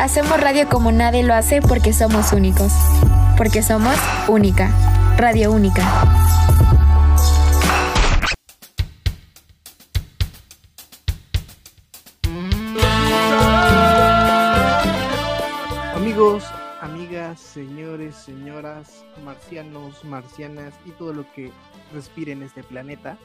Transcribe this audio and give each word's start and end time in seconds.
Hacemos 0.00 0.40
radio 0.40 0.68
como 0.68 0.90
nadie 0.90 1.22
lo 1.22 1.32
hace 1.32 1.62
porque 1.62 1.92
somos 1.92 2.32
únicos. 2.32 2.72
Porque 3.36 3.62
somos 3.62 3.96
única. 4.28 4.70
Radio 5.16 5.52
única. 5.52 5.82
Amigos, 15.94 16.44
amigas, 16.80 17.40
señores, 17.40 18.16
señoras, 18.16 19.04
marcianos, 19.24 20.04
marcianas 20.04 20.74
y 20.84 20.90
todo 20.90 21.12
lo 21.12 21.32
que 21.32 21.52
respire 21.94 22.32
en 22.32 22.42
este 22.42 22.62
planeta, 22.62 23.16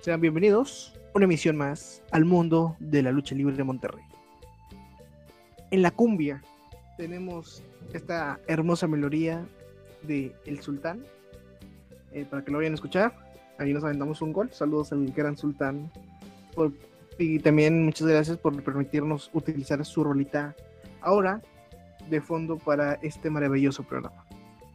sean 0.00 0.20
bienvenidos 0.20 0.92
una 1.14 1.24
emisión 1.24 1.56
más 1.56 2.02
al 2.10 2.24
mundo 2.24 2.76
de 2.78 3.02
la 3.02 3.12
lucha 3.12 3.34
libre 3.34 3.56
de 3.56 3.64
Monterrey. 3.64 4.04
En 5.74 5.82
la 5.82 5.90
cumbia 5.90 6.40
tenemos 6.96 7.60
esta 7.92 8.38
hermosa 8.46 8.86
melodía 8.86 9.44
de 10.02 10.32
El 10.46 10.60
Sultán. 10.60 11.04
eh, 12.12 12.24
para 12.30 12.44
que 12.44 12.52
lo 12.52 12.58
vayan 12.58 12.74
a 12.74 12.76
escuchar, 12.76 13.12
ahí 13.58 13.72
nos 13.72 13.82
aventamos 13.82 14.22
un 14.22 14.32
gol. 14.32 14.52
Saludos 14.52 14.92
al 14.92 15.04
gran 15.06 15.36
Sultán. 15.36 15.90
Y 17.18 17.40
también 17.40 17.84
muchas 17.84 18.06
gracias 18.06 18.38
por 18.38 18.62
permitirnos 18.62 19.30
utilizar 19.32 19.84
su 19.84 20.04
rolita 20.04 20.54
ahora 21.00 21.42
de 22.08 22.20
fondo 22.20 22.56
para 22.56 22.92
este 23.02 23.28
maravilloso 23.28 23.82
programa. 23.82 24.24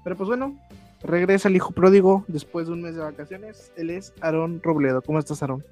Pero 0.04 0.18
pues 0.18 0.28
bueno, 0.28 0.60
regresa 1.02 1.48
el 1.48 1.56
hijo 1.56 1.72
pródigo 1.72 2.26
después 2.28 2.68
de 2.68 2.74
un 2.74 2.82
mes 2.82 2.96
de 2.96 3.04
vacaciones. 3.04 3.72
Él 3.78 3.90
es 3.90 4.14
Aarón 4.20 4.60
Robledo. 4.62 5.02
¿Cómo 5.02 5.18
estás, 5.18 5.42
Aarón? 5.44 5.64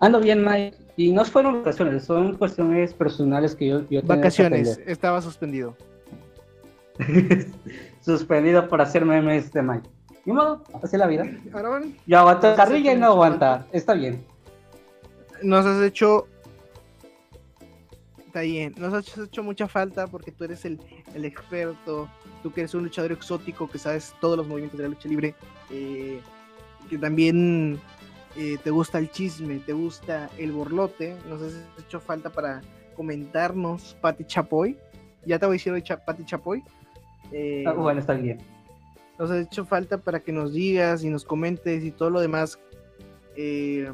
Ando 0.00 0.20
bien, 0.20 0.44
Mike. 0.44 0.76
Y 0.96 1.12
no 1.12 1.24
fueron 1.24 1.58
vacaciones, 1.58 2.04
son 2.04 2.36
cuestiones 2.36 2.94
personales 2.94 3.54
que 3.54 3.68
yo, 3.68 3.80
yo 3.90 4.00
que 4.00 4.06
Vacaciones, 4.06 4.80
estaba 4.86 5.20
suspendido. 5.20 5.76
Suspendido 8.00 8.66
por 8.68 8.80
hacer 8.80 9.04
memes 9.04 9.52
de 9.52 9.62
Mike. 9.62 9.88
Ni 10.24 10.32
modo, 10.32 10.62
así 10.82 10.96
es 10.96 10.98
la 10.98 11.06
vida. 11.06 11.24
Yo 12.06 12.18
aguanto 12.18 12.54
carrilla 12.56 12.94
y 12.94 12.98
no 12.98 13.06
aguanta. 13.06 13.66
Está 13.72 13.94
bien. 13.94 14.24
nos 15.42 15.66
has 15.66 15.82
hecho. 15.82 16.26
Está 18.26 18.40
bien, 18.40 18.74
nos 18.76 18.92
has 18.92 19.16
hecho 19.16 19.42
mucha 19.42 19.66
falta 19.66 20.06
porque 20.06 20.30
tú 20.30 20.44
eres 20.44 20.64
el, 20.64 20.78
el 21.14 21.24
experto, 21.24 22.08
tú 22.42 22.52
que 22.52 22.62
eres 22.62 22.74
un 22.74 22.84
luchador 22.84 23.12
exótico 23.12 23.68
que 23.68 23.78
sabes 23.78 24.14
todos 24.20 24.36
los 24.36 24.46
movimientos 24.46 24.78
de 24.78 24.84
la 24.84 24.90
lucha 24.90 25.08
libre, 25.08 25.34
eh, 25.70 26.20
que 26.90 26.98
también 26.98 27.80
eh, 28.36 28.58
te 28.62 28.70
gusta 28.70 28.98
el 28.98 29.10
chisme, 29.10 29.58
te 29.60 29.72
gusta 29.72 30.28
el 30.38 30.52
borlote, 30.52 31.16
nos 31.28 31.42
has 31.42 31.54
hecho 31.78 32.00
falta 32.00 32.30
para 32.30 32.62
comentarnos 32.94 33.96
Pati 34.00 34.24
Chapoy. 34.24 34.76
Ya 35.24 35.38
te 35.38 35.46
voy 35.46 35.54
a 35.54 35.58
decir 35.58 35.72
hoy 35.72 35.82
Cha- 35.82 36.04
Pati 36.04 36.24
Chapoy. 36.24 36.62
Eh, 37.32 37.64
Ah, 37.66 37.72
bueno, 37.72 38.00
está 38.00 38.14
bien. 38.14 38.38
nos 39.18 39.30
ha 39.30 39.40
hecho 39.40 39.64
falta 39.64 39.98
para 39.98 40.20
que 40.20 40.30
nos 40.32 40.52
digas 40.52 41.02
y 41.02 41.08
nos 41.08 41.24
comentes 41.24 41.82
y 41.84 41.90
todo 41.90 42.10
lo 42.10 42.20
demás 42.20 42.58
eh, 43.36 43.90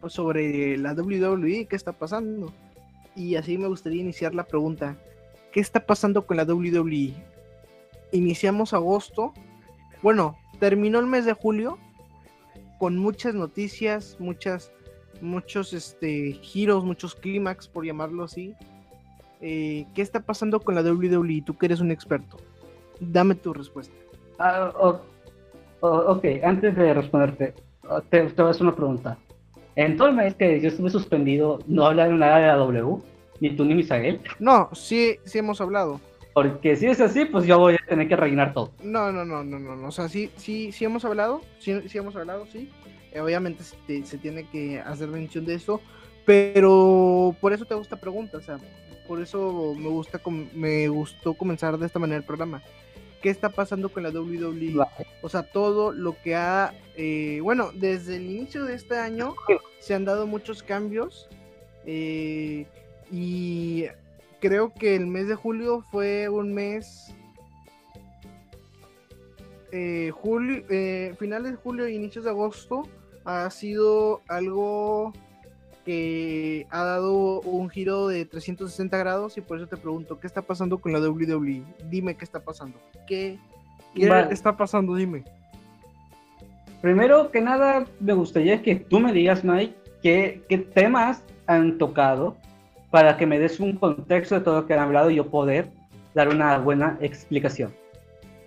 pues 0.00 0.12
sobre 0.14 0.76
la 0.78 0.94
WWE, 0.94 1.66
qué 1.66 1.76
está 1.76 1.92
pasando. 1.92 2.52
Y 3.14 3.36
así 3.36 3.58
me 3.58 3.68
gustaría 3.68 4.00
iniciar 4.00 4.34
la 4.34 4.44
pregunta, 4.44 4.96
¿qué 5.52 5.60
está 5.60 5.84
pasando 5.84 6.26
con 6.26 6.36
la 6.38 6.44
WWE? 6.44 7.12
Iniciamos 8.12 8.72
agosto, 8.72 9.32
bueno, 10.02 10.36
terminó 10.58 10.98
el 10.98 11.06
mes 11.06 11.24
de 11.26 11.32
julio 11.34 11.78
con 12.80 12.96
muchas 12.96 13.34
noticias, 13.34 14.16
muchas, 14.18 14.72
muchos 15.20 15.74
este, 15.74 16.32
giros, 16.40 16.82
muchos 16.82 17.14
clímax, 17.14 17.68
por 17.68 17.84
llamarlo 17.84 18.24
así. 18.24 18.54
Eh, 19.42 19.84
¿Qué 19.94 20.00
está 20.00 20.20
pasando 20.20 20.60
con 20.60 20.74
la 20.74 20.80
WWE? 20.82 21.42
Tú 21.44 21.56
que 21.58 21.66
eres 21.66 21.80
un 21.80 21.90
experto. 21.90 22.38
Dame 22.98 23.34
tu 23.34 23.52
respuesta. 23.52 23.94
Ah, 24.38 24.72
o- 24.80 25.00
o- 25.80 26.12
ok, 26.12 26.24
antes 26.42 26.74
de 26.74 26.94
responderte, 26.94 27.52
oh, 27.86 28.00
te, 28.00 28.22
te 28.22 28.40
voy 28.42 28.48
a 28.48 28.50
hacer 28.52 28.62
una 28.62 28.74
pregunta. 28.74 29.18
En 29.76 29.98
todo 29.98 30.08
el 30.08 30.14
mes 30.16 30.34
que 30.34 30.58
yo 30.60 30.68
estuve 30.68 30.88
suspendido, 30.88 31.58
no 31.66 31.84
hablaron 31.86 32.18
nada 32.18 32.38
de 32.38 32.46
la 32.46 32.54
W, 32.56 32.96
ni 33.40 33.54
tú 33.56 33.64
ni 33.66 33.74
Misael. 33.74 34.20
No, 34.38 34.70
sí, 34.72 35.16
sí 35.24 35.36
hemos 35.38 35.60
hablado. 35.60 36.00
Porque 36.32 36.76
si 36.76 36.86
es 36.86 37.00
así, 37.00 37.24
pues 37.24 37.44
yo 37.44 37.58
voy 37.58 37.74
a 37.74 37.86
tener 37.88 38.06
que 38.08 38.14
rellenar 38.16 38.52
todo. 38.54 38.72
No, 38.84 39.10
no, 39.10 39.24
no, 39.24 39.42
no, 39.42 39.58
no. 39.58 39.88
O 39.88 39.90
sea, 39.90 40.08
sí, 40.08 40.30
sí, 40.36 40.70
sí 40.70 40.84
hemos 40.84 41.04
hablado. 41.04 41.40
Sí, 41.58 41.74
sí 41.88 41.98
hemos 41.98 42.14
hablado, 42.14 42.46
sí. 42.46 42.70
Obviamente 43.18 43.64
se, 43.64 44.18
tiene 44.18 44.46
que 44.50 44.80
hacer 44.80 45.08
mención 45.08 45.44
de 45.44 45.54
eso. 45.54 45.80
Pero 46.26 47.34
por 47.40 47.52
eso 47.52 47.64
te 47.64 47.74
gusta 47.74 47.96
pregunta. 47.96 48.38
O 48.38 48.42
sea, 48.42 48.58
por 49.08 49.20
eso 49.20 49.74
me 49.76 49.88
gusta 49.88 50.20
me 50.54 50.88
gustó 50.88 51.34
comenzar 51.34 51.78
de 51.78 51.86
esta 51.86 51.98
manera 51.98 52.18
el 52.18 52.24
programa. 52.24 52.62
¿Qué 53.22 53.28
está 53.28 53.50
pasando 53.50 53.90
con 53.90 54.02
la 54.02 54.10
WWE? 54.10 54.86
O 55.22 55.28
sea, 55.28 55.42
todo 55.42 55.92
lo 55.92 56.16
que 56.22 56.34
ha, 56.34 56.72
eh, 56.96 57.40
bueno, 57.42 57.70
desde 57.74 58.16
el 58.16 58.30
inicio 58.30 58.64
de 58.64 58.74
este 58.74 58.96
año 58.96 59.34
se 59.78 59.94
han 59.94 60.06
dado 60.06 60.26
muchos 60.26 60.62
cambios 60.62 61.28
eh, 61.86 62.66
y 63.10 63.86
creo 64.40 64.72
que 64.72 64.96
el 64.96 65.06
mes 65.06 65.28
de 65.28 65.34
julio 65.34 65.84
fue 65.90 66.28
un 66.28 66.52
mes, 66.52 67.12
eh, 69.72 70.10
julio, 70.14 70.64
eh, 70.68 71.14
finales 71.18 71.52
de 71.52 71.56
julio 71.56 71.86
e 71.86 71.92
inicios 71.92 72.24
de 72.24 72.30
agosto 72.30 72.82
ha 73.24 73.48
sido 73.50 74.22
algo 74.28 75.12
que 75.84 76.66
ha 76.70 76.84
dado 76.84 77.40
un 77.40 77.70
giro 77.70 78.08
de 78.08 78.24
360 78.24 78.96
grados 78.98 79.36
y 79.38 79.40
por 79.40 79.58
eso 79.58 79.66
te 79.66 79.76
pregunto, 79.76 80.20
¿qué 80.20 80.26
está 80.26 80.42
pasando 80.42 80.78
con 80.78 80.92
la 80.92 81.00
WWE? 81.00 81.62
Dime 81.88 82.16
qué 82.16 82.24
está 82.24 82.40
pasando. 82.40 82.78
¿Qué, 83.06 83.38
qué 83.94 84.08
Vale. 84.08 84.32
está 84.32 84.56
pasando? 84.56 84.94
Dime. 84.94 85.24
Primero 86.80 87.30
que 87.30 87.40
nada, 87.40 87.86
me 87.98 88.12
gustaría 88.12 88.62
que 88.62 88.76
tú 88.76 89.00
me 89.00 89.12
digas, 89.12 89.44
Mike, 89.44 89.74
qué, 90.02 90.42
qué 90.48 90.58
temas 90.58 91.22
han 91.46 91.78
tocado 91.78 92.36
para 92.90 93.16
que 93.16 93.26
me 93.26 93.38
des 93.38 93.60
un 93.60 93.76
contexto 93.76 94.36
de 94.36 94.40
todo 94.40 94.60
lo 94.62 94.66
que 94.66 94.74
han 94.74 94.80
hablado 94.80 95.10
y 95.10 95.16
yo 95.16 95.26
poder 95.26 95.70
dar 96.14 96.28
una 96.28 96.58
buena 96.58 96.98
explicación. 97.00 97.72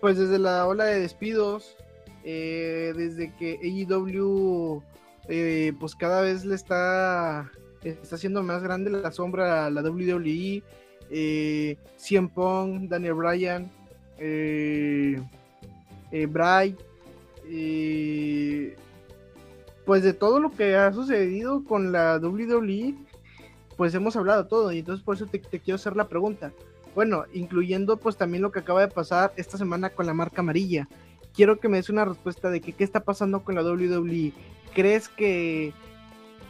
Pues 0.02 0.18
desde 0.18 0.38
la 0.40 0.68
ola 0.68 0.86
de 0.86 1.00
despidos, 1.00 1.78
eh, 2.24 2.94
desde 2.96 3.34
que 3.36 3.60
AEW 3.62 4.82
eh, 5.28 5.74
pues 5.80 5.96
cada 5.96 6.22
vez 6.22 6.46
le 6.46 6.56
está, 6.56 7.52
está 7.82 8.16
haciendo 8.16 8.44
más 8.44 8.62
grande 8.62 8.92
la 8.92 9.12
sombra 9.12 9.66
a 9.66 9.70
la 9.70 9.82
WWE, 9.82 10.64
eh, 11.10 11.78
CM 11.98 12.30
Punk, 12.30 12.90
Daniel 12.90 13.14
Bryan, 13.14 13.72
eh, 14.18 15.22
eh, 16.12 16.26
Bray, 16.26 16.76
pues 19.86 20.04
de 20.04 20.14
todo 20.14 20.40
lo 20.40 20.52
que 20.52 20.76
ha 20.76 20.92
sucedido 20.92 21.64
con 21.64 21.92
la 21.92 22.18
WWE, 22.18 22.96
pues 23.78 23.94
hemos 23.96 24.16
hablado 24.16 24.48
todo 24.48 24.72
y 24.72 24.80
entonces 24.80 25.04
por 25.04 25.16
eso 25.16 25.26
te, 25.26 25.40
te 25.40 25.60
quiero 25.60 25.76
hacer 25.76 25.96
la 25.96 26.08
pregunta. 26.08 26.52
Bueno, 26.96 27.26
incluyendo 27.34 27.98
pues 27.98 28.18
también 28.18 28.44
lo 28.44 28.52
que 28.52 28.60
acaba 28.60 28.82
de 28.82 28.88
pasar 28.88 29.34
esta 29.36 29.58
semana 29.58 29.90
con 29.90 30.06
la 30.06 30.14
marca 30.14 30.42
amarilla. 30.42 30.88
Quiero 31.34 31.60
que 31.60 31.68
me 31.68 31.78
des 31.78 31.90
una 31.90 32.06
respuesta 32.06 32.50
de 32.50 32.62
que 32.62 32.74
qué 32.74 32.84
está 32.84 33.02
pasando 33.02 33.44
con 33.44 33.56
la 33.56 33.64
WWE. 33.64 34.34
¿Crees 34.74 35.10
que, 35.10 35.74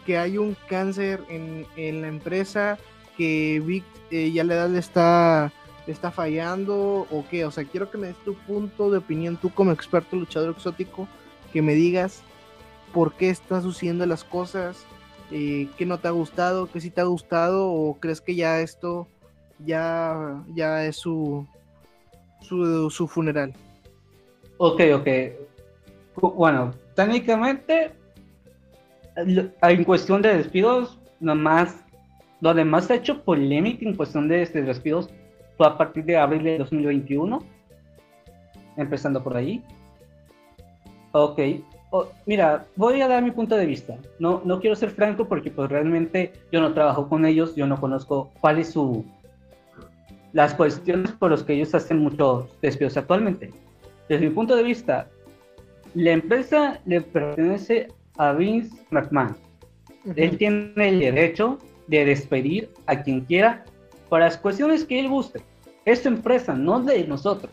que 0.06 0.18
hay 0.18 0.38
un 0.38 0.56
cáncer 0.68 1.22
en, 1.30 1.66
en 1.78 2.02
la 2.02 2.08
empresa? 2.08 2.78
¿Que 3.18 3.62
Vic 3.66 3.86
eh, 4.12 4.32
ya 4.32 4.44
la 4.44 4.56
edad 4.56 4.70
le 4.70 4.80
está, 4.80 5.52
le 5.88 5.94
está 5.94 6.12
fallando? 6.12 7.08
¿O 7.10 7.26
qué? 7.30 7.46
O 7.46 7.52
sea, 7.52 7.64
quiero 7.64 7.90
que 7.90 7.98
me 7.98 8.08
des 8.08 8.18
tu 8.26 8.36
punto 8.36 8.92
de 8.92 8.98
opinión, 8.98 9.38
tú 9.38 9.54
como 9.54 9.72
experto 9.72 10.16
luchador 10.18 10.52
exótico, 10.52 11.08
que 11.54 11.62
me 11.62 11.76
digas 11.76 12.22
por 12.94 13.14
qué 13.14 13.30
están 13.30 13.64
sucediendo 13.64 14.06
las 14.06 14.24
cosas, 14.24 14.86
eh, 15.32 15.70
qué 15.78 15.86
no 15.86 16.00
te 16.00 16.10
ha 16.10 16.12
gustado, 16.12 16.70
qué 16.72 16.82
sí 16.82 16.90
te 16.90 17.02
ha 17.02 17.06
gustado, 17.06 17.72
o 17.72 17.98
crees 18.00 18.22
que 18.22 18.36
ya 18.36 18.60
esto 18.60 19.08
ya, 19.60 20.44
ya 20.54 20.86
es 20.86 20.98
su, 20.98 21.48
su, 22.42 22.90
su 22.90 23.08
funeral. 23.08 23.54
Ok, 24.66 24.80
ok. 24.96 25.08
Bueno, 26.36 26.72
técnicamente, 26.96 27.92
lo- 29.26 29.50
en 29.62 29.84
cuestión 29.84 30.22
de 30.22 30.38
despidos, 30.38 30.98
nomás, 31.20 31.76
donde 32.40 32.64
más 32.64 32.86
se 32.86 32.94
ha 32.94 32.96
hecho 32.96 33.24
polémica 33.24 33.86
en 33.86 33.94
cuestión 33.98 34.30
de, 34.30 34.42
este, 34.42 34.62
despidos 34.62 35.10
fue 35.58 35.68
a 35.68 35.78
partir 35.78 36.06
de 36.06 36.16
abril 36.16 36.44
de 36.44 36.60
2021, 36.60 37.40
empezando 38.78 39.22
por 39.22 39.36
ahí. 39.36 39.62
Ok, 41.12 41.40
mira, 42.26 42.66
voy 42.78 43.02
a 43.02 43.10
dar 43.10 43.22
mi 43.22 43.32
punto 43.32 43.58
de 43.58 43.66
vista. 43.66 43.98
No, 44.18 44.42
no 44.46 44.62
quiero 44.62 44.78
ser 44.78 44.92
franco 44.92 45.28
porque 45.28 45.52
pues 45.52 45.70
realmente 45.70 46.32
yo 46.54 46.62
no 46.62 46.74
trabajo 46.74 47.10
con 47.10 47.26
ellos, 47.26 47.54
yo 47.58 47.68
no 47.68 47.82
conozco 47.82 48.32
cuál 48.40 48.60
es 48.60 48.72
su... 48.72 49.04
las 50.32 50.54
cuestiones 50.54 51.12
por 51.12 51.32
las 51.32 51.44
que 51.44 51.54
ellos 51.54 51.76
hacen 51.76 52.00
muchos 52.00 52.46
despidos 52.62 52.96
actualmente. 52.96 53.52
Desde 54.10 54.28
mi 54.28 54.34
punto 54.34 54.56
de 54.56 54.64
vista, 54.64 55.10
la 55.94 56.12
empresa 56.12 56.80
le 56.86 57.02
pertenece 57.02 57.88
a 58.18 58.34
Vince 58.34 58.76
McMahon. 58.90 59.36
Él 60.16 60.38
tiene 60.38 60.90
el 60.90 61.00
derecho 61.00 61.58
de 61.88 62.06
despedir 62.06 62.70
a 62.88 63.02
quien 63.02 63.22
quiera 63.22 63.64
para 64.10 64.26
las 64.26 64.38
cuestiones 64.38 64.84
que 64.86 65.00
él 65.00 65.10
guste. 65.10 65.42
Es 65.86 66.02
su 66.02 66.08
empresa, 66.08 66.54
no 66.54 66.82
de 66.82 67.06
nosotros. 67.08 67.52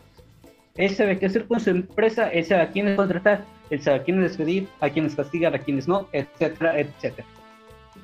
Él 0.75 0.89
sabe 0.91 1.19
qué 1.19 1.25
hacer 1.25 1.47
con 1.47 1.59
su 1.59 1.69
empresa, 1.69 2.29
él 2.29 2.45
sabe 2.45 2.61
a 2.61 2.69
quiénes 2.69 2.95
contratar, 2.95 3.45
él 3.69 3.81
sabe 3.81 3.97
a 3.97 4.03
quiénes 4.03 4.23
despedir, 4.23 4.67
a 4.79 4.89
quiénes 4.89 5.15
castigar, 5.15 5.53
a 5.53 5.59
quiénes 5.59 5.87
no, 5.87 6.07
etcétera, 6.13 6.79
etcétera. 6.79 7.27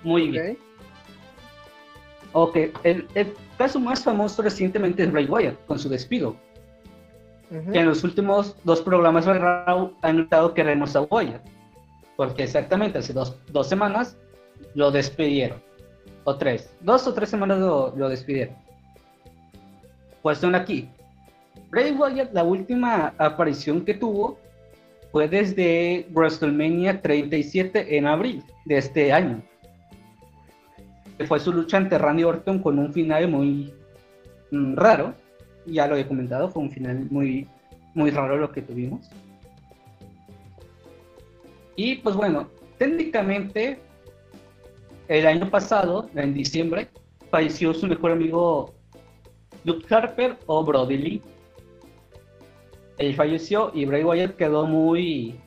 Muy 0.03 0.29
bien. 0.29 0.57
Ok, 2.33 2.57
el, 2.83 3.07
el, 3.15 3.33
caso 3.57 3.79
más 3.79 4.03
famoso 4.03 4.41
recientemente 4.41 5.03
es 5.03 5.11
Bray 5.11 5.25
Wyatt, 5.25 5.65
con 5.65 5.79
su 5.79 5.89
despido. 5.89 6.35
Que 7.49 7.79
en 7.79 7.85
los 7.85 8.03
últimos 8.03 8.55
dos 8.63 8.81
programas 8.81 9.25
de 9.25 9.33
Raw 9.33 9.93
han 10.01 10.17
notado 10.17 10.53
que 10.53 10.61
a 10.61 11.01
Wyatt. 11.01 11.41
Porque 12.15 12.43
exactamente 12.43 12.97
hace 12.97 13.13
dos, 13.13 13.37
dos, 13.51 13.69
semanas 13.69 14.17
lo 14.73 14.91
despidieron. 14.91 15.61
O 16.25 16.35
tres. 16.35 16.75
Dos 16.81 17.07
o 17.07 17.13
tres 17.13 17.29
semanas 17.29 17.59
lo, 17.59 17.93
lo 17.95 18.09
despidieron. 18.09 18.55
Cuestión 20.21 20.55
aquí. 20.55 20.89
Bray 21.69 21.91
Wyatt, 21.91 22.33
la 22.33 22.43
última 22.43 23.13
aparición 23.17 23.85
que 23.85 23.93
tuvo 23.93 24.37
fue 25.11 25.29
desde 25.29 26.07
WrestleMania 26.11 27.01
37 27.01 27.97
en 27.97 28.07
abril 28.07 28.43
de 28.65 28.77
este 28.77 29.13
año 29.13 29.41
fue 31.25 31.39
su 31.39 31.51
lucha 31.51 31.77
ante 31.77 31.97
Randy 31.97 32.23
Orton 32.23 32.59
con 32.59 32.77
un 32.77 32.93
final 32.93 33.27
muy 33.27 33.73
mm, 34.51 34.75
raro. 34.75 35.15
Ya 35.67 35.87
lo 35.87 35.95
he 35.95 36.07
comentado, 36.07 36.49
fue 36.49 36.63
un 36.63 36.71
final 36.71 37.07
muy, 37.11 37.47
muy 37.93 38.09
raro 38.09 38.37
lo 38.37 38.51
que 38.51 38.61
tuvimos. 38.61 39.09
Y 41.75 41.97
pues 41.97 42.15
bueno, 42.15 42.47
técnicamente 42.77 43.79
el 45.07 45.27
año 45.27 45.49
pasado, 45.49 46.09
en 46.15 46.33
diciembre, 46.33 46.89
falleció 47.29 47.73
su 47.73 47.87
mejor 47.87 48.11
amigo 48.11 48.73
Luke 49.63 49.93
Harper 49.93 50.37
o 50.47 50.63
Brody 50.63 50.97
Lee. 50.97 51.21
Él 52.97 53.15
falleció 53.15 53.71
y 53.75 53.85
Bray 53.85 54.03
Wyatt 54.03 54.35
quedó 54.37 54.65
muy, 54.65 55.39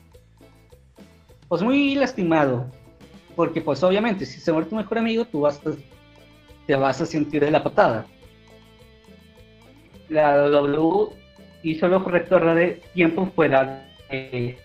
pues 1.49 1.61
muy 1.61 1.95
lastimado 1.95 2.71
porque 3.35 3.61
pues 3.61 3.83
obviamente 3.83 4.25
si 4.25 4.39
se 4.39 4.51
muere 4.51 4.69
tu 4.69 4.75
mejor 4.75 4.97
amigo, 4.97 5.25
tú 5.25 5.41
vas 5.41 5.59
te 6.67 6.75
vas 6.75 7.01
a 7.01 7.05
sentir 7.05 7.43
de 7.43 7.51
la 7.51 7.63
patada. 7.63 8.05
La 10.11 10.35
W 10.35 11.07
hizo 11.63 11.87
lo 11.87 12.03
correcto 12.03 12.37
de 12.39 12.81
tiempo 12.93 13.31
fuera 13.33 13.87
de, 14.09 14.57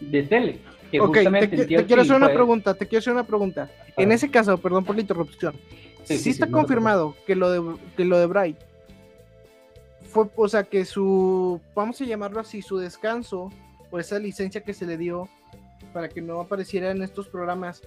tele. 0.00 0.58
te, 0.90 1.84
quiero 1.86 2.02
hacer 2.02 2.16
una 2.16 2.32
pregunta, 2.32 2.74
te 2.74 2.86
quiero 2.86 3.00
hacer 3.00 3.14
una 3.14 3.24
pregunta. 3.24 3.70
En 3.96 4.12
ese 4.12 4.30
caso, 4.30 4.58
perdón 4.58 4.84
por 4.84 4.94
la 4.94 5.00
interrupción, 5.00 5.54
sí, 6.04 6.30
está 6.30 6.46
confirmado 6.46 7.16
que 7.26 7.34
lo 7.34 7.50
de 7.50 7.76
que 7.96 8.04
lo 8.04 8.18
de 8.18 8.26
Bright 8.26 8.58
fue, 10.10 10.28
o 10.36 10.48
sea, 10.48 10.64
que 10.64 10.84
su, 10.84 11.58
vamos 11.74 11.98
a 12.00 12.04
llamarlo 12.04 12.40
así, 12.40 12.60
su 12.60 12.76
descanso 12.76 13.50
o 13.90 13.98
esa 13.98 14.18
licencia 14.18 14.62
que 14.62 14.74
se 14.74 14.84
le 14.84 14.98
dio 14.98 15.26
para 15.94 16.10
que 16.10 16.20
no 16.20 16.38
apareciera 16.40 16.90
en 16.90 17.02
estos 17.02 17.28
programas 17.28 17.82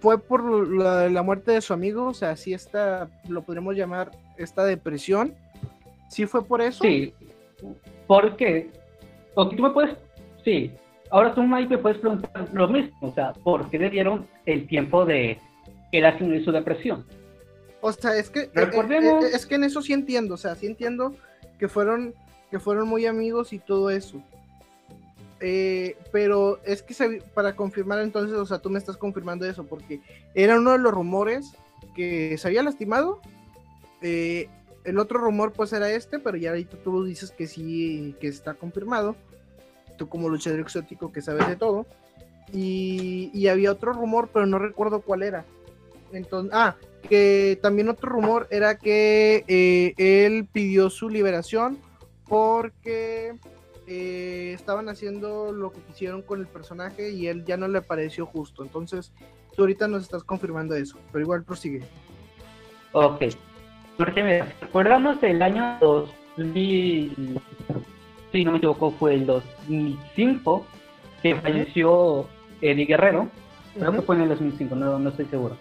fue 0.00 0.18
por 0.18 0.68
la, 0.68 1.22
muerte 1.22 1.52
de 1.52 1.60
su 1.60 1.72
amigo, 1.72 2.06
o 2.06 2.14
sea, 2.14 2.36
sí 2.36 2.54
está, 2.54 3.08
lo 3.28 3.42
podríamos 3.42 3.76
llamar 3.76 4.10
esta 4.36 4.64
depresión. 4.64 5.34
¿Sí 6.10 6.26
fue 6.26 6.44
por 6.44 6.60
eso? 6.60 6.82
Sí, 6.82 7.14
porque, 8.06 8.68
porque 9.34 9.56
tú 9.56 9.62
me 9.62 9.70
puedes, 9.70 9.96
sí, 10.44 10.72
ahora 11.10 11.32
tú 11.34 11.42
Mike 11.42 11.68
me 11.68 11.78
puedes 11.78 11.98
preguntar 11.98 12.48
lo 12.52 12.66
mismo, 12.68 12.96
o 13.00 13.14
sea, 13.14 13.32
¿por 13.32 13.70
qué 13.70 13.78
le 13.78 13.90
dieron 13.90 14.26
el 14.44 14.66
tiempo 14.66 15.06
de 15.06 15.38
quedarse 15.92 16.24
en 16.24 16.44
su 16.44 16.50
depresión? 16.50 17.06
O 17.80 17.92
sea, 17.92 18.16
es 18.16 18.28
que, 18.28 18.40
eh, 18.40 18.50
Recordemos... 18.52 19.24
Eh, 19.24 19.30
es 19.34 19.46
que 19.46 19.54
en 19.54 19.64
eso 19.64 19.80
sí 19.82 19.92
entiendo, 19.92 20.34
o 20.34 20.36
sea, 20.36 20.56
sí 20.56 20.66
entiendo 20.66 21.14
que 21.58 21.68
fueron, 21.68 22.12
que 22.50 22.58
fueron 22.58 22.88
muy 22.88 23.06
amigos 23.06 23.52
y 23.52 23.60
todo 23.60 23.90
eso. 23.90 24.20
Eh, 25.38 25.96
pero 26.12 26.60
es 26.64 26.82
que 26.82 27.22
para 27.32 27.54
confirmar 27.54 28.00
entonces, 28.00 28.36
o 28.36 28.44
sea, 28.44 28.58
tú 28.58 28.68
me 28.68 28.78
estás 28.78 28.96
confirmando 28.96 29.46
eso, 29.46 29.64
porque 29.64 30.00
era 30.34 30.58
uno 30.58 30.72
de 30.72 30.78
los 30.78 30.92
rumores 30.92 31.54
que 31.94 32.36
se 32.36 32.48
había 32.48 32.64
lastimado. 32.64 33.20
Eh, 34.02 34.48
el 34.84 34.98
otro 34.98 35.18
rumor 35.18 35.52
pues 35.52 35.72
era 35.72 35.90
este, 35.90 36.18
pero 36.18 36.36
ya 36.36 36.50
ahorita 36.50 36.76
tú 36.78 37.04
dices 37.04 37.30
que 37.30 37.46
sí, 37.46 38.16
que 38.20 38.28
está 38.28 38.54
confirmado. 38.54 39.16
Tú 39.96 40.08
como 40.08 40.28
luchador 40.28 40.60
exótico 40.60 41.12
que 41.12 41.22
sabes 41.22 41.46
de 41.48 41.56
todo. 41.56 41.86
Y, 42.52 43.46
había 43.46 43.70
otro 43.70 43.92
rumor, 43.92 44.30
pero 44.32 44.46
no 44.46 44.58
recuerdo 44.58 45.00
cuál 45.02 45.22
era. 45.22 45.44
Entonces, 46.12 46.52
ah, 46.54 46.76
que 47.08 47.58
también 47.62 47.88
otro 47.88 48.08
rumor 48.08 48.48
era 48.50 48.78
que 48.78 49.44
eh, 49.46 49.94
él 49.96 50.48
pidió 50.50 50.90
su 50.90 51.08
liberación 51.08 51.78
porque 52.26 53.34
eh, 53.86 54.52
estaban 54.54 54.88
haciendo 54.88 55.52
lo 55.52 55.70
que 55.70 55.80
quisieron 55.80 56.22
con 56.22 56.40
el 56.40 56.46
personaje 56.46 57.10
y 57.10 57.28
él 57.28 57.44
ya 57.44 57.56
no 57.56 57.68
le 57.68 57.82
pareció 57.82 58.26
justo. 58.26 58.64
Entonces, 58.64 59.12
tú 59.54 59.62
ahorita 59.62 59.86
nos 59.86 60.02
estás 60.02 60.24
confirmando 60.24 60.74
eso, 60.74 60.98
pero 61.12 61.24
igual 61.24 61.44
prosigue. 61.44 61.82
Ok. 62.92 63.22
Porque 64.00 64.22
me 64.22 64.42
recordamos 64.62 65.22
el 65.22 65.42
año 65.42 65.76
2000, 65.78 67.38
si 68.32 68.44
no 68.46 68.52
me 68.52 68.56
equivoco, 68.56 68.92
fue 68.92 69.12
el 69.12 69.26
2005 69.26 70.64
que 71.22 71.34
falleció 71.34 72.26
Eddie 72.62 72.86
Guerrero. 72.86 73.28
Creo 73.74 73.92
que 73.92 74.00
fue 74.00 74.16
en 74.16 74.22
el 74.22 74.30
2005, 74.30 74.74
no, 74.74 74.98
no 74.98 75.10
estoy 75.10 75.26
seguro. 75.26 75.54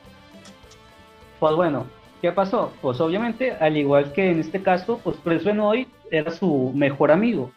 Pues 1.41 1.53
bueno, 1.53 1.85
¿qué 2.21 2.31
pasó? 2.31 2.71
Pues 2.81 3.01
obviamente, 3.01 3.51
al 3.59 3.75
igual 3.75 4.13
que 4.13 4.31
en 4.31 4.39
este 4.39 4.61
caso, 4.61 5.01
pues 5.03 5.17
Chris 5.21 5.45
hoy 5.45 5.85
era 6.09 6.31
su 6.31 6.71
mejor 6.73 7.11
amigo 7.11 7.51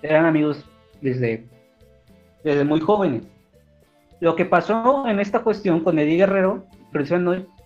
eran 0.00 0.24
amigos 0.24 0.64
desde, 1.02 1.44
desde 2.42 2.64
muy 2.64 2.80
jóvenes. 2.80 3.24
Lo 4.20 4.36
que 4.36 4.46
pasó 4.46 5.06
en 5.06 5.20
esta 5.20 5.40
cuestión 5.40 5.80
con 5.80 5.98
Eddie 5.98 6.16
Guerrero 6.16 6.64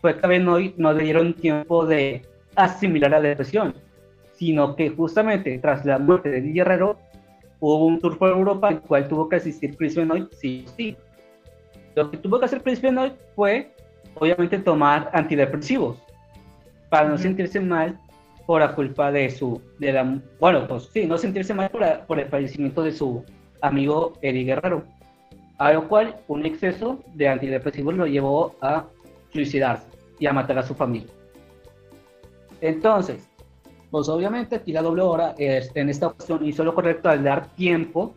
fue 0.01 0.19
que 0.19 0.27
a 0.27 0.29
Benoit 0.29 0.77
no 0.77 0.93
le 0.93 1.05
dieron 1.05 1.35
tiempo 1.35 1.87
de 1.87 2.27
asimilar 2.59 3.11
la 3.13 3.21
depresión, 3.21 3.75
sino 4.33 4.75
que 4.75 4.91
justamente 4.91 5.59
tras 5.59 5.85
la 5.87 5.99
muerte 5.99 6.29
de 6.29 6.39
Eddie 6.39 6.53
Guerrero 6.55 6.99
hubo 7.61 7.87
un 7.87 8.01
tour 8.01 8.19
por 8.19 8.31
Europa 8.31 8.69
al 8.69 8.81
cual 8.81 9.09
tuvo 9.09 9.29
que 9.29 9.37
asistir 9.37 9.77
Chris 9.77 9.95
Benoit, 9.95 10.31
sí 10.33 10.65
sí. 10.77 10.97
Lo 11.95 12.11
que 12.11 12.17
tuvo 12.17 12.39
que 12.39 12.47
hacer 12.47 12.63
Chris 12.63 12.81
Benoit 12.81 13.15
fue, 13.35 13.73
obviamente, 14.15 14.59
tomar 14.59 15.11
antidepresivos 15.13 15.99
para 16.91 17.09
no 17.09 17.17
sentirse 17.17 17.61
mal 17.61 17.99
por 18.47 18.61
la 18.61 18.75
culpa 18.75 19.13
de 19.13 19.31
su, 19.31 19.61
de 19.79 19.93
la, 19.93 20.21
bueno, 20.41 20.67
pues 20.67 20.89
sí, 20.93 21.07
no 21.07 21.17
sentirse 21.17 21.55
mal 21.55 21.71
por, 21.71 21.83
por 22.07 22.19
el 22.19 22.29
fallecimiento 22.29 22.83
de 22.83 22.93
su 22.93 23.25
amigo 23.61 24.15
Eddie 24.23 24.45
Guerrero, 24.45 24.85
a 25.59 25.73
lo 25.73 25.87
cual 25.87 26.17
un 26.29 26.45
exceso 26.47 26.99
de 27.15 27.29
antidepresivos 27.29 27.95
lo 27.95 28.07
llevó 28.07 28.57
a 28.63 28.85
suicidarse 29.33 29.87
y 30.19 30.27
a 30.27 30.33
matar 30.33 30.59
a 30.59 30.63
su 30.63 30.75
familia. 30.75 31.18
Entonces, 32.61 33.29
pues 33.91 34.09
obviamente 34.09 34.57
aquí 34.57 34.73
la 34.73 34.83
doble 34.83 35.03
hora 35.03 35.35
en 35.39 35.89
esta 35.89 36.09
ocasión 36.09 36.45
hizo 36.45 36.65
lo 36.65 36.75
correcto 36.75 37.09
al 37.09 37.25
dar 37.25 37.55
tiempo 37.55 38.15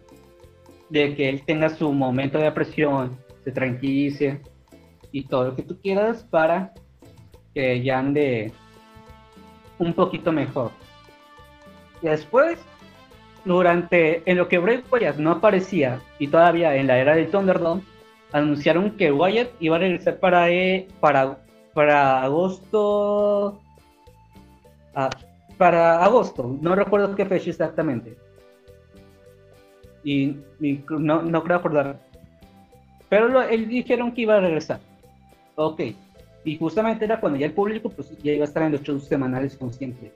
de 0.89 1.15
que 1.15 1.29
él 1.29 1.43
tenga 1.45 1.69
su 1.69 1.91
momento 1.93 2.38
de 2.38 2.45
depresión, 2.45 3.17
se 3.43 3.51
tranquilice 3.51 4.41
y 5.12 5.24
todo 5.24 5.45
lo 5.45 5.55
que 5.55 5.63
tú 5.63 5.79
quieras 5.81 6.24
para 6.29 6.74
que 7.53 7.81
ya 7.81 8.00
ande 8.00 8.51
un 9.79 9.93
poquito 9.93 10.31
mejor. 10.31 10.71
Después, 12.01 12.60
durante, 13.45 14.24
en 14.29 14.38
lo 14.38 14.48
que 14.48 14.57
Bray 14.57 14.83
Wyatt 14.91 15.17
no 15.17 15.31
aparecía, 15.31 16.01
y 16.19 16.27
todavía 16.27 16.75
en 16.75 16.88
la 16.88 16.98
era 16.98 17.15
del 17.15 17.29
Thunderdome, 17.29 17.83
anunciaron 18.31 18.91
que 18.91 19.12
Wyatt 19.12 19.50
iba 19.60 19.75
a 19.75 19.79
regresar 19.79 20.19
para, 20.19 20.50
eh, 20.50 20.88
para, 21.00 21.39
para 21.74 22.24
agosto. 22.24 23.62
Ah, 24.95 25.10
para 25.57 26.03
agosto, 26.03 26.57
no 26.62 26.75
recuerdo 26.75 27.15
qué 27.15 27.25
fecha 27.25 27.50
exactamente. 27.50 28.17
Y, 30.03 30.38
no, 30.89 31.21
no 31.21 31.43
creo 31.43 31.57
acordar. 31.57 32.00
Pero 33.10 33.41
él 33.43 33.67
dijeron 33.67 34.13
que 34.13 34.21
iba 34.21 34.38
a 34.38 34.39
regresar. 34.39 34.79
Ok. 35.55 35.81
Y 36.43 36.57
justamente 36.57 37.05
era 37.05 37.19
cuando 37.19 37.38
ya 37.38 37.45
el 37.45 37.53
público 37.53 37.89
pues, 37.89 38.17
ya 38.24 38.31
iba 38.31 38.45
a 38.45 38.48
estar 38.48 38.63
en 38.63 38.71
los 38.71 38.81
shows 38.81 39.07
semanales 39.07 39.55
como 39.57 39.71
siempre. 39.71 40.12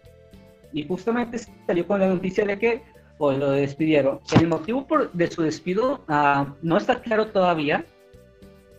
Y 0.74 0.88
justamente 0.88 1.38
salió 1.67 1.86
con 1.86 2.00
la 2.00 2.08
noticia 2.08 2.46
de 2.46 2.58
que 2.58 2.82
lo 3.20 3.51
despidieron. 3.51 4.20
El 4.39 4.48
motivo 4.48 4.86
de 5.13 5.27
su 5.27 5.44
despido 5.44 6.03
uh, 6.10 6.46
no 6.62 6.77
está 6.77 7.01
claro 7.01 7.27
todavía 7.27 7.86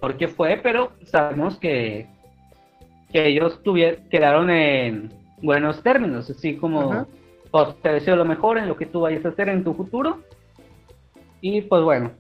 por 0.01 0.17
qué 0.17 0.29
fue, 0.29 0.61
pero 0.63 0.93
sabemos 1.05 1.59
que, 1.59 2.07
que 3.13 3.29
ellos 3.29 3.63
tuvieron, 3.63 4.05
quedaron 4.11 4.51
en 4.51 5.11
buenos 5.43 5.83
términos, 5.83 6.29
así 6.31 6.57
como 6.57 7.07
pues, 7.51 7.81
te 7.83 7.91
deseo 7.91 8.17
lo 8.17 8.25
mejor 8.25 8.59
en 8.59 8.69
lo 8.69 8.77
que 8.77 8.87
tú 8.87 9.01
vayas 9.01 9.25
a 9.25 9.29
hacer 9.29 9.49
en 9.49 9.65
tu 9.65 9.75
futuro. 9.75 10.23
Y 11.41 11.63
pues 11.63 11.83
bueno. 11.83 12.13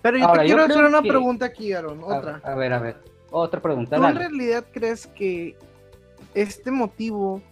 Pero 0.00 0.18
yo 0.18 0.32
te 0.32 0.44
quiero 0.44 0.64
hacer 0.64 0.84
una 0.84 1.02
pregunta 1.02 1.46
aquí, 1.46 1.72
Aaron, 1.72 2.02
otra. 2.02 2.40
a 2.42 2.54
ver, 2.54 2.72
a 2.72 2.78
ver 2.80 3.12
otra 3.32 3.60
pregunta. 3.60 3.96
¿Tú 3.96 4.04
en 4.04 4.16
realidad 4.16 4.64
crees 4.72 5.06
que 5.06 5.56
este 6.34 6.70
motivo, 6.70 7.42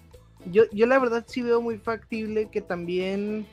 yo, 0.46 0.64
yo 0.72 0.87
la 0.87 0.99
verdad 0.99 1.25
sí 1.26 1.42
veo 1.42 1.60
muy 1.60 1.78
factible 1.78 2.49
que 2.50 2.60
también 2.60 3.46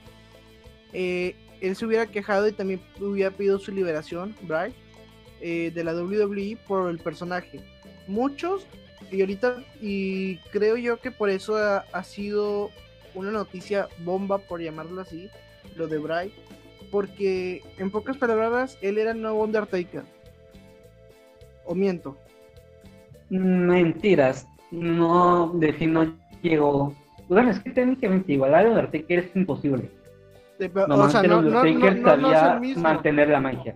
eh, 0.93 1.35
él 1.61 1.75
se 1.75 1.85
hubiera 1.85 2.05
quejado 2.05 2.47
y 2.47 2.51
también 2.51 2.81
hubiera 2.99 3.31
pedido 3.31 3.59
su 3.59 3.71
liberación, 3.71 4.35
Bright, 4.43 4.75
eh, 5.41 5.71
de 5.73 5.83
la 5.83 5.93
WWE 5.95 6.57
por 6.67 6.89
el 6.89 6.99
personaje. 6.99 7.61
Muchos, 8.07 8.67
y 9.11 9.21
ahorita, 9.21 9.63
y 9.81 10.37
creo 10.51 10.77
yo 10.77 10.99
que 10.99 11.11
por 11.11 11.29
eso 11.29 11.55
ha, 11.57 12.03
sido 12.03 12.69
una 13.13 13.31
noticia 13.31 13.87
bomba, 13.99 14.37
por 14.37 14.61
llamarlo 14.61 15.01
así, 15.01 15.29
lo 15.75 15.87
de 15.87 15.97
Bright, 15.97 16.33
porque 16.91 17.61
en 17.77 17.91
pocas 17.91 18.17
palabras, 18.17 18.77
él 18.81 18.97
era 18.97 19.11
el 19.11 19.21
nuevo 19.21 19.43
Undertaker. 19.43 20.03
¿O 21.65 21.75
miento? 21.75 22.17
Mentiras. 23.29 24.47
No, 24.71 25.51
de 25.55 25.73
fin 25.73 25.93
no 25.93 26.17
llegó. 26.41 26.93
Bueno, 27.27 27.51
es 27.51 27.59
que 27.59 27.71
técnicamente 27.71 28.33
igualar 28.33 28.65
a 28.65 28.69
Undertaker 28.69 29.19
es 29.19 29.35
imposible. 29.35 29.89
o 30.59 31.09
sea, 31.09 31.23
no, 31.23 31.41
no, 31.41 31.63
sabía 31.63 32.59
mantener 32.77 33.29
la 33.29 33.39
magia. 33.39 33.75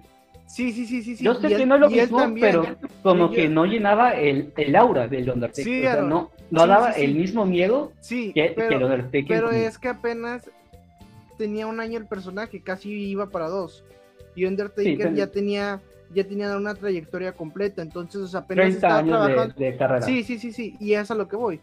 Sí, 0.52 0.74
sí, 0.74 0.86
sí, 0.86 1.02
sí. 1.02 1.24
Yo 1.24 1.36
sé 1.36 1.48
que 1.48 1.66
no 1.66 1.76
es 1.76 1.82
lo 1.82 1.90
mismo, 1.90 2.36
pero 2.38 2.66
como 3.04 3.32
que 3.32 3.48
no 3.48 3.66
llenaba 3.66 4.12
el, 4.12 4.52
el 4.58 4.76
aura 4.76 5.08
del 5.08 5.30
Undertaker. 5.30 5.64
Sí, 5.64 5.80
o 5.80 5.84
sea, 5.84 6.02
no, 6.02 6.30
no 6.50 6.68
daba 6.68 6.92
el 6.92 7.16
mismo 7.16 7.46
miedo 7.46 7.94
sí, 8.02 8.34
que, 8.34 8.52
pero, 8.54 8.76
el 8.76 8.84
Undertaker. 8.84 9.28
Pero 9.28 9.52
es 9.52 9.78
que 9.78 9.88
apenas 9.88 10.52
tenía 11.38 11.68
un 11.68 11.80
año 11.80 11.98
el 11.98 12.06
personaje, 12.06 12.62
casi 12.62 12.92
iba 12.92 13.30
para 13.30 13.48
dos. 13.48 13.86
Y 14.36 14.44
Undertaker 14.44 15.14
ya 15.14 15.28
tenía 15.28 15.80
ya 16.14 16.26
tenía 16.26 16.58
una 16.58 16.76
trayectoria 16.76 17.32
completa, 17.32 17.82
entonces 17.82 18.36
apenas 18.36 18.76
estaba 18.76 19.02
trabajando. 19.06 19.54
De, 19.56 19.78
carrera. 19.78 20.02
Sí, 20.02 20.26
sí, 20.26 20.38
sí, 20.38 20.52
sí, 20.52 20.76
y 20.82 20.96
es 20.96 21.10
a 21.12 21.16
lo 21.16 21.30
que 21.30 21.38
voy. 21.38 21.62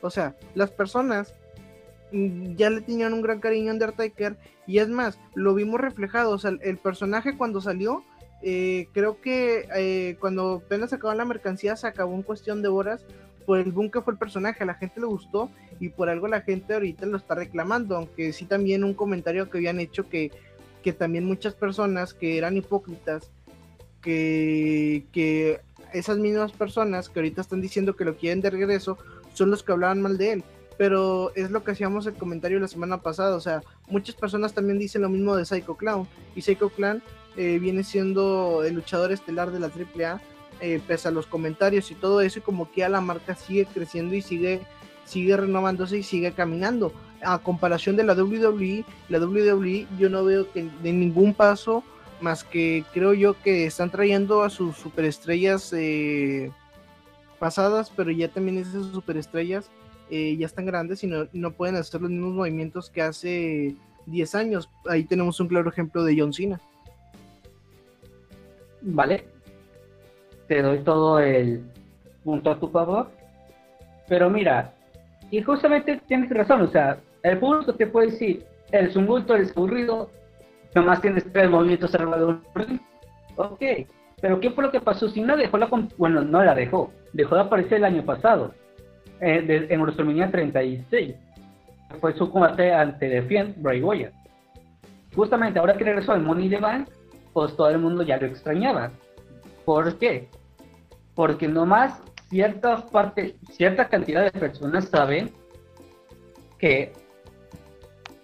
O 0.00 0.10
sea, 0.10 0.36
las 0.54 0.70
personas 0.70 1.34
mm, 2.12 2.54
ya 2.54 2.70
le 2.70 2.82
tenían 2.82 3.12
un 3.14 3.22
gran 3.22 3.40
cariño 3.40 3.72
a 3.72 3.74
Undertaker 3.74 4.36
y 4.68 4.78
es 4.78 4.88
más, 4.88 5.18
lo 5.34 5.54
vimos 5.54 5.80
reflejado, 5.80 6.30
o 6.30 6.38
sea, 6.38 6.52
el 6.62 6.76
personaje 6.76 7.36
cuando 7.36 7.60
salió, 7.60 8.04
eh, 8.42 8.88
creo 8.92 9.20
que 9.20 9.68
eh, 9.74 10.16
cuando 10.20 10.62
apenas 10.64 10.92
acabó 10.92 11.12
la 11.14 11.24
mercancía 11.24 11.76
se 11.76 11.86
acabó 11.86 12.14
en 12.14 12.22
cuestión 12.22 12.62
de 12.62 12.68
horas 12.68 13.04
por 13.46 13.58
el 13.58 13.72
boom 13.72 13.90
que 13.90 14.02
fue 14.02 14.12
el 14.12 14.18
personaje, 14.18 14.62
a 14.62 14.66
la 14.66 14.74
gente 14.74 15.00
le 15.00 15.06
gustó 15.06 15.50
y 15.80 15.88
por 15.88 16.08
algo 16.08 16.28
la 16.28 16.42
gente 16.42 16.74
ahorita 16.74 17.06
lo 17.06 17.16
está 17.16 17.34
reclamando, 17.34 17.96
aunque 17.96 18.32
sí 18.32 18.44
también 18.44 18.84
un 18.84 18.94
comentario 18.94 19.48
que 19.48 19.58
habían 19.58 19.80
hecho 19.80 20.08
que, 20.08 20.30
que 20.82 20.92
también 20.92 21.24
muchas 21.24 21.54
personas 21.54 22.12
que 22.12 22.36
eran 22.36 22.56
hipócritas, 22.56 23.30
que, 24.02 25.06
que 25.12 25.60
esas 25.92 26.18
mismas 26.18 26.52
personas 26.52 27.08
que 27.08 27.20
ahorita 27.20 27.40
están 27.40 27.60
diciendo 27.60 27.96
que 27.96 28.04
lo 28.04 28.16
quieren 28.16 28.40
de 28.40 28.50
regreso, 28.50 28.98
son 29.32 29.50
los 29.50 29.62
que 29.62 29.72
hablaban 29.72 30.02
mal 30.02 30.18
de 30.18 30.32
él. 30.32 30.44
Pero 30.76 31.32
es 31.34 31.50
lo 31.50 31.64
que 31.64 31.72
hacíamos 31.72 32.06
el 32.06 32.14
comentario 32.14 32.60
la 32.60 32.68
semana 32.68 33.02
pasada. 33.02 33.34
O 33.34 33.40
sea, 33.40 33.62
muchas 33.88 34.14
personas 34.14 34.52
también 34.52 34.78
dicen 34.78 35.02
lo 35.02 35.08
mismo 35.08 35.34
de 35.34 35.44
Psycho 35.44 35.76
Clown. 35.76 36.06
Y 36.36 36.42
Psycho 36.42 36.68
Clown 36.68 37.02
eh, 37.38 37.60
viene 37.60 37.84
siendo 37.84 38.64
el 38.64 38.74
luchador 38.74 39.12
estelar 39.12 39.52
de 39.52 39.60
la 39.60 39.68
AAA, 39.68 40.20
eh, 40.60 40.80
pese 40.84 41.06
a 41.06 41.12
los 41.12 41.28
comentarios 41.28 41.88
y 41.92 41.94
todo 41.94 42.20
eso, 42.20 42.40
y 42.40 42.42
como 42.42 42.68
que 42.72 42.82
a 42.82 42.88
la 42.88 43.00
marca 43.00 43.36
sigue 43.36 43.64
creciendo 43.64 44.16
y 44.16 44.22
sigue, 44.22 44.60
sigue 45.04 45.36
renovándose 45.36 45.98
y 45.98 46.02
sigue 46.02 46.32
caminando. 46.32 46.92
A 47.22 47.38
comparación 47.38 47.94
de 47.94 48.02
la 48.02 48.14
WWE, 48.14 48.84
la 49.08 49.20
WWE 49.20 49.86
yo 50.00 50.10
no 50.10 50.24
veo 50.24 50.50
que 50.50 50.68
de 50.82 50.92
ningún 50.92 51.32
paso, 51.32 51.84
más 52.20 52.42
que 52.42 52.84
creo 52.92 53.14
yo 53.14 53.40
que 53.40 53.66
están 53.66 53.92
trayendo 53.92 54.42
a 54.42 54.50
sus 54.50 54.76
superestrellas 54.76 55.72
eh, 55.72 56.50
pasadas, 57.38 57.92
pero 57.94 58.10
ya 58.10 58.26
también 58.26 58.58
esas 58.58 58.86
superestrellas 58.86 59.70
ya 60.10 60.46
están 60.46 60.66
grandes 60.66 61.04
y 61.04 61.06
no, 61.06 61.28
no, 61.34 61.52
pueden 61.52 61.76
hacer 61.76 62.00
los 62.00 62.10
mismos 62.10 62.34
movimientos 62.34 62.90
que 62.90 63.02
hace 63.02 63.76
10 64.06 64.34
años. 64.34 64.68
Ahí 64.88 65.04
tenemos 65.04 65.38
un 65.38 65.46
claro 65.46 65.70
ejemplo 65.70 66.02
de 66.02 66.18
John 66.18 66.32
Cena. 66.32 66.60
¿Vale? 68.82 69.24
Te 70.46 70.62
doy 70.62 70.78
todo 70.78 71.18
el 71.20 71.62
punto 72.24 72.50
a 72.50 72.58
tu 72.58 72.68
favor. 72.68 73.10
Pero 74.08 74.30
mira, 74.30 74.72
y 75.30 75.42
justamente 75.42 76.00
tienes 76.06 76.30
razón, 76.30 76.62
o 76.62 76.68
sea, 76.68 76.98
el 77.22 77.38
público 77.38 77.74
te 77.74 77.86
puede 77.86 78.10
decir, 78.10 78.46
un 78.94 79.06
bulto, 79.06 79.34
eres 79.34 79.54
aburrido, 79.56 80.10
nomás 80.74 81.00
tienes 81.00 81.30
tres 81.32 81.50
movimientos 81.50 81.94
alrededor 81.94 82.40
Ok, 83.36 83.62
pero 84.20 84.40
¿qué 84.40 84.50
fue 84.50 84.64
lo 84.64 84.70
que 84.70 84.80
pasó? 84.80 85.08
Si 85.08 85.20
no 85.20 85.36
dejó 85.36 85.58
la... 85.58 85.68
Bueno, 85.96 86.22
no 86.22 86.42
la 86.42 86.54
dejó, 86.54 86.92
dejó 87.12 87.36
de 87.36 87.42
aparecer 87.42 87.74
el 87.74 87.84
año 87.84 88.04
pasado, 88.04 88.52
eh, 89.20 89.66
en 89.70 89.80
WrestleMania 89.80 90.30
36. 90.30 91.14
Fue 92.00 92.12
su 92.14 92.30
combate 92.30 92.72
ante 92.72 93.08
Defiant 93.08 93.56
Bray 93.58 93.82
Wyatt. 93.82 94.12
Justamente 95.14 95.58
ahora 95.58 95.76
que 95.76 95.84
regresó 95.84 96.14
el 96.14 96.22
Money 96.22 96.48
the 96.48 96.58
Bank, 96.58 96.88
pues 97.32 97.56
todo 97.56 97.68
el 97.70 97.78
mundo 97.78 98.02
ya 98.02 98.16
lo 98.16 98.26
extrañaba. 98.26 98.90
¿Por 99.64 99.96
qué? 99.98 100.28
Porque 101.14 101.48
nomás 101.48 102.00
cierta 102.28 102.86
parte, 102.86 103.36
cierta 103.50 103.88
cantidad 103.88 104.24
de 104.24 104.38
personas 104.38 104.88
saben 104.88 105.30
que, 106.58 106.92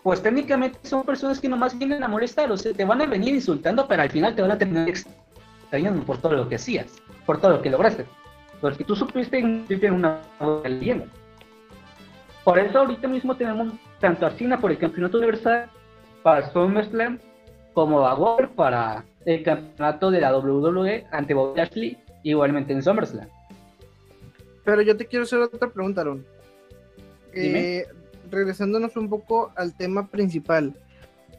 pues 0.02 0.22
técnicamente 0.22 0.78
son 0.82 1.04
personas 1.04 1.40
que 1.40 1.48
nomás 1.48 1.78
vienen 1.78 2.02
a 2.02 2.08
molestar, 2.08 2.50
o 2.50 2.56
sea, 2.56 2.72
te 2.72 2.84
van 2.84 3.00
a 3.00 3.06
venir 3.06 3.34
insultando, 3.34 3.86
pero 3.88 4.02
al 4.02 4.10
final 4.10 4.34
te 4.34 4.42
van 4.42 4.52
a 4.52 4.58
tener 4.58 4.88
extrañando 4.88 6.04
por 6.04 6.18
todo 6.18 6.32
lo 6.32 6.48
que 6.48 6.56
hacías, 6.56 7.00
por 7.24 7.40
todo 7.40 7.52
lo 7.52 7.62
que 7.62 7.70
lograste. 7.70 8.04
Porque 8.60 8.84
tú 8.84 8.96
supiste 8.96 9.38
en 9.38 9.92
una 9.92 10.20
leyenda. 10.64 11.06
Por 12.44 12.58
eso 12.58 12.78
ahorita 12.78 13.08
mismo 13.08 13.34
tenemos 13.34 13.72
tanto 14.00 14.26
a 14.26 14.58
por 14.58 14.70
el 14.70 14.78
campeonato 14.78 15.18
universal 15.18 15.70
para 16.22 16.50
SummerSlam 16.50 17.18
como 17.74 18.06
a 18.06 18.48
para 18.54 19.04
el 19.26 19.42
campeonato 19.42 20.10
de 20.10 20.20
la 20.20 20.36
WWE 20.36 21.06
ante 21.10 21.34
Bobby 21.34 21.58
Lashley, 21.58 21.98
igualmente 22.22 22.72
en 22.72 22.82
SummerSlam. 22.82 23.28
Pero 24.64 24.80
yo 24.82 24.96
te 24.96 25.06
quiero 25.06 25.24
hacer 25.24 25.40
otra 25.40 25.68
pregunta, 25.68 26.00
Aaron. 26.00 26.24
Eh, 27.32 27.84
regresándonos 28.30 28.96
un 28.96 29.08
poco 29.08 29.52
al 29.56 29.76
tema 29.76 30.06
principal. 30.08 30.74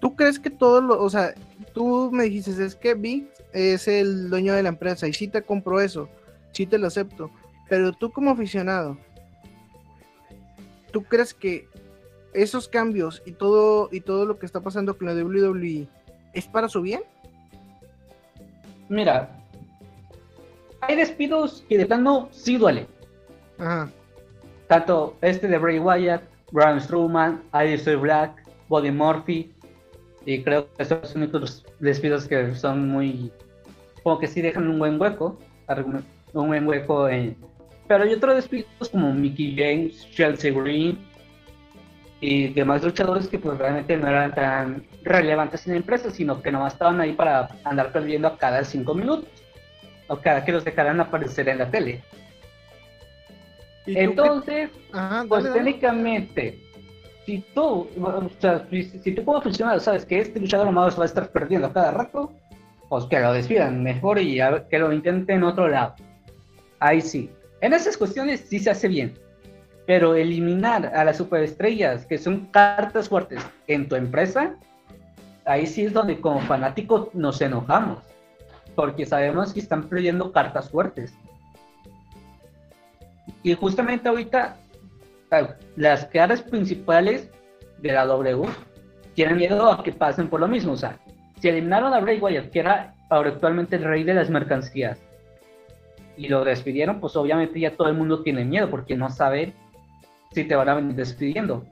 ¿Tú 0.01 0.15
crees 0.15 0.39
que 0.39 0.49
todo 0.49 0.81
lo, 0.81 1.01
o 1.01 1.09
sea, 1.09 1.33
tú 1.73 2.11
me 2.11 2.25
dijiste, 2.25 2.63
es 2.63 2.75
que 2.75 2.93
Big 2.93 3.27
es 3.53 3.87
el 3.87 4.29
dueño 4.29 4.53
de 4.53 4.63
la 4.63 4.69
empresa 4.69 5.07
y 5.07 5.13
sí 5.13 5.27
te 5.27 5.41
compro 5.41 5.79
eso, 5.79 6.09
sí 6.51 6.65
te 6.65 6.77
lo 6.77 6.87
acepto, 6.87 7.31
pero 7.69 7.93
tú 7.93 8.11
como 8.11 8.31
aficionado, 8.31 8.97
¿tú 10.91 11.03
crees 11.03 11.33
que 11.33 11.67
esos 12.33 12.67
cambios 12.67 13.23
y 13.25 13.31
todo 13.31 13.87
y 13.91 14.01
todo 14.01 14.25
lo 14.25 14.37
que 14.37 14.45
está 14.45 14.59
pasando 14.59 14.97
con 14.97 15.07
la 15.07 15.13
WWE 15.13 15.87
¿Es 16.35 16.45
para 16.47 16.67
su 16.67 16.81
bien? 16.81 17.01
Mira, 18.89 19.29
hay 20.81 20.97
despidos 20.97 21.63
que 21.67 21.77
de 21.77 21.85
plano 21.85 22.27
sí 22.31 22.57
duele. 22.57 22.87
Ajá. 23.57 23.89
Tanto 24.67 25.15
este 25.21 25.47
de 25.47 25.57
Bray 25.57 25.79
Wyatt, 25.79 26.21
Braun 26.51 26.81
Strowman, 26.81 27.41
Aleister 27.53 27.97
Black, 27.97 28.43
Body 28.67 28.91
Murphy. 28.91 29.51
Y 30.25 30.43
creo 30.43 30.67
que 30.73 30.85
son 30.85 30.99
los 31.01 31.15
únicos 31.15 31.65
despidos 31.79 32.27
que 32.27 32.53
son 32.53 32.89
muy. 32.89 33.31
Como 34.03 34.19
que 34.19 34.27
sí 34.27 34.41
dejan 34.41 34.67
un 34.67 34.77
buen 34.77 34.99
hueco. 34.99 35.39
Un 36.33 36.47
buen 36.47 36.67
hueco 36.67 37.07
en. 37.07 37.37
Pero 37.87 38.03
hay 38.03 38.13
otros 38.13 38.35
despidos 38.35 38.89
como 38.91 39.13
Mickey 39.13 39.55
James, 39.55 40.09
Chelsea 40.11 40.51
Green, 40.51 40.99
y 42.25 42.47
demás 42.47 42.83
luchadores 42.83 43.27
que 43.27 43.37
pues 43.37 43.55
realmente 43.59 43.95
no 43.97 44.07
eran 44.07 44.33
tan 44.33 44.83
relevantes 45.03 45.67
en 45.67 45.73
la 45.73 45.77
empresa, 45.77 46.09
sino 46.09 46.41
que 46.41 46.51
nomás 46.51 46.73
estaban 46.73 46.99
ahí 46.99 47.13
para 47.13 47.49
andar 47.63 47.91
perdiendo 47.91 48.27
a 48.27 48.37
cada 48.37 48.63
cinco 48.63 48.95
minutos, 48.95 49.29
o 50.07 50.17
cada 50.17 50.43
que 50.43 50.51
los 50.51 50.65
dejaran 50.65 50.99
aparecer 50.99 51.47
en 51.49 51.59
la 51.59 51.69
tele. 51.69 52.03
Entonces, 53.85 54.71
pues 55.29 55.53
técnicamente, 55.53 56.59
si 57.27 57.45
tú, 57.53 57.87
o 58.01 58.29
sea, 58.39 58.65
si, 58.71 59.11
tú 59.11 59.23
como 59.23 59.41
funcionario 59.41 59.79
sabes 59.79 60.03
que 60.03 60.19
este 60.19 60.39
luchador 60.39 60.65
nomás 60.65 60.97
va 60.97 61.03
a 61.03 61.05
estar 61.05 61.29
perdiendo 61.29 61.67
a 61.67 61.73
cada 61.73 61.91
rato, 61.91 62.33
pues 62.89 63.05
que 63.05 63.19
lo 63.19 63.33
despidan 63.33 63.83
mejor 63.83 64.17
y 64.17 64.39
que 64.71 64.79
lo 64.79 64.91
intenten 64.91 65.37
en 65.37 65.43
otro 65.43 65.67
lado. 65.67 65.93
Ahí 66.79 67.01
sí. 67.01 67.29
En 67.61 67.73
esas 67.73 67.95
cuestiones 67.97 68.47
sí 68.49 68.57
se 68.57 68.71
hace 68.71 68.87
bien 68.87 69.24
pero 69.85 70.15
eliminar 70.15 70.91
a 70.95 71.03
las 71.03 71.17
superestrellas, 71.17 72.05
que 72.05 72.17
son 72.17 72.47
cartas 72.47 73.09
fuertes 73.09 73.45
en 73.67 73.87
tu 73.87 73.95
empresa, 73.95 74.55
ahí 75.45 75.67
sí 75.67 75.85
es 75.85 75.93
donde 75.93 76.19
como 76.19 76.39
fanáticos 76.41 77.13
nos 77.13 77.39
enojamos, 77.41 77.99
porque 78.75 79.05
sabemos 79.05 79.53
que 79.53 79.59
están 79.59 79.83
perdiendo 79.83 80.31
cartas 80.31 80.69
fuertes. 80.69 81.13
Y 83.43 83.53
justamente 83.53 84.09
ahorita 84.09 84.57
las 85.75 86.05
caras 86.05 86.41
principales 86.41 87.29
de 87.79 87.91
la 87.91 88.05
W 88.05 88.47
tienen 89.13 89.37
miedo 89.37 89.71
a 89.71 89.83
que 89.83 89.91
pasen 89.91 90.29
por 90.29 90.39
lo 90.39 90.47
mismo. 90.47 90.73
O 90.73 90.77
sea, 90.77 90.97
si 91.39 91.49
eliminaron 91.49 91.93
a 91.93 91.99
Bray 91.99 92.19
Wyatt, 92.19 92.49
que 92.49 92.59
era 92.59 92.95
actualmente 93.09 93.75
el 93.75 93.83
rey 93.83 94.03
de 94.03 94.15
las 94.15 94.29
mercancías, 94.29 94.99
y 96.17 96.29
lo 96.29 96.43
despidieron, 96.43 96.99
pues 96.99 97.15
obviamente 97.15 97.59
ya 97.59 97.75
todo 97.75 97.89
el 97.89 97.95
mundo 97.95 98.23
tiene 98.23 98.45
miedo 98.45 98.69
porque 98.69 98.95
no 98.95 99.09
sabe 99.09 99.53
si 100.35 100.43
te 100.43 100.55
van 100.55 100.67
a 100.67 100.75
venir 100.75 100.95
despidiendo. 100.95 101.65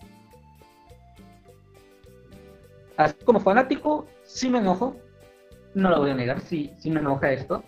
Así 2.96 3.16
como 3.26 3.40
fanático, 3.42 4.08
sí 4.24 4.50
me 4.50 4.60
enojo, 4.60 4.96
no 5.74 5.90
lo 5.90 6.00
voy 6.00 6.12
a 6.12 6.16
negar, 6.16 6.40
sí, 6.40 6.72
sí 6.80 6.90
me 6.90 7.02
enoja 7.02 7.34
esto, 7.34 7.64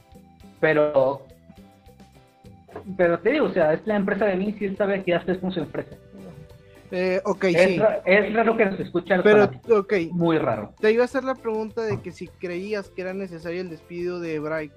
pero 0.62 1.26
pero 2.98 3.20
te 3.20 3.32
digo, 3.32 3.46
o 3.46 3.54
sea, 3.54 3.74
es 3.74 3.86
la 3.86 3.96
empresa 3.96 4.26
de 4.26 4.38
mí, 4.38 4.54
si 4.58 4.74
sabe 4.76 5.04
que 5.04 5.12
ya 5.12 5.24
es 5.26 5.38
con 5.40 5.52
su 5.52 5.60
empresa. 5.60 5.98
Eh, 6.92 7.20
ok, 7.26 7.44
es, 7.46 7.62
sí. 7.64 7.82
es 8.06 8.34
raro 8.34 8.56
que 8.56 8.66
nos 8.66 8.80
escuchen 8.80 9.22
Pero, 9.24 9.50
ok. 9.70 9.94
Muy 10.12 10.38
raro. 10.38 10.74
Te 10.80 10.92
iba 10.92 11.02
a 11.02 11.06
hacer 11.06 11.24
la 11.24 11.34
pregunta 11.34 11.82
de 11.82 12.00
que 12.00 12.12
si 12.12 12.28
creías 12.28 12.90
que 12.90 13.02
era 13.02 13.14
necesario 13.14 13.62
el 13.62 13.70
despido 13.70 14.20
de 14.20 14.40
Bright, 14.40 14.72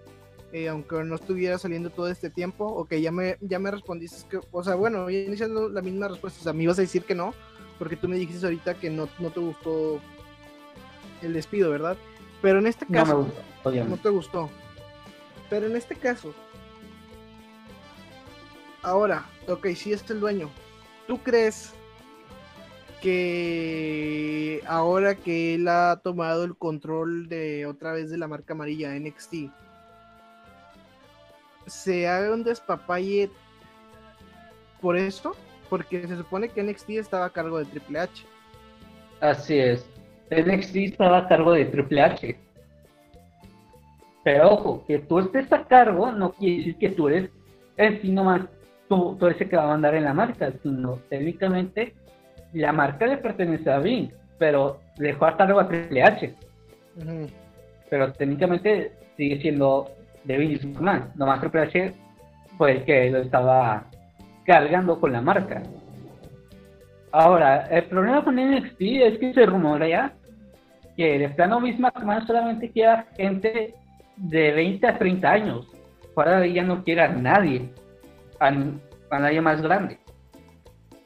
eh, 0.52 0.68
aunque 0.68 1.02
no 1.04 1.14
estuviera 1.14 1.58
saliendo 1.58 1.90
todo 1.90 2.08
este 2.08 2.30
tiempo. 2.30 2.66
Ok, 2.66 2.94
ya 2.94 3.12
me, 3.12 3.36
ya 3.40 3.58
me 3.58 3.70
respondiste 3.70 4.28
que, 4.28 4.40
o 4.50 4.64
sea, 4.64 4.74
bueno, 4.74 5.10
iniciando 5.10 5.68
la 5.68 5.82
misma 5.82 6.08
respuesta. 6.08 6.40
O 6.40 6.42
sea, 6.42 6.52
me 6.52 6.62
ibas 6.62 6.78
a 6.78 6.82
decir 6.82 7.04
que 7.04 7.14
no, 7.14 7.34
porque 7.78 7.96
tú 7.96 8.08
me 8.08 8.16
dijiste 8.16 8.46
ahorita 8.46 8.74
que 8.74 8.90
no, 8.90 9.08
no 9.18 9.30
te 9.30 9.40
gustó 9.40 10.00
el 11.22 11.32
despido, 11.32 11.70
¿verdad? 11.70 11.96
Pero 12.40 12.58
en 12.60 12.66
este 12.66 12.86
caso, 12.86 13.12
no, 13.12 13.18
me 13.18 13.24
gustó, 13.24 13.90
no 13.90 13.96
te 13.96 14.08
gustó. 14.08 14.50
Pero 15.50 15.66
en 15.66 15.76
este 15.76 15.96
caso, 15.96 16.34
ahora, 18.82 19.26
ok, 19.48 19.68
sí 19.74 19.92
es 19.92 20.08
el 20.10 20.20
dueño. 20.20 20.50
¿Tú 21.06 21.18
crees 21.18 21.72
que 23.00 24.62
ahora 24.66 25.14
que 25.14 25.54
él 25.54 25.68
ha 25.68 26.00
tomado 26.02 26.44
el 26.44 26.56
control 26.56 27.28
de 27.28 27.66
otra 27.66 27.92
vez 27.92 28.10
de 28.10 28.18
la 28.18 28.28
marca 28.28 28.54
amarilla 28.54 28.98
NXT, 28.98 29.34
se 31.68 32.08
haga 32.08 32.32
un 32.32 32.44
despapalle 32.44 33.30
por 34.80 34.96
esto? 34.96 35.34
Porque 35.68 36.06
se 36.06 36.16
supone 36.16 36.48
que 36.48 36.62
NXT 36.62 36.90
estaba 36.90 37.26
a 37.26 37.30
cargo 37.30 37.58
de 37.58 37.66
Triple 37.66 38.00
H. 38.00 38.24
Así 39.20 39.58
es. 39.58 39.86
NXT 40.30 40.76
estaba 40.76 41.18
a 41.18 41.28
cargo 41.28 41.52
de 41.52 41.64
Triple 41.66 42.00
H. 42.00 42.38
Pero 44.24 44.50
ojo, 44.50 44.84
que 44.86 44.98
tú 44.98 45.18
estés 45.20 45.50
a 45.52 45.64
cargo 45.64 46.12
no 46.12 46.32
quiere 46.32 46.58
decir 46.58 46.76
que 46.78 46.90
tú 46.90 47.08
eres 47.08 47.30
en 47.76 48.02
sí 48.02 48.10
nomás 48.10 48.42
tú, 48.88 49.16
tú 49.18 49.26
eres 49.26 49.40
el 49.40 49.48
que 49.48 49.56
va 49.56 49.64
a 49.64 49.68
mandar 49.68 49.94
en 49.94 50.04
la 50.04 50.12
marca, 50.12 50.52
sino 50.62 50.98
técnicamente 51.08 51.94
la 52.52 52.72
marca 52.72 53.06
le 53.06 53.18
pertenece 53.18 53.70
a 53.70 53.78
Vince, 53.78 54.14
pero 54.38 54.80
dejó 54.96 55.26
a 55.26 55.36
cargo 55.36 55.60
a 55.60 55.68
Triple 55.68 56.02
H. 56.02 56.34
Pero 57.90 58.12
técnicamente 58.12 58.92
sigue 59.16 59.40
siendo 59.40 59.90
de 60.28 60.60
McMahon. 60.66 61.10
Nomás 61.16 61.40
Triple 61.40 61.62
H 61.62 61.94
fue 62.56 62.72
el 62.72 62.84
que 62.84 63.10
lo 63.10 63.18
estaba 63.18 63.84
cargando 64.44 65.00
con 65.00 65.12
la 65.12 65.20
marca. 65.20 65.62
Ahora, 67.12 67.66
el 67.70 67.84
problema 67.84 68.22
con 68.22 68.36
NXT 68.36 68.80
es 68.80 69.18
que 69.18 69.32
se 69.32 69.46
rumorea 69.46 70.12
que 70.96 71.18
de 71.18 71.28
plano 71.30 71.60
Vince 71.60 71.80
McMahon 71.80 72.26
solamente 72.26 72.70
queda 72.70 73.06
gente 73.16 73.74
de 74.16 74.52
20 74.52 74.86
a 74.86 74.98
30 74.98 75.30
años. 75.30 75.66
De 76.16 76.46
ella 76.46 76.64
no 76.64 76.82
quiere 76.82 77.02
a 77.02 77.08
nadie, 77.08 77.72
a, 78.40 78.50
nadie 78.50 79.40
más 79.40 79.62
grande. 79.62 79.98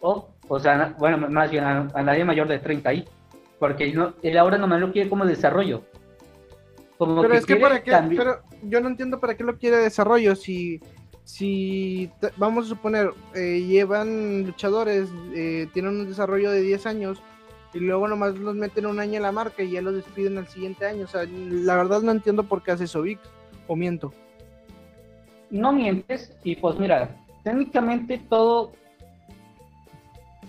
O, 0.01 0.31
o 0.49 0.59
sea, 0.59 0.95
bueno, 0.99 1.29
más 1.29 1.51
bien 1.51 1.65
a, 1.65 1.85
nadie 2.03 2.25
mayor 2.25 2.49
de 2.49 2.59
30 2.59 2.89
ahí. 2.89 3.05
Porque 3.59 3.95
él 4.23 4.39
ahora 4.39 4.57
nomás 4.57 4.81
lo 4.81 4.91
quiere 4.91 5.11
como 5.11 5.27
desarrollo. 5.27 5.83
Pero 7.07 7.35
es 7.35 7.47
que 7.47 7.57
para 7.57 7.83
qué, 7.83 7.93
pero 8.17 8.43
yo 8.63 8.81
no 8.81 8.89
entiendo 8.89 9.21
para 9.21 9.37
qué 9.37 9.45
lo 9.45 9.59
quiere 9.59 9.77
desarrollo 9.79 10.35
si 10.37 10.81
si 11.25 12.11
vamos 12.37 12.67
a 12.67 12.69
suponer 12.69 13.11
eh, 13.35 13.65
llevan 13.67 14.45
luchadores 14.45 15.09
eh, 15.35 15.69
tienen 15.73 16.01
un 16.01 16.09
desarrollo 16.09 16.51
de 16.51 16.63
10 16.63 16.87
años 16.87 17.23
y 17.75 17.81
luego 17.81 18.07
nomás 18.09 18.39
los 18.39 18.55
meten 18.55 18.87
un 18.87 19.01
año 19.01 19.17
en 19.17 19.23
la 19.23 19.33
marca 19.33 19.63
y 19.63 19.71
ya 19.71 19.83
los 19.83 19.95
despiden 19.95 20.39
al 20.39 20.47
siguiente 20.47 20.87
año. 20.87 21.05
O 21.05 21.07
sea, 21.07 21.25
la 21.27 21.77
verdad 21.77 22.03
no 22.03 22.13
entiendo 22.13 22.45
por 22.45 22.63
qué 22.63 22.73
hace 22.73 22.85
eso 22.85 23.03
Vic, 23.03 23.19
o 23.67 23.77
miento. 23.77 24.13
No 25.51 25.73
mientes, 25.73 26.37
y 26.45 26.57
pues 26.57 26.79
mira, 26.79 27.17
técnicamente 27.45 28.21
todo, 28.29 28.73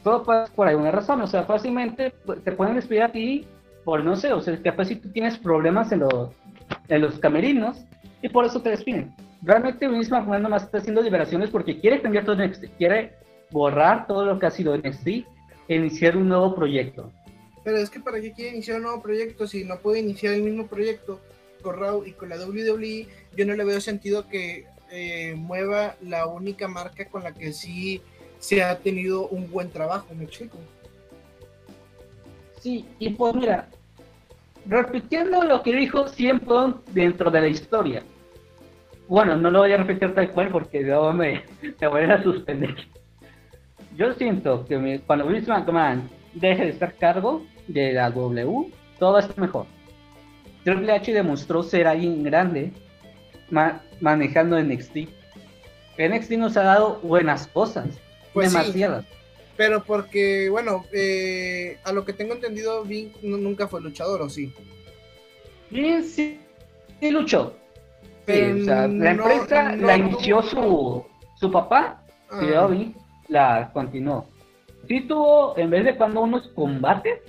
todo 0.04 0.24
pasa 0.24 0.52
por 0.54 0.68
alguna 0.68 0.92
razón. 0.92 1.22
O 1.22 1.28
sea, 1.28 1.44
fácilmente 1.44 2.14
te 2.44 2.52
pueden 2.52 2.76
despedir 2.76 3.04
a 3.04 3.12
ti 3.12 3.48
por 3.84 4.04
no 4.04 4.16
sé, 4.16 4.32
o 4.32 4.40
sea, 4.40 4.62
capaz 4.62 4.86
si 4.86 4.96
tú 4.96 5.10
tienes 5.12 5.38
problemas 5.38 5.92
en 5.92 6.00
los, 6.00 6.30
en 6.88 7.02
los 7.02 7.20
camerinos 7.20 7.86
y 8.22 8.30
por 8.30 8.46
eso 8.46 8.62
te 8.62 8.70
despiden. 8.70 9.14
Realmente 9.42 9.88
Vince 9.88 10.12
McMahon 10.12 10.44
nomás 10.44 10.64
está 10.64 10.78
haciendo 10.78 11.02
liberaciones 11.02 11.50
porque 11.50 11.80
quiere 11.80 12.02
cambiar 12.02 12.26
todo 12.26 12.36
NXT, 12.38 12.66
quiere 12.78 13.14
borrar 13.52 14.08
todo 14.08 14.26
lo 14.26 14.40
que 14.40 14.46
ha 14.46 14.52
sido 14.52 14.78
NXT 14.78 15.08
iniciar 15.68 16.18
un 16.18 16.30
nuevo 16.30 16.56
proyecto. 16.56 17.12
Pero 17.64 17.78
es 17.78 17.90
que 17.90 18.00
para 18.00 18.20
qué 18.20 18.34
quiere 18.34 18.52
iniciar 18.52 18.78
un 18.78 18.84
nuevo 18.84 19.02
proyecto 19.02 19.48
si 19.48 19.64
no 19.64 19.80
puede 19.80 20.00
iniciar 20.00 20.34
el 20.34 20.44
mismo 20.44 20.68
proyecto 20.68 21.20
con 21.62 21.78
Raw 21.78 22.04
y 22.06 22.12
con 22.12 22.30
la 22.30 22.36
WWE, 22.36 23.08
yo 23.36 23.46
no 23.46 23.54
le 23.54 23.64
veo 23.64 23.80
sentido 23.80 24.28
que 24.28 24.66
eh, 24.92 25.34
mueva 25.38 25.96
la 26.02 26.28
única 26.28 26.68
marca 26.68 27.06
con 27.06 27.24
la 27.24 27.34
que 27.34 27.54
sí 27.54 28.02
se 28.40 28.62
ha 28.62 28.78
tenido 28.80 29.28
un 29.30 29.50
buen 29.50 29.70
trabajo, 29.70 30.14
me 30.14 30.26
explico. 30.26 30.58
Sí, 32.60 32.86
y 33.00 33.10
pues 33.12 33.34
mira, 33.36 33.70
repitiendo 34.66 35.44
lo 35.44 35.62
que 35.62 35.76
dijo 35.76 36.08
siempre 36.08 36.56
dentro 36.92 37.30
de 37.30 37.42
la 37.42 37.48
historia. 37.48 38.04
Bueno, 39.08 39.36
no 39.36 39.52
lo 39.52 39.60
voy 39.60 39.74
a 39.74 39.78
repetir 39.78 40.14
tal 40.16 40.30
cual 40.32 40.50
porque 40.50 40.82
luego 40.82 41.14
me, 41.14 41.44
me 41.80 41.88
voy 41.88 42.04
a 42.04 42.24
suspender 42.24 42.76
yo 43.96 44.14
siento 44.14 44.66
que 44.66 45.02
cuando 45.06 45.28
Vince 45.28 45.52
McMahon 45.52 46.10
deje 46.34 46.64
de 46.64 46.70
estar 46.70 46.94
cargo 46.96 47.46
de 47.68 47.94
la 47.94 48.10
W, 48.10 48.72
todo 49.00 49.20
está 49.20 49.40
mejor. 49.40 49.66
Triple 50.64 50.92
H 50.94 51.14
demostró 51.14 51.64
ser 51.64 51.88
alguien 51.88 52.24
grande 52.24 52.72
manejando 54.00 54.60
NXT. 54.62 55.10
NXT 55.98 56.32
nos 56.32 56.58
ha 56.58 56.64
dado 56.64 57.00
buenas 57.02 57.48
cosas, 57.48 57.88
pues 58.34 58.52
demasiadas. 58.52 59.06
Pero 59.56 59.84
porque, 59.84 60.50
bueno, 60.50 60.86
eh, 60.94 61.78
a 61.84 61.92
lo 61.92 62.06
que 62.06 62.14
tengo 62.14 62.34
entendido, 62.34 62.84
Vince 62.84 63.18
nunca 63.22 63.68
fue 63.68 63.82
luchador, 63.82 64.22
¿o 64.22 64.30
sí? 64.30 64.54
Vince 65.70 66.40
sí, 67.00 67.12
luchó. 67.12 67.56
la 68.26 68.86
empresa 68.86 69.76
la 69.76 69.98
inició 69.98 70.42
su, 70.42 71.06
su 71.36 71.52
papá, 71.52 72.04
ah. 72.30 72.68
Vince, 72.68 73.00
la 73.28 73.72
continuó. 73.74 74.28
Sí 74.88 75.02
tuvo, 75.02 75.58
en 75.58 75.70
vez 75.70 75.86
de 75.86 75.96
cuando 75.96 76.22
unos 76.22 76.48
combates. 76.50 77.22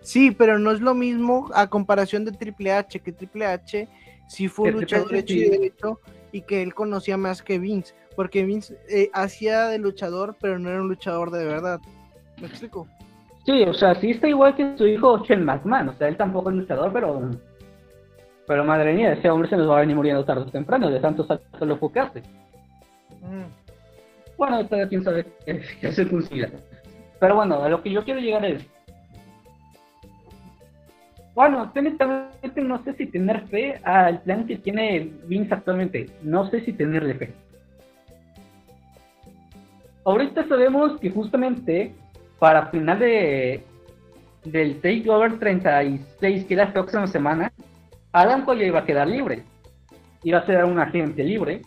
Sí, 0.00 0.30
pero 0.30 0.58
no 0.58 0.72
es 0.72 0.80
lo 0.80 0.94
mismo 0.94 1.50
a 1.54 1.68
comparación 1.68 2.24
de 2.24 2.32
Triple 2.32 2.72
H, 2.72 3.00
que 3.00 3.12
Triple 3.12 3.46
H 3.46 3.88
sí 4.28 4.48
fue 4.48 4.70
un 4.70 4.80
luchador 4.80 5.14
hecho 5.14 5.34
y 5.34 5.48
derecho 5.48 6.00
y 6.32 6.40
que 6.42 6.62
él 6.62 6.74
conocía 6.74 7.16
más 7.16 7.42
que 7.42 7.58
Vince, 7.58 7.94
porque 8.14 8.44
Vince 8.44 8.76
eh, 8.88 9.10
hacía 9.12 9.68
de 9.68 9.78
luchador, 9.78 10.36
pero 10.40 10.58
no 10.58 10.70
era 10.70 10.80
un 10.80 10.88
luchador 10.88 11.30
de 11.30 11.44
verdad. 11.44 11.80
¿Me 12.40 12.46
explico? 12.46 12.86
Sí, 13.44 13.62
o 13.64 13.74
sea, 13.74 13.94
sí 13.96 14.10
está 14.10 14.28
igual 14.28 14.54
que 14.54 14.76
su 14.76 14.86
hijo 14.86 15.18
Shane 15.24 15.44
McMahon, 15.44 15.88
o 15.88 15.94
sea, 15.94 16.08
él 16.08 16.16
tampoco 16.16 16.50
es 16.50 16.56
luchador, 16.56 16.92
pero 16.92 17.30
pero 18.46 18.64
madre 18.64 18.92
mía, 18.92 19.12
ese 19.12 19.30
hombre 19.30 19.48
se 19.48 19.56
nos 19.56 19.70
va 19.70 19.78
a 19.78 19.80
venir 19.80 19.96
muriendo 19.96 20.24
tarde 20.24 20.42
o 20.42 20.46
temprano, 20.46 20.90
de 20.90 21.00
tanto 21.00 21.26
lo 21.60 21.92
que 21.92 22.00
hace. 22.00 22.20
Mm. 23.22 23.46
Bueno, 24.36 24.64
todavía 24.66 24.88
quién 24.88 25.04
sabe 25.04 25.26
qué 25.46 25.92
se 25.92 26.08
consiga. 26.08 26.50
Pero 27.20 27.36
bueno, 27.36 27.62
a 27.62 27.68
lo 27.68 27.82
que 27.82 27.90
yo 27.90 28.04
quiero 28.04 28.20
llegar 28.20 28.44
es. 28.44 28.66
Bueno, 31.34 31.70
técnicamente 31.72 32.60
no 32.60 32.82
sé 32.84 32.94
si 32.94 33.06
tener 33.06 33.46
fe 33.46 33.80
al 33.84 34.20
plan 34.22 34.44
que 34.46 34.56
tiene 34.58 35.12
Vince 35.24 35.54
actualmente. 35.54 36.10
No 36.22 36.50
sé 36.50 36.60
si 36.64 36.72
tenerle 36.72 37.14
fe. 37.14 37.32
Ahorita 40.04 40.46
sabemos 40.48 40.98
que 41.00 41.10
justamente 41.10 41.94
para 42.38 42.66
final 42.66 42.98
de 42.98 43.64
del 44.44 44.80
Takeover 44.80 45.38
36, 45.38 46.44
que 46.44 46.54
es 46.54 46.58
la 46.58 46.72
próxima 46.72 47.06
semana, 47.06 47.52
Adam 48.12 48.44
Cole 48.44 48.66
iba 48.66 48.80
a 48.80 48.84
quedar 48.84 49.06
libre. 49.08 49.44
Iba 50.24 50.38
a 50.38 50.46
ser 50.46 50.64
un 50.64 50.78
agente 50.78 51.22
libre. 51.22 51.62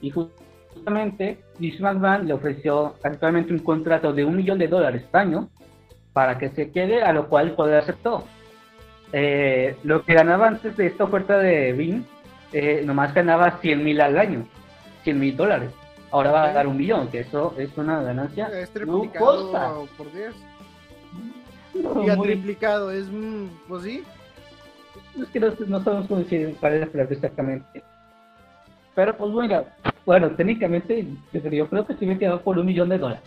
Y 0.00 0.10
justamente 0.10 1.38
Vince 1.58 1.82
McMahon 1.82 2.26
le 2.26 2.34
ofreció 2.34 2.96
actualmente 3.02 3.52
un 3.52 3.60
contrato 3.60 4.12
de 4.12 4.24
un 4.24 4.36
millón 4.36 4.58
de 4.58 4.68
dólares 4.68 5.04
año 5.12 5.48
para 6.12 6.38
que 6.38 6.50
se 6.50 6.70
quede, 6.70 7.02
a 7.02 7.12
lo 7.12 7.28
cual 7.28 7.52
poder 7.52 7.78
aceptó. 7.78 8.24
Eh, 9.12 9.76
lo 9.84 10.04
que 10.04 10.14
ganaba 10.14 10.48
antes 10.48 10.76
de 10.76 10.86
esta 10.86 11.04
oferta 11.04 11.38
de 11.38 11.72
Vince, 11.72 12.08
eh, 12.52 12.82
nomás 12.84 13.14
ganaba 13.14 13.58
100 13.60 13.84
mil 13.84 14.00
al 14.00 14.18
año, 14.18 14.46
100 15.04 15.20
mil 15.20 15.36
dólares. 15.36 15.70
Ahora 16.12 16.30
va 16.30 16.44
a 16.44 16.52
dar 16.52 16.66
un 16.66 16.76
millón, 16.76 17.08
que 17.08 17.20
eso 17.20 17.54
es 17.56 17.76
una 17.78 18.02
ganancia. 18.02 18.46
Es 18.48 18.70
triplicado 18.70 19.88
por 19.96 20.12
10. 20.12 20.34
y 22.04 22.10
ha 22.10 22.16
triplicado, 22.16 22.90
es, 22.90 23.06
mm, 23.10 23.46
pues 23.66 23.82
sí. 23.84 24.04
Es 25.18 25.28
que 25.28 25.40
no, 25.40 25.82
sabemos 25.82 26.06
cómo 26.06 26.20
decir 26.20 26.54
cuál 26.60 26.74
es 26.74 26.94
la 26.94 27.02
exactamente. 27.04 27.82
Pero 28.94 29.16
pues 29.16 29.32
bueno, 29.32 29.64
bueno, 30.04 30.30
técnicamente 30.32 31.06
yo 31.32 31.66
creo 31.68 31.86
que 31.86 31.94
estoy 31.94 32.18
quedado 32.18 32.42
por 32.42 32.58
un 32.58 32.66
millón 32.66 32.90
de 32.90 32.98
dólares. 32.98 33.24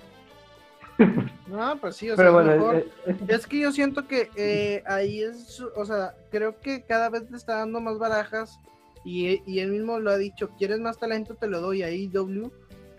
No, 1.47 1.77
pues 1.79 1.95
sí, 1.97 2.09
o 2.09 2.15
Pero 2.15 2.29
sea, 2.29 2.41
bueno, 2.41 2.51
mejor- 2.53 2.75
eh, 2.77 2.87
eh, 3.05 3.15
Es 3.27 3.45
que 3.45 3.59
yo 3.59 3.71
siento 3.71 4.07
que 4.07 4.31
eh, 4.35 4.81
ahí 4.87 5.21
es, 5.21 5.61
o 5.75 5.85
sea, 5.85 6.15
creo 6.31 6.59
que 6.59 6.81
cada 6.83 7.09
vez 7.09 7.29
le 7.29 7.37
está 7.37 7.57
dando 7.57 7.79
más 7.79 7.99
barajas 7.99 8.59
y, 9.03 9.41
y 9.45 9.59
él 9.59 9.69
mismo 9.71 9.99
lo 9.99 10.09
ha 10.09 10.17
dicho, 10.17 10.49
quieres 10.57 10.79
más 10.79 10.97
talento, 10.97 11.35
te 11.35 11.45
lo 11.47 11.61
doy 11.61 11.83
a 11.83 11.91
IW. 11.91 12.51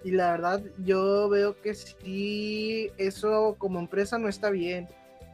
Y 0.06 0.12
la 0.12 0.30
verdad, 0.30 0.62
yo 0.84 1.28
veo 1.28 1.60
que 1.60 1.74
sí, 1.74 2.92
eso 2.96 3.56
como 3.58 3.80
empresa 3.80 4.18
no 4.18 4.28
está 4.28 4.50
bien, 4.50 4.86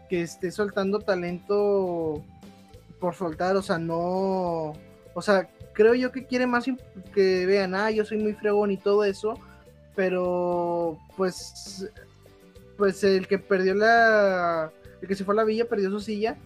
que 0.09 0.23
esté 0.23 0.51
soltando 0.51 0.99
talento 0.99 2.25
por 2.99 3.15
soltar, 3.15 3.55
o 3.57 3.63
sea, 3.63 3.79
no, 3.79 4.73
o 5.15 5.21
sea, 5.21 5.51
creo 5.75 5.95
yo 5.95 6.11
que 6.11 6.25
quiere 6.25 6.47
más 6.47 6.65
que 7.15 7.45
vean, 7.45 7.75
ah, 7.75 7.91
yo 7.91 8.05
soy 8.07 8.17
muy 8.17 8.33
fregón 8.33 8.71
y 8.71 8.79
todo 8.79 9.05
eso, 9.05 9.39
pero 9.95 10.99
pues 11.19 11.91
pues 12.83 13.05
el 13.05 13.29
que 13.29 13.39
perdió 13.39 13.75
la. 13.75 14.73
El 15.01 15.07
que 15.07 15.15
se 15.15 15.25
fue 15.25 15.35
a 15.35 15.37
la 15.37 15.45
villa 15.45 15.69
perdió 15.69 15.89
su 15.91 16.01
silla. 16.01 16.37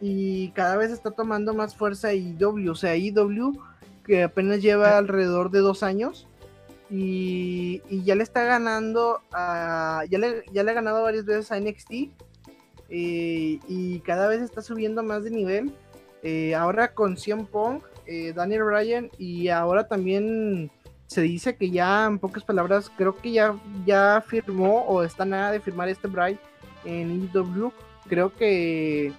Y 0.00 0.50
cada 0.50 0.76
vez 0.76 0.92
está 0.92 1.10
tomando 1.10 1.52
más 1.52 1.74
fuerza 1.74 2.14
IW. 2.14 2.70
O 2.70 2.74
sea, 2.74 2.96
IW, 2.96 3.58
que 4.04 4.22
apenas 4.22 4.62
lleva 4.62 4.98
alrededor 4.98 5.50
de 5.50 5.58
dos 5.58 5.82
años. 5.82 6.28
Y, 6.90 7.82
ya 8.04 8.14
le 8.14 8.22
está 8.22 8.44
ganando 8.44 9.20
a. 9.32 10.02
Ya 10.10 10.18
le, 10.18 10.42
ya 10.52 10.62
le 10.62 10.70
ha 10.70 10.74
ganado 10.74 11.02
varias 11.02 11.24
veces 11.24 11.50
a 11.50 11.58
NXT. 11.58 11.90
eh, 12.90 13.58
y 13.68 14.00
cada 14.00 14.28
vez 14.28 14.42
está 14.42 14.62
subiendo 14.62 15.02
más 15.02 15.24
de 15.24 15.30
nivel. 15.30 15.72
Eh, 16.22 16.54
ahora 16.54 16.94
con 16.94 17.16
CM 17.16 17.44
Punk, 17.44 17.84
eh, 18.06 18.32
Daniel 18.34 18.64
Bryan. 18.64 19.10
Y 19.18 19.48
ahora 19.48 19.88
también 19.88 20.70
se 21.06 21.22
dice 21.22 21.56
que 21.56 21.70
ya, 21.70 22.06
en 22.06 22.18
pocas 22.18 22.44
palabras, 22.44 22.90
creo 22.96 23.16
que 23.16 23.32
ya, 23.32 23.54
ya 23.86 24.22
firmó 24.26 24.82
o 24.86 25.02
está 25.02 25.24
nada 25.24 25.52
de 25.52 25.60
firmar 25.60 25.88
este 25.88 26.08
Bright 26.08 26.38
en 26.84 27.30
IW. 27.34 27.70
Creo 28.08 28.34
que, 28.34 29.12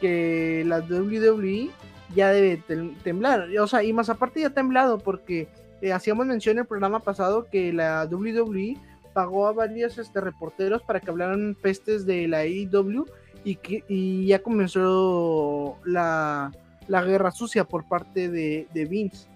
que 0.00 0.64
la 0.66 0.78
WWE 0.80 1.70
ya 2.14 2.30
debe 2.30 2.60
tem- 2.66 2.96
temblar. 3.02 3.48
O 3.58 3.66
sea, 3.66 3.82
y 3.82 3.92
más 3.92 4.08
aparte 4.10 4.40
ya 4.40 4.48
ha 4.48 4.54
temblado 4.54 4.98
porque 4.98 5.48
eh, 5.80 5.92
hacíamos 5.92 6.26
mención 6.26 6.56
en 6.56 6.60
el 6.62 6.66
programa 6.66 7.00
pasado 7.00 7.46
que 7.50 7.72
la 7.72 8.06
WWE 8.10 8.76
pagó 9.12 9.46
a 9.46 9.52
varios 9.52 9.98
este, 9.98 10.20
reporteros 10.20 10.82
para 10.82 11.00
que 11.00 11.10
hablaran 11.10 11.56
pestes 11.60 12.04
de 12.06 12.26
la 12.28 12.38
AEW 12.38 13.04
y, 13.44 13.56
que, 13.56 13.84
y 13.88 14.26
ya 14.26 14.40
comenzó 14.40 15.76
la, 15.84 16.50
la 16.88 17.02
guerra 17.04 17.30
sucia 17.30 17.64
por 17.64 17.86
parte 17.86 18.28
de, 18.28 18.66
de 18.72 18.84
Vince. 18.86 19.28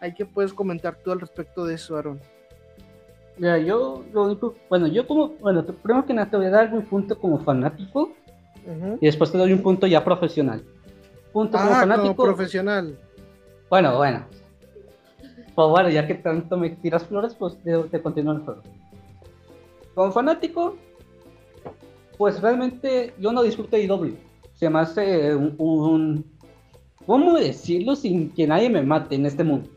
Hay 0.00 0.14
que 0.14 0.26
puedes 0.26 0.52
comentar 0.52 0.96
tú 0.96 1.10
al 1.12 1.20
respecto 1.20 1.64
de 1.64 1.74
eso, 1.74 1.96
Aaron. 1.96 2.20
Mira, 3.38 3.58
yo 3.58 4.04
lo 4.12 4.24
único, 4.26 4.54
bueno, 4.68 4.86
yo 4.86 5.06
como, 5.06 5.30
bueno, 5.40 5.64
primero 5.64 6.06
que 6.06 6.14
nada 6.14 6.30
te 6.30 6.36
voy 6.36 6.46
a 6.46 6.50
dar 6.50 6.72
mi 6.72 6.82
punto 6.82 7.18
como 7.18 7.40
fanático 7.40 8.12
y 9.00 9.06
después 9.06 9.32
te 9.32 9.38
doy 9.38 9.52
un 9.52 9.62
punto 9.62 9.86
ya 9.86 10.04
profesional. 10.04 10.62
Punto 11.32 11.58
como 11.58 11.70
Ah, 11.72 11.80
fanático. 11.80 12.14
como 12.14 12.28
profesional. 12.28 12.96
Bueno, 13.68 13.96
bueno. 13.96 14.24
Pues 15.54 15.68
bueno, 15.68 15.88
ya 15.90 16.06
que 16.06 16.14
tanto 16.14 16.56
me 16.56 16.70
tiras 16.70 17.04
flores, 17.06 17.34
pues 17.34 17.56
te, 17.62 17.76
te 17.84 18.02
continúo 18.02 18.34
el 18.34 18.40
juego. 18.40 18.62
Como 19.94 20.10
fanático, 20.12 20.76
pues 22.18 22.40
realmente 22.40 23.14
yo 23.18 23.32
no 23.32 23.42
disfruto 23.42 23.76
de 23.76 23.84
IW. 23.84 24.16
Se 24.54 24.68
me 24.70 24.80
hace 24.80 25.34
un, 25.34 25.54
un- 25.58 26.34
¿Cómo 27.06 27.34
decirlo 27.34 27.94
sin 27.94 28.30
que 28.32 28.46
nadie 28.46 28.70
me 28.70 28.82
mate 28.82 29.14
en 29.14 29.26
este 29.26 29.44
mundo? 29.44 29.68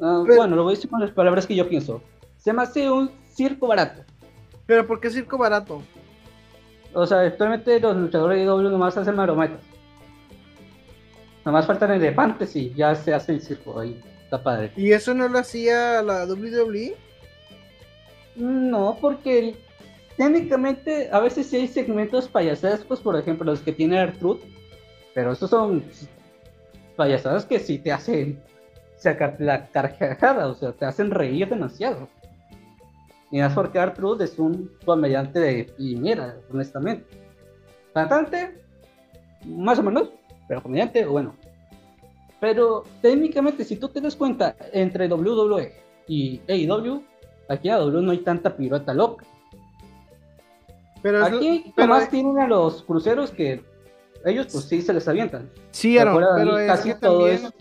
Ah, 0.00 0.22
Pero- 0.24 0.36
bueno, 0.38 0.56
lo 0.56 0.62
voy 0.64 0.72
a 0.72 0.76
decir 0.76 0.90
con 0.90 1.00
las 1.00 1.10
palabras 1.10 1.46
que 1.46 1.54
yo 1.54 1.68
pienso. 1.68 2.00
Se 2.38 2.52
me 2.52 2.62
hace 2.62 2.90
un 2.90 3.10
circo 3.26 3.66
barato. 3.68 4.02
Pero 4.66 4.86
¿por 4.86 5.00
qué 5.00 5.10
circo 5.10 5.36
barato? 5.36 5.82
O 6.94 7.06
sea, 7.06 7.20
actualmente 7.20 7.78
los 7.78 7.94
luchadores 7.96 8.38
de 8.38 8.44
IW 8.46 8.70
nomás 8.70 8.96
hacen 8.96 9.14
marometas. 9.14 9.60
Nomás 11.44 11.66
faltan 11.66 11.92
elefantes 11.92 12.54
y 12.56 12.72
ya 12.74 12.94
se 12.94 13.14
hace 13.14 13.32
el 13.32 13.40
circo 13.40 13.80
ahí. 13.80 14.00
Está 14.24 14.42
padre. 14.42 14.72
¿Y 14.76 14.92
eso 14.92 15.14
no 15.14 15.28
lo 15.28 15.38
hacía 15.38 16.02
la? 16.02 16.24
WWE? 16.24 16.94
No, 18.36 18.96
porque 19.00 19.56
técnicamente 20.16 21.08
a 21.12 21.20
veces 21.20 21.46
sí 21.46 21.56
hay 21.56 21.68
segmentos 21.68 22.28
payasescos, 22.28 23.00
por 23.00 23.18
ejemplo, 23.18 23.44
los 23.46 23.60
que 23.60 23.72
tiene 23.72 23.98
Artruth, 23.98 24.40
pero 25.14 25.32
esos 25.32 25.50
son 25.50 25.82
payasadas 26.96 27.46
que 27.46 27.58
sí 27.58 27.78
te 27.78 27.92
hacen 27.92 28.40
sacar 28.96 29.36
la 29.38 29.66
carcajada, 29.68 30.46
o 30.46 30.54
sea, 30.54 30.72
te 30.72 30.84
hacen 30.84 31.10
reír 31.10 31.48
demasiado. 31.48 32.08
Y 33.30 33.40
más 33.40 33.54
porque 33.54 33.78
Artruth 33.78 34.20
es 34.20 34.38
un 34.38 34.70
comediante 34.84 35.38
de 35.38 35.64
primera, 35.64 36.36
honestamente. 36.52 37.06
Cantante, 37.94 38.62
más 39.44 39.78
o 39.78 39.82
menos, 39.82 40.10
pero 40.50 40.64
comediante, 40.64 41.06
bueno. 41.06 41.36
Pero 42.40 42.82
técnicamente, 43.00 43.62
si 43.64 43.76
tú 43.76 43.88
te 43.88 44.00
das 44.00 44.16
cuenta, 44.16 44.56
entre 44.72 45.06
WWE 45.06 45.72
y 46.08 46.40
AEW, 46.48 47.04
aquí 47.48 47.68
en 47.68 47.74
AEW 47.74 48.02
no 48.02 48.10
hay 48.10 48.18
tanta 48.18 48.56
pirueta 48.56 48.92
loca. 48.92 49.24
Pero 51.02 51.24
es- 51.24 51.32
Aquí 51.32 51.72
pero 51.76 51.86
nomás 51.86 52.02
es- 52.04 52.10
tienen 52.10 52.36
a 52.40 52.48
los 52.48 52.82
cruceros 52.82 53.30
que 53.30 53.62
ellos 54.24 54.48
pues 54.50 54.64
sí 54.64 54.82
se 54.82 54.92
les 54.92 55.06
avientan. 55.06 55.48
Sí, 55.70 55.96
pero 56.00 56.34
Ahí 56.34 56.64
es 56.64 56.66
casi 56.66 56.88
que 56.88 56.94
todo 56.96 57.18
también, 57.28 57.44
es- 57.46 57.54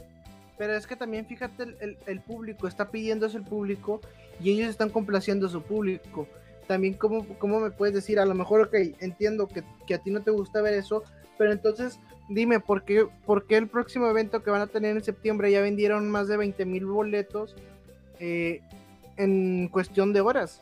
pero 0.58 0.74
es 0.76 0.88
que 0.88 0.96
también 0.96 1.26
fíjate 1.28 1.62
el, 1.62 1.78
el- 1.80 1.98
el 2.08 2.22
público 2.22 2.68
está 2.68 2.90
pidiendo 2.90 3.28
eso 3.28 3.38
el 3.38 3.44
público 3.46 4.02
y 4.42 4.50
ellos 4.50 4.68
están 4.68 4.90
complaciendo 4.90 5.46
a 5.46 5.50
su 5.50 5.62
público. 5.62 6.28
También 6.70 6.94
cómo, 6.94 7.26
cómo 7.40 7.60
me 7.60 7.72
puedes 7.72 7.96
decir, 7.96 8.20
a 8.20 8.28
lo 8.28 8.36
mejor 8.36 8.62
ok, 8.62 8.76
entiendo 9.00 9.48
que, 9.48 9.64
que 9.88 9.96
a 9.96 9.98
ti 9.98 10.12
no 10.12 10.22
te 10.22 10.30
gusta 10.30 10.62
ver 10.62 10.76
eso, 10.76 11.04
pero 11.36 11.52
entonces 11.52 12.00
dime 12.30 12.60
por 12.60 12.84
qué, 12.84 13.08
por 13.26 13.48
qué 13.48 13.58
el 13.58 13.68
próximo 13.68 14.06
evento 14.06 14.44
que 14.44 14.52
van 14.52 14.62
a 14.62 14.68
tener 14.68 14.96
en 14.96 15.04
septiembre 15.04 15.50
ya 15.52 15.62
vendieron 15.62 16.12
más 16.12 16.28
de 16.28 16.38
20 16.38 16.64
mil 16.66 16.86
boletos 16.86 17.56
eh, 18.20 18.62
en 19.18 19.68
cuestión 19.70 20.14
de 20.14 20.22
horas, 20.22 20.62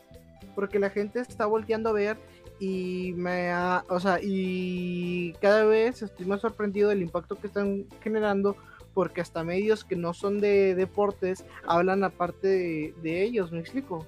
porque 0.56 0.80
la 0.80 0.90
gente 0.90 1.20
está 1.20 1.46
volteando 1.46 1.90
a 1.90 1.92
ver 1.92 2.16
y 2.58 3.12
me 3.18 3.52
ha, 3.52 3.84
o 3.90 4.00
sea, 4.00 4.20
y 4.24 5.34
cada 5.42 5.66
vez 5.66 6.04
estoy 6.04 6.26
más 6.26 6.40
sorprendido 6.40 6.88
del 6.88 7.02
impacto 7.02 7.36
que 7.36 7.48
están 7.48 7.86
generando 8.00 8.56
porque 8.94 9.20
hasta 9.20 9.44
medios 9.44 9.84
que 9.84 9.98
no 9.98 10.14
son 10.14 10.40
de 10.40 10.74
deportes 10.74 11.44
hablan 11.68 12.06
aparte 12.06 12.48
de, 12.48 12.94
de 13.04 13.24
ellos, 13.24 13.52
¿me 13.52 13.60
explico? 13.60 14.08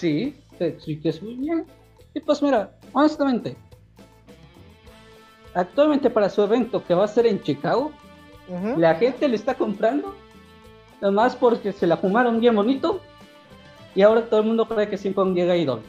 Sí, 0.00 0.34
te 0.56 0.68
expliques 0.68 1.22
muy 1.22 1.34
bien. 1.34 1.66
Y 2.14 2.20
pues 2.20 2.42
mira, 2.42 2.72
honestamente, 2.94 3.54
actualmente 5.52 6.08
para 6.08 6.30
su 6.30 6.40
evento 6.42 6.82
que 6.82 6.94
va 6.94 7.04
a 7.04 7.08
ser 7.08 7.26
en 7.26 7.42
Chicago, 7.42 7.92
la 8.78 8.94
gente 8.94 9.28
le 9.28 9.36
está 9.36 9.54
comprando, 9.54 10.14
nomás 11.02 11.36
porque 11.36 11.72
se 11.72 11.86
la 11.86 11.98
fumaron 11.98 12.40
bien 12.40 12.56
bonito, 12.56 13.02
y 13.94 14.00
ahora 14.00 14.24
todo 14.24 14.40
el 14.40 14.46
mundo 14.46 14.66
cree 14.66 14.88
que 14.88 14.96
siempre 14.96 15.22
llega 15.34 15.54
y 15.54 15.66
doble. 15.66 15.84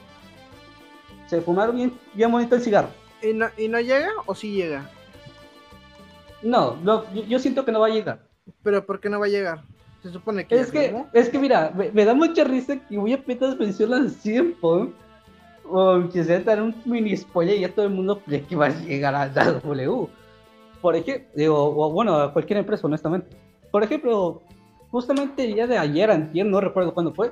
Se 1.28 1.40
fumaron 1.40 1.78
bien, 1.78 1.94
bien 2.14 2.30
bonito 2.30 2.56
el 2.56 2.62
cigarro. 2.62 2.90
¿Y 3.24 3.34
no, 3.34 3.48
¿Y 3.58 3.70
no 3.70 3.80
llega 3.80 4.10
o 4.26 4.36
sí 4.36 4.52
llega? 4.52 4.90
No, 6.42 6.76
no, 6.84 7.06
yo, 7.14 7.24
yo 7.24 7.40
siento 7.40 7.64
que 7.64 7.72
no 7.72 7.80
va 7.80 7.88
a 7.88 7.92
llegar. 7.92 8.28
Pero 8.62 8.86
¿por 8.86 9.00
qué 9.00 9.10
no 9.10 9.22
va 9.22 9.28
a 9.28 9.30
llegar? 9.30 9.64
Se 10.02 10.10
supone 10.10 10.46
que... 10.46 10.60
Es 10.60 10.72
que, 10.72 10.96
es 11.14 11.30
que 11.30 11.38
mira, 11.40 11.72
me, 11.76 11.92
me 11.92 12.06
da 12.06 12.14
mucha 12.14 12.44
risa 12.44 12.78
que 12.78 12.98
voy 12.98 13.14
a 13.14 13.16
apenas 13.18 13.56
100 14.10 14.56
Punk, 14.60 14.94
o 15.70 16.10
que 16.12 16.24
se 16.24 16.40
dar 16.40 16.62
un 16.62 16.76
mini 16.86 17.16
spoiler 17.16 17.56
y 17.56 17.62
ya 17.62 17.70
todo 17.70 17.86
el 17.86 17.94
mundo 17.94 18.22
cree 18.26 18.42
que 18.44 18.56
va 18.56 18.68
a 18.68 18.70
llegar 18.70 19.16
a 19.16 19.28
la 19.28 19.52
W. 19.62 20.08
Por 20.82 20.96
ejemplo, 20.96 21.28
digo, 21.36 21.56
o 21.56 21.92
bueno, 21.92 22.16
a 22.16 22.34
cualquier 22.34 22.60
empresa, 22.60 22.88
honestamente. 22.88 23.28
Por 23.70 23.84
ejemplo, 23.84 24.42
justamente 24.90 25.46
el 25.46 25.54
día 25.54 25.68
de 25.68 25.78
ayer, 25.78 26.10
antier, 26.10 26.46
no 26.46 26.60
recuerdo 26.60 26.94
cuándo 26.94 27.14
fue, 27.14 27.32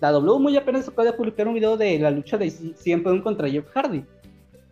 la 0.00 0.10
W 0.12 0.38
muy 0.38 0.56
apenas 0.56 0.88
acaba 0.88 1.04
de 1.04 1.12
publicar 1.12 1.46
un 1.46 1.54
video 1.54 1.76
de 1.76 1.98
la 1.98 2.10
lucha 2.10 2.38
de 2.38 2.50
CM 2.50 3.02
Punk 3.02 3.22
contra 3.22 3.48
Jeff 3.48 3.66
Hardy 3.74 4.04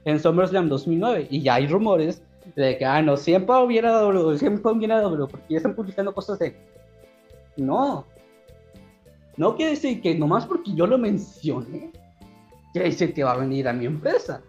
en 0.04 0.20
SummerSlam 0.20 0.68
2009, 0.68 1.26
y 1.30 1.42
ya 1.42 1.54
hay 1.54 1.66
rumores 1.66 2.22
de 2.54 2.78
que, 2.78 2.84
ah, 2.84 3.02
no, 3.02 3.16
siempre 3.16 3.54
viene 3.66 3.88
a 3.88 3.92
W, 3.92 4.38
siempre 4.38 4.72
viene 4.74 4.94
a 4.94 5.00
W, 5.00 5.26
porque 5.28 5.46
ya 5.48 5.56
están 5.56 5.74
publicando 5.74 6.14
cosas 6.14 6.38
de 6.38 6.56
no. 7.56 8.06
No 9.36 9.54
quiere 9.56 9.72
decir 9.72 10.00
que 10.00 10.14
nomás 10.14 10.46
porque 10.46 10.74
yo 10.74 10.86
lo 10.86 10.96
mencioné, 10.96 11.90
quiere 12.72 12.88
decir 12.88 13.12
que 13.12 13.22
va 13.24 13.32
a 13.32 13.36
venir 13.36 13.68
a 13.68 13.72
mi 13.72 13.84
empresa. 13.86 14.42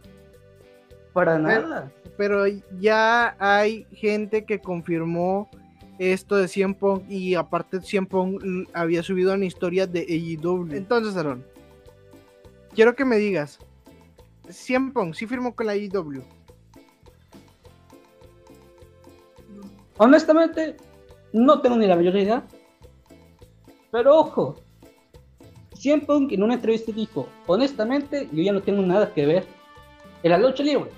Para 1.13 1.33
Pero- 1.33 1.67
nada. 1.67 1.91
Pero 2.17 2.45
ya 2.79 3.35
hay 3.37 3.85
gente 3.91 4.43
que 4.45 4.59
confirmó 4.59 5.49
esto 5.99 6.35
de 6.35 6.47
100 6.47 6.73
Pong 6.75 7.01
y 7.09 7.35
aparte 7.35 7.81
100 7.81 8.05
Pong 8.07 8.65
había 8.73 9.03
subido 9.03 9.33
una 9.33 9.45
historia 9.45 9.85
de 9.85 9.99
AEW. 10.01 10.71
Entonces, 10.73 11.15
Aaron, 11.15 11.45
quiero 12.73 12.95
que 12.95 13.05
me 13.05 13.17
digas, 13.17 13.59
100 14.49 14.93
Pong 14.93 15.13
sí 15.13 15.27
firmó 15.27 15.53
con 15.55 15.67
la 15.67 15.73
AEW. 15.73 16.23
Honestamente, 19.97 20.77
No 21.33 21.59
tengo 21.61 21.75
ni 21.75 21.85
la 21.87 21.95
mayor 21.95 22.15
idea. 22.15 22.47
Pero 23.91 24.17
ojo, 24.17 24.55
siempre 25.73 26.15
en 26.15 26.43
una 26.43 26.55
entrevista 26.55 26.91
dijo, 26.91 27.27
honestamente, 27.45 28.27
yo 28.31 28.43
ya 28.43 28.51
no 28.53 28.61
tengo 28.61 28.81
nada 28.81 29.13
que 29.13 29.25
ver 29.25 29.45
en 30.23 30.31
la 30.31 30.37
lucha 30.37 30.63
libre. 30.63 30.91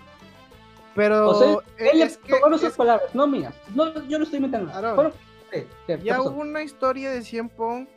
Pero 0.95 1.29
O 1.29 1.35
sea, 1.35 1.57
él 1.77 2.01
es 2.01 2.17
que 2.17 2.35
fueron 2.35 2.59
sus 2.59 2.69
es- 2.69 2.75
palabras, 2.77 3.13
no 3.13 3.27
mías. 3.27 3.53
No, 3.75 3.93
yo 4.07 4.17
no 4.17 4.23
estoy 4.23 4.37
inventando. 4.37 4.73
Aaron, 4.73 5.13
¿qué 5.51 5.67
ya 6.03 6.17
pasó? 6.17 6.31
hubo 6.31 6.41
una 6.41 6.63
historia 6.63 7.11
de 7.11 7.21
CM 7.21 7.49
Punk 7.49 7.87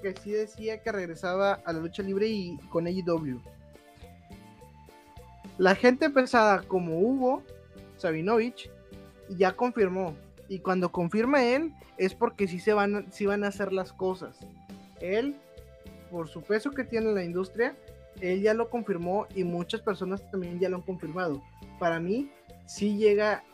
que 0.00 0.14
sí 0.22 0.30
decía 0.30 0.80
que 0.80 0.90
regresaba 0.92 1.60
a 1.64 1.72
la 1.72 1.80
lucha 1.80 2.02
libre 2.02 2.26
y 2.28 2.56
con 2.70 2.86
AEW. 2.86 3.40
La 5.58 5.74
gente 5.74 6.08
pesada 6.08 6.62
como 6.62 6.98
Hugo 7.00 7.42
Sabinovich 7.98 8.70
ya 9.28 9.52
confirmó. 9.52 10.14
Y 10.50 10.58
cuando 10.58 10.90
confirma 10.90 11.44
él 11.44 11.72
es 11.96 12.12
porque 12.12 12.48
sí 12.48 12.58
se 12.58 12.74
van, 12.74 13.06
sí 13.12 13.24
van 13.24 13.44
a 13.44 13.46
hacer 13.46 13.72
las 13.72 13.92
cosas. 13.92 14.36
Él, 15.00 15.36
por 16.10 16.26
su 16.28 16.42
peso 16.42 16.72
que 16.72 16.82
tiene 16.82 17.10
en 17.10 17.14
la 17.14 17.22
industria, 17.22 17.76
él 18.20 18.42
ya 18.42 18.52
lo 18.52 18.68
confirmó 18.68 19.28
y 19.32 19.44
muchas 19.44 19.80
personas 19.80 20.28
también 20.32 20.58
ya 20.58 20.68
lo 20.68 20.78
han 20.78 20.82
confirmado. 20.82 21.40
Para 21.78 22.00
mí, 22.00 22.32
sí 22.66 22.96
llega, 22.96 23.44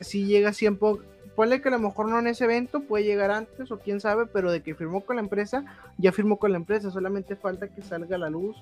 sí 0.00 0.26
llega 0.26 0.52
siempre. 0.52 0.88
Ponle 1.36 1.62
que 1.62 1.68
a 1.68 1.70
lo 1.70 1.78
mejor 1.78 2.08
no 2.08 2.18
en 2.18 2.26
ese 2.26 2.46
evento, 2.46 2.80
puede 2.80 3.04
llegar 3.04 3.30
antes 3.30 3.70
o 3.70 3.78
quién 3.78 4.00
sabe, 4.00 4.26
pero 4.26 4.50
de 4.50 4.60
que 4.60 4.74
firmó 4.74 5.02
con 5.02 5.14
la 5.14 5.22
empresa, 5.22 5.64
ya 5.98 6.10
firmó 6.10 6.38
con 6.40 6.50
la 6.50 6.58
empresa, 6.58 6.90
solamente 6.90 7.36
falta 7.36 7.68
que 7.68 7.80
salga 7.80 8.16
a 8.16 8.18
la 8.18 8.28
luz 8.28 8.56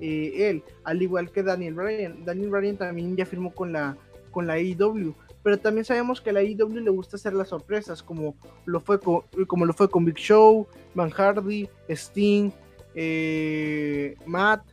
eh, 0.00 0.50
él, 0.50 0.64
al 0.82 1.00
igual 1.00 1.30
que 1.30 1.44
Daniel 1.44 1.74
Bryan. 1.74 2.24
Daniel 2.24 2.50
Bryan 2.50 2.76
también 2.76 3.16
ya 3.16 3.24
firmó 3.24 3.54
con 3.54 3.72
la, 3.72 3.96
con 4.32 4.48
la 4.48 4.54
AEW, 4.54 5.14
pero 5.44 5.58
también 5.58 5.84
sabemos 5.84 6.20
que 6.20 6.30
a 6.30 6.32
la 6.32 6.40
AEW 6.40 6.80
le 6.80 6.90
gusta 6.90 7.14
hacer 7.16 7.34
las 7.34 7.48
sorpresas, 7.50 8.02
como 8.02 8.34
lo 8.64 8.80
fue 8.80 8.98
con, 8.98 9.20
como 9.46 9.64
lo 9.66 9.72
fue 9.74 9.88
con 9.88 10.04
Big 10.04 10.16
Show, 10.16 10.66
Van 10.94 11.10
Hardy, 11.10 11.68
Sting, 11.88 12.50
eh, 12.96 14.16
Matt, 14.26 14.64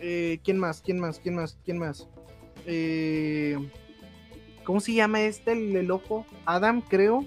eh, 0.00 0.38
¿quién 0.44 0.58
más? 0.58 0.80
¿Quién 0.80 1.00
más? 1.00 1.18
¿Quién 1.18 1.34
más? 1.36 1.58
¿Quién 1.64 1.78
más? 1.78 2.06
Eh, 2.66 3.56
¿Cómo 4.64 4.80
se 4.80 4.92
llama 4.94 5.22
este? 5.22 5.52
El, 5.52 5.74
el 5.74 5.90
ojo. 5.90 6.24
Adam, 6.46 6.80
creo. 6.82 7.24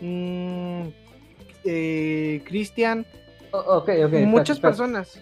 Mm, 0.00 0.88
Christian. 2.44 3.06
O- 3.52 3.58
ok, 3.58 3.90
ok. 4.06 4.12
Muchas 4.26 4.58
personas. 4.60 5.20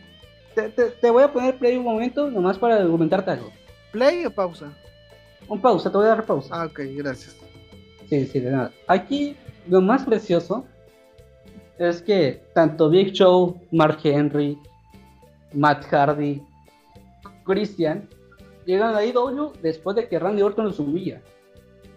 Te, 0.55 0.69
te- 0.71 0.91
te 0.91 1.11
voy 1.11 1.23
a 1.23 1.33
poner 1.33 1.57
play 1.59 1.77
un 1.77 1.85
momento, 1.85 2.31
nomás 2.31 2.59
para 2.59 2.77
argumentarte 2.77 3.31
algo. 3.31 3.51
¿Play 3.93 4.25
o 4.27 4.31
pausa? 4.31 4.73
Un 5.49 5.61
pausa, 5.61 5.91
te 5.91 5.97
voy 5.97 6.07
a 6.07 6.11
dar 6.11 6.25
pausa. 6.25 6.63
Ah, 6.63 6.67
ok, 6.67 6.81
gracias. 6.97 7.37
Sí, 8.09 8.27
sí, 8.27 8.41
de 8.41 8.51
nada. 8.51 8.71
Aquí 8.87 9.37
lo 9.69 9.81
más 9.81 10.05
precioso 10.05 10.65
es 11.79 12.03
que 12.03 12.43
tanto 12.55 12.91
Big 12.91 13.13
Show, 13.13 13.61
Mark 13.71 13.99
Henry, 14.05 14.59
Matt 15.53 15.85
Hardy, 15.87 16.43
Christian 17.45 18.09
llegan 18.65 18.95
a 18.95 19.05
IW 19.05 19.53
después 19.63 19.97
de 19.97 20.09
que 20.09 20.19
Randy 20.19 20.43
Orton 20.43 20.67
los 20.67 20.79
humilla. 20.79 21.21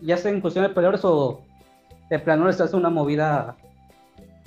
Ya 0.02 0.18
sea 0.18 0.32
en 0.32 0.42
cuestión 0.42 0.64
de 0.64 0.74
peleadores 0.74 1.04
o 1.04 1.42
de 2.10 2.20
plano 2.20 2.48
les 2.48 2.60
hace 2.62 2.76
una 2.76 2.90
movida, 2.90 3.56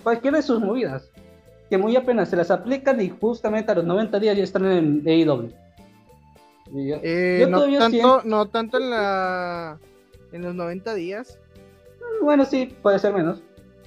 cualquiera 0.03 0.37
de 0.37 0.43
sus 0.43 0.61
movidas, 0.61 1.11
que 1.69 1.79
muy 1.79 1.97
apenas 1.97 2.29
se 2.29 2.37
las 2.37 2.51
aplican 2.51 3.01
y 3.01 3.09
justamente 3.09 3.73
a 3.73 3.77
los 3.77 3.85
90 3.85 4.19
días 4.21 4.37
ya 4.37 4.45
están 4.45 4.65
en 4.67 5.03
AEW. 5.07 5.53
Yo- 6.73 6.97
Eh, 7.03 7.39
Yo 7.41 7.49
no, 7.49 7.61
tanto, 7.63 7.89
siento- 7.91 8.23
no 8.25 8.47
tanto 8.49 8.79
en 8.79 8.91
la 8.91 9.79
en 10.33 10.43
los 10.43 10.55
90 10.55 10.95
días. 10.95 11.39
Bueno, 12.23 12.45
sí, 12.45 12.75
puede 12.83 12.99
ser 12.99 13.15
menos. 13.15 13.43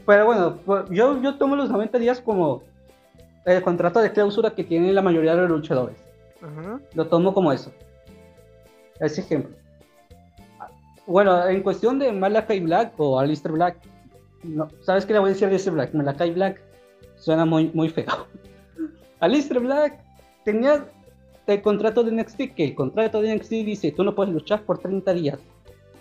Pero 0.05 0.25
bueno, 0.25 0.59
yo, 0.89 1.21
yo 1.21 1.35
tomo 1.37 1.55
los 1.55 1.69
90 1.69 1.99
días 1.99 2.19
como 2.21 2.63
el 3.45 3.61
contrato 3.61 3.99
de 4.01 4.11
clausura 4.11 4.51
que 4.55 4.63
tienen 4.63 4.95
la 4.95 5.01
mayoría 5.01 5.35
de 5.35 5.41
los 5.43 5.49
luchadores. 5.51 5.97
Ajá. 6.41 6.79
Lo 6.95 7.07
tomo 7.07 7.33
como 7.33 7.51
eso. 7.51 7.71
Ese 8.99 9.21
ejemplo. 9.21 9.55
Bueno, 11.05 11.47
en 11.47 11.61
cuestión 11.63 11.99
de 11.99 12.11
Malakai 12.11 12.59
Black 12.61 12.93
o 12.97 13.19
Alistair 13.19 13.53
Black, 13.53 13.77
no, 14.43 14.67
¿sabes 14.81 15.05
qué 15.05 15.13
le 15.13 15.19
voy 15.19 15.29
a 15.29 15.33
decir 15.33 15.45
a 15.45 15.49
Alistair 15.49 15.73
Black? 15.73 15.93
Malakai 15.93 16.31
Black 16.31 16.61
suena 17.15 17.45
muy, 17.45 17.69
muy 17.73 17.89
feo. 17.89 18.05
Alistair 19.19 19.59
Black 19.59 19.99
tenía 20.45 20.85
el 21.53 21.61
contrato 21.61 22.03
de 22.03 22.11
NXT, 22.11 22.55
que 22.55 22.63
el 22.63 22.75
contrato 22.75 23.21
de 23.21 23.35
NXT 23.35 23.51
dice, 23.51 23.91
tú 23.91 24.03
no 24.03 24.15
puedes 24.15 24.33
luchar 24.33 24.63
por 24.63 24.79
30 24.79 25.13
días. 25.13 25.39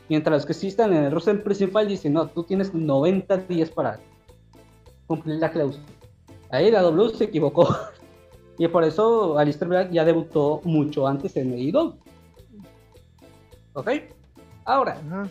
Mientras 0.08 0.38
los 0.38 0.46
que 0.46 0.54
sí 0.54 0.68
están 0.68 0.92
en 0.92 1.04
el 1.04 1.12
roster 1.12 1.42
principal 1.42 1.86
dicen, 1.86 2.14
no, 2.14 2.26
tú 2.26 2.42
tienes 2.42 2.74
90 2.74 3.36
días 3.38 3.70
para 3.70 4.00
cumplir 5.06 5.36
la 5.36 5.50
cláusula. 5.50 5.84
Ahí 6.50 6.70
la 6.70 6.82
W 6.82 7.16
se 7.16 7.24
equivocó. 7.24 7.68
y 8.58 8.66
por 8.68 8.84
eso 8.84 9.38
Alistair 9.38 9.68
Black 9.68 9.90
ya 9.92 10.04
debutó 10.04 10.60
mucho 10.64 11.06
antes 11.06 11.36
en 11.36 11.52
AEW. 11.52 11.94
¿Ok? 13.74 13.90
Ahora, 14.64 15.00
Ajá. 15.06 15.30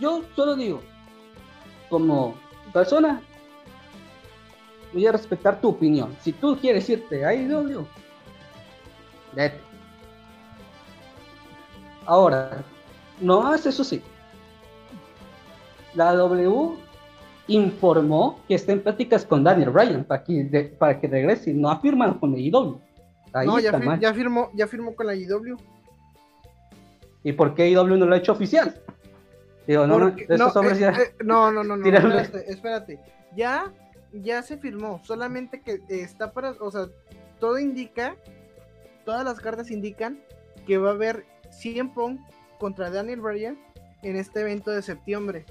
yo 0.00 0.22
solo 0.36 0.54
digo, 0.54 0.80
como 1.88 2.34
persona, 2.72 3.20
voy 4.92 5.06
a 5.06 5.12
respetar 5.12 5.60
tu 5.60 5.68
opinión. 5.68 6.16
Si 6.20 6.32
tú 6.32 6.56
quieres 6.56 6.88
irte 6.88 7.24
a 7.24 7.30
AEW, 7.30 7.86
Ahora, 12.06 12.62
no 13.20 13.42
más 13.42 13.64
eso 13.66 13.84
sí. 13.84 14.02
La 15.94 16.14
W 16.14 16.76
informó 17.48 18.40
que 18.48 18.54
está 18.54 18.72
en 18.72 18.82
pláticas 18.82 19.24
con 19.24 19.42
Daniel 19.44 19.70
Bryan 19.70 20.04
para 20.04 20.22
que, 20.22 20.44
de- 20.44 20.64
para 20.64 21.00
que 21.00 21.08
regrese. 21.08 21.52
No 21.52 21.70
ha 21.70 21.80
firmado 21.80 22.18
con 22.18 22.34
AEW. 22.34 22.80
Ahí 23.32 23.46
No, 23.46 23.58
ya, 23.58 23.72
fir- 23.72 24.14
firmó, 24.14 24.50
ya 24.54 24.66
firmó 24.66 24.94
con 24.94 25.06
la 25.06 25.14
IW. 25.14 25.56
¿Y 27.22 27.32
por 27.32 27.54
qué 27.54 27.64
AEW 27.64 27.96
no 27.96 28.06
lo 28.06 28.14
ha 28.14 28.18
hecho 28.18 28.32
oficial? 28.32 28.80
Digo, 29.66 29.86
no, 29.86 29.98
no, 29.98 30.06
Porque- 30.06 30.26
no, 30.28 30.48
eh, 30.62 30.78
ya. 30.78 30.90
eh, 30.90 31.14
no, 31.24 31.52
no, 31.52 31.62
no, 31.62 31.76
no, 31.76 31.84
espérate, 31.86 32.50
espérate. 32.52 32.98
Ya, 33.36 33.72
ya 34.12 34.42
se 34.42 34.56
firmó, 34.56 35.00
solamente 35.04 35.60
que 35.60 35.80
está 35.88 36.32
para, 36.32 36.52
o 36.60 36.70
sea, 36.70 36.86
todo 37.38 37.58
indica, 37.58 38.16
todas 39.04 39.24
las 39.24 39.40
cartas 39.40 39.70
indican 39.70 40.20
que 40.66 40.78
va 40.78 40.90
a 40.90 40.94
haber 40.94 41.24
100 41.50 41.92
Punk 41.92 42.20
contra 42.58 42.90
Daniel 42.90 43.20
Bryan 43.20 43.58
en 44.02 44.16
este 44.16 44.40
evento 44.40 44.70
de 44.70 44.82
septiembre, 44.82 45.44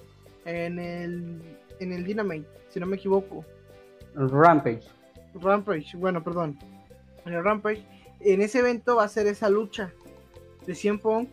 en 0.46 0.80
el, 0.80 1.42
en 1.80 1.92
el 1.92 2.04
Dynamite, 2.04 2.48
si 2.70 2.80
no 2.80 2.86
me 2.86 2.96
equivoco. 2.96 3.46
Rampage. 4.16 4.84
Rampage, 5.36 5.96
bueno, 5.98 6.24
perdón. 6.24 6.58
En 7.26 7.34
el 7.34 7.44
Rampage, 7.44 7.86
en 8.22 8.42
ese 8.42 8.60
evento 8.60 8.96
va 8.96 9.04
a 9.04 9.10
ser 9.10 9.28
esa 9.28 9.50
lucha 9.50 9.92
de 10.66 10.76
100 10.76 11.00
Punk 11.00 11.30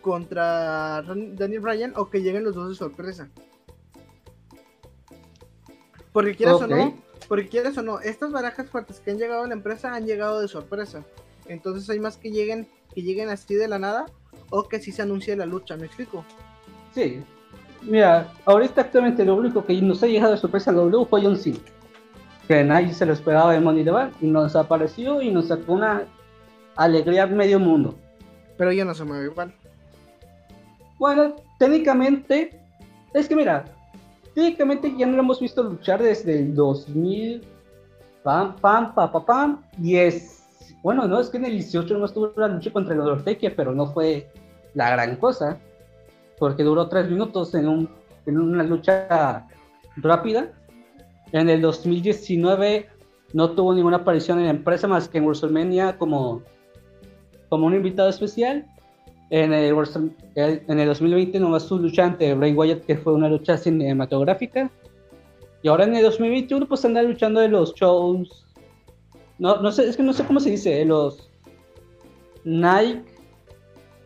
contra 0.00 1.02
Daniel 1.02 1.60
Bryan 1.60 1.92
o 1.96 2.10
que 2.10 2.20
lleguen 2.20 2.44
los 2.44 2.54
dos 2.54 2.68
de 2.68 2.74
sorpresa. 2.74 3.28
Porque 6.12 6.34
quieras 6.34 6.60
o 6.60 6.66
no, 6.66 6.94
porque 7.28 7.48
quieras 7.48 7.78
o 7.78 7.82
no, 7.82 8.00
estas 8.00 8.32
barajas 8.32 8.68
fuertes 8.68 9.00
que 9.00 9.10
han 9.10 9.18
llegado 9.18 9.44
a 9.44 9.46
la 9.46 9.54
empresa 9.54 9.94
han 9.94 10.04
llegado 10.04 10.40
de 10.40 10.48
sorpresa. 10.48 11.04
Entonces 11.46 11.88
hay 11.90 12.00
más 12.00 12.16
que 12.16 12.30
lleguen, 12.30 12.68
que 12.94 13.02
lleguen 13.02 13.28
así 13.28 13.54
de 13.54 13.68
la 13.68 13.78
nada 13.78 14.06
o 14.50 14.64
que 14.64 14.80
sí 14.80 14.92
se 14.92 15.02
anuncie 15.02 15.36
la 15.36 15.46
lucha, 15.46 15.76
¿me 15.76 15.86
explico? 15.86 16.24
Sí. 16.94 17.22
Mira, 17.82 18.32
ahorita 18.44 18.82
actualmente 18.82 19.24
lo 19.24 19.34
único 19.34 19.64
que 19.64 19.80
nos 19.82 20.02
ha 20.02 20.06
llegado 20.06 20.32
de 20.32 20.38
sorpresa 20.38 20.70
a 20.70 20.74
W 20.74 21.04
fue 21.06 21.22
John 21.22 21.36
Cena. 21.36 21.58
Que 22.46 22.62
nadie 22.62 22.92
se 22.92 23.06
lo 23.06 23.12
esperaba 23.12 23.52
de 23.52 23.60
Money 23.60 23.84
the 23.84 23.90
Bank 23.90 24.12
y 24.20 24.26
nos 24.26 24.54
apareció 24.56 25.20
y 25.20 25.30
nos 25.30 25.48
sacó 25.48 25.72
una 25.72 26.06
alegría 26.76 27.26
medio 27.26 27.58
mundo. 27.58 27.94
Pero 28.56 28.72
ya 28.72 28.84
no 28.84 28.94
se 28.94 29.04
mueve 29.04 29.26
igual. 29.26 29.54
Bueno, 30.98 31.34
técnicamente, 31.58 32.60
es 33.12 33.28
que 33.28 33.34
mira, 33.34 33.64
técnicamente 34.34 34.94
ya 34.96 35.06
no 35.06 35.16
lo 35.16 35.22
hemos 35.22 35.40
visto 35.40 35.62
luchar 35.62 36.02
desde 36.02 36.38
el 36.38 36.54
2000, 36.54 37.42
pam, 38.22 38.54
pam, 38.56 38.94
pam, 38.94 39.10
pam, 39.12 39.24
pam, 39.24 39.62
y 39.82 39.96
es, 39.96 40.41
bueno, 40.82 41.06
no, 41.06 41.20
es 41.20 41.28
que 41.28 41.36
en 41.36 41.44
el 41.44 41.52
18 41.52 41.98
no 41.98 42.04
estuvo 42.04 42.32
la 42.36 42.48
lucha 42.48 42.72
contra 42.72 42.94
el 42.94 43.00
Undertaker, 43.00 43.54
pero 43.54 43.74
no 43.74 43.86
fue 43.86 44.28
la 44.74 44.90
gran 44.90 45.16
cosa, 45.16 45.58
porque 46.38 46.62
duró 46.62 46.88
tres 46.88 47.08
minutos 47.08 47.54
en, 47.54 47.68
un, 47.68 47.88
en 48.26 48.38
una 48.38 48.62
lucha 48.62 49.46
rápida. 49.96 50.52
En 51.32 51.48
el 51.48 51.60
2019 51.60 52.88
no 53.32 53.50
tuvo 53.52 53.74
ninguna 53.74 53.98
aparición 53.98 54.38
en 54.38 54.44
la 54.44 54.50
empresa 54.50 54.86
más 54.88 55.08
que 55.08 55.18
en 55.18 55.24
WrestleMania 55.24 55.96
como, 55.98 56.42
un 57.50 57.74
invitado 57.74 58.08
especial. 58.08 58.66
En 59.30 59.54
el, 59.54 59.74
en 60.34 60.78
el 60.78 60.88
2020 60.88 61.40
nomás 61.40 61.62
su 61.62 61.78
lucha 61.78 62.04
ante 62.04 62.34
Bray 62.34 62.52
Wyatt, 62.52 62.84
que 62.84 62.98
fue 62.98 63.14
una 63.14 63.30
lucha 63.30 63.56
cinematográfica. 63.56 64.70
Y 65.62 65.68
ahora 65.68 65.84
en 65.84 65.94
el 65.94 66.02
2021 66.02 66.66
pues 66.68 66.84
anda 66.84 67.02
luchando 67.02 67.40
de 67.40 67.48
los 67.48 67.74
shows. 67.74 68.41
No, 69.42 69.60
no 69.60 69.72
sé, 69.72 69.88
es 69.88 69.96
que 69.96 70.04
no 70.04 70.12
sé 70.12 70.24
cómo 70.24 70.38
se 70.38 70.50
dice, 70.50 70.70
de 70.70 70.84
los 70.84 71.28
Nike 72.44 73.02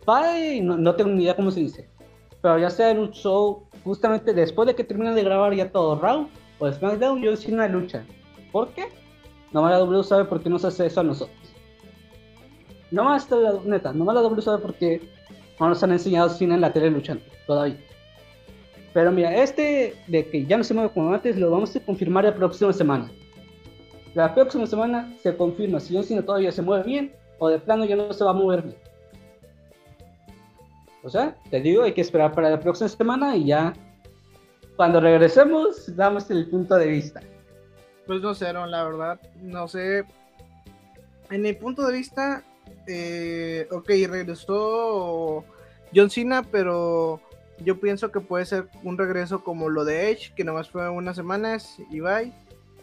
Pie, 0.07 0.62
no, 0.62 0.94
tengo 0.94 1.11
ni 1.11 1.25
idea 1.25 1.37
cómo 1.37 1.51
se 1.51 1.61
dice. 1.61 1.87
Pero 2.40 2.59
ya 2.59 2.70
sea 2.70 2.92
en 2.92 3.01
un 3.01 3.11
show 3.11 3.68
justamente 3.85 4.33
después 4.33 4.66
de 4.66 4.75
que 4.75 4.83
terminan 4.83 5.14
de 5.14 5.22
grabar 5.22 5.53
ya 5.53 5.70
todo 5.70 6.01
Raw 6.01 6.27
o 6.59 6.72
SmackDown, 6.72 7.20
yo 7.20 7.33
hice 7.33 7.53
una 7.53 7.68
lucha. 7.68 8.03
¿Por 8.51 8.70
qué? 8.70 8.87
Nomás 9.53 9.72
la 9.72 9.79
W 9.81 10.03
sabe 10.05 10.25
por 10.25 10.42
qué 10.42 10.49
nos 10.49 10.64
hace 10.64 10.87
eso 10.87 11.01
a 11.01 11.05
nosotros. 11.05 11.37
Nomás, 12.90 13.29
neta, 13.66 13.92
nomás 13.92 14.14
la 14.14 14.22
W 14.22 14.40
sabe 14.40 14.62
por 14.62 14.72
qué 14.72 15.03
no 15.61 15.68
nos 15.68 15.83
han 15.83 15.92
enseñado 15.92 16.31
cine 16.31 16.55
en 16.55 16.62
la 16.62 16.72
tele 16.72 16.88
luchando 16.88 17.22
todavía. 17.46 17.77
Pero 18.94 19.12
mira, 19.12 19.37
este 19.37 19.96
de 20.07 20.31
que 20.31 20.46
ya 20.46 20.57
no 20.57 20.64
se 20.64 20.72
mueve 20.72 20.92
como 20.94 21.12
antes, 21.12 21.37
lo 21.37 21.51
vamos 21.51 21.77
a 21.77 21.81
confirmar 21.81 22.25
la 22.25 22.35
próxima 22.35 22.72
semana. 22.72 23.11
La 24.16 24.35
próxima 24.35 24.66
semana 24.66 25.12
se 25.22 25.37
confirma 25.37 25.79
si 25.79 25.94
John 25.94 26.02
Cena 26.02 26.24
todavía 26.24 26.50
se 26.50 26.62
mueve 26.62 26.85
bien 26.85 27.12
o 27.38 27.50
de 27.50 27.59
plano 27.59 27.85
ya 27.85 27.96
no 27.96 28.11
se 28.14 28.24
va 28.24 28.31
a 28.31 28.33
mover 28.33 28.62
bien. 28.62 28.76
O 31.02 31.11
sea, 31.11 31.37
te 31.50 31.61
digo, 31.61 31.83
hay 31.83 31.92
que 31.92 32.00
esperar 32.00 32.33
para 32.33 32.48
la 32.48 32.59
próxima 32.59 32.88
semana 32.88 33.37
y 33.37 33.44
ya 33.44 33.74
cuando 34.74 35.02
regresemos 35.02 35.94
damos 35.94 36.31
el 36.31 36.48
punto 36.48 36.76
de 36.76 36.87
vista. 36.87 37.20
Pues 38.07 38.22
no 38.22 38.35
sé, 38.35 38.50
la 38.55 38.85
verdad, 38.85 39.20
no 39.42 39.68
sé. 39.68 40.07
En 41.29 41.42
mi 41.42 41.52
punto 41.52 41.87
de 41.87 41.92
vista, 41.92 42.42
eh, 42.87 43.68
ok, 43.70 43.88
regresó 44.09 45.44
John 45.94 46.09
Cena, 46.09 46.42
pero 46.42 47.20
yo 47.59 47.79
pienso 47.79 48.11
que 48.11 48.20
puede 48.20 48.46
ser 48.46 48.68
un 48.83 48.96
regreso 48.96 49.44
como 49.44 49.68
lo 49.68 49.85
de 49.85 50.11
Edge, 50.11 50.33
que 50.35 50.42
nomás 50.42 50.70
fue 50.70 50.88
unas 50.88 51.16
semanas 51.16 51.76
y 51.90 52.00
bye, 52.00 52.33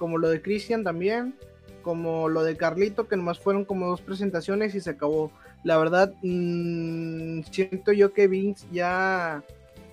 como 0.04 0.18
lo 0.18 0.28
de 0.28 0.42
Christian 0.42 0.84
también, 0.84 1.34
como 1.82 2.28
lo 2.28 2.44
de 2.44 2.58
Carlito, 2.58 3.08
que 3.08 3.16
nomás 3.16 3.40
fueron 3.40 3.64
como 3.64 3.88
dos 3.88 4.02
presentaciones 4.02 4.76
y 4.76 4.82
se 4.82 4.90
acabó. 4.90 5.32
La 5.64 5.78
verdad, 5.78 6.14
mmm, 6.22 7.40
siento 7.50 7.94
yo 7.94 8.12
que 8.12 8.28
Vince 8.28 8.68
ya, 8.70 9.46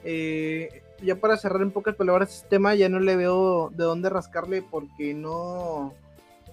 eh, 0.02 0.82
ya 1.00 1.14
para 1.14 1.36
cerrar 1.36 1.62
en 1.62 1.70
pocas 1.70 1.94
palabras 1.94 2.34
este 2.34 2.48
tema, 2.48 2.74
ya 2.74 2.88
no 2.88 2.98
le 2.98 3.14
veo 3.14 3.70
de 3.70 3.84
dónde 3.84 4.10
rascarle 4.10 4.62
porque 4.62 5.14
no, 5.14 5.94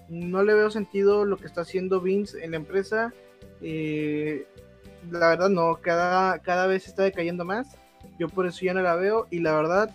no 0.08 0.44
le 0.44 0.54
veo 0.54 0.70
sentido 0.70 1.24
lo 1.24 1.36
que 1.36 1.46
está 1.46 1.62
haciendo 1.62 2.00
Vince 2.00 2.44
en 2.44 2.52
la 2.52 2.58
empresa. 2.58 3.12
Eh, 3.60 4.46
la 5.10 5.30
verdad 5.30 5.48
no, 5.48 5.80
cada, 5.82 6.38
cada 6.38 6.68
vez 6.68 6.86
está 6.86 7.02
decayendo 7.02 7.44
más. 7.44 7.76
Yo 8.20 8.28
por 8.28 8.46
eso 8.46 8.60
ya 8.62 8.72
no 8.72 8.82
la 8.82 8.94
veo 8.94 9.26
y 9.32 9.40
la 9.40 9.52
verdad 9.52 9.90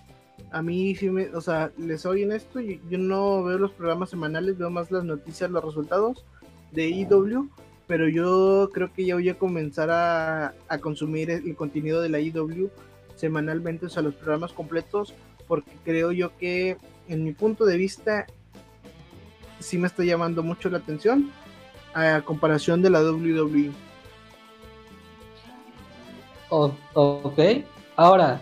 a 0.52 0.62
mí 0.62 0.96
sí 0.96 1.10
me, 1.10 1.28
o 1.30 1.42
sea, 1.42 1.72
les 1.78 2.02
soy 2.02 2.24
en 2.24 2.32
esto, 2.32 2.60
y 2.60 2.82
yo 2.90 2.98
no 2.98 3.44
veo 3.44 3.58
los 3.58 3.72
programas 3.72 4.10
semanales, 4.10 4.58
veo 4.58 4.70
más 4.70 4.92
las 4.92 5.04
noticias, 5.04 5.50
los 5.50 5.64
resultados 5.64 6.26
de 6.72 6.90
IW, 6.90 7.50
pero 7.88 8.08
yo 8.08 8.70
creo 8.74 8.94
que 8.94 9.06
ya 9.06 9.16
voy 9.16 9.30
a 9.30 9.38
comenzar 9.38 9.90
a, 9.90 10.54
a 10.68 10.78
consumir 10.80 11.30
el 11.30 11.56
contenido 11.56 12.02
de 12.02 12.10
la 12.10 12.20
IW 12.20 12.70
semanalmente, 13.16 13.86
o 13.86 13.90
sea, 13.90 14.04
los 14.04 14.16
programas 14.16 14.54
completos, 14.54 15.14
porque 15.48 15.72
creo 15.84 16.12
yo 16.12 16.36
que 16.38 16.78
en 17.08 17.24
mi 17.24 17.34
punto 17.34 17.66
de 17.66 17.78
vista 17.78 18.26
sí 19.60 19.78
me 19.78 19.88
está 19.88 20.04
llamando 20.04 20.44
mucho 20.44 20.70
la 20.70 20.80
atención 20.80 21.32
a 21.94 22.22
comparación 22.22 22.82
de 22.82 22.90
la 22.90 23.02
WWE. 23.02 23.72
ok, 26.50 27.40
ahora, 27.96 28.42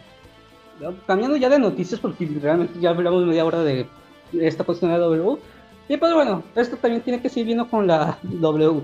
cambiando 1.05 1.37
ya 1.37 1.49
de 1.49 1.59
noticias, 1.59 1.99
porque 1.99 2.29
realmente 2.41 2.79
ya 2.79 2.89
hablamos 2.91 3.25
media 3.25 3.45
hora 3.45 3.63
de 3.63 3.85
esta 4.33 4.63
cuestión 4.63 4.91
de 4.91 4.97
la 4.97 5.05
W. 5.05 5.37
Y 5.89 5.97
pues 5.97 6.13
bueno, 6.13 6.43
esto 6.55 6.77
también 6.77 7.01
tiene 7.01 7.21
que 7.21 7.29
seguir 7.29 7.47
viendo 7.47 7.67
con 7.67 7.87
la 7.87 8.17
W. 8.23 8.81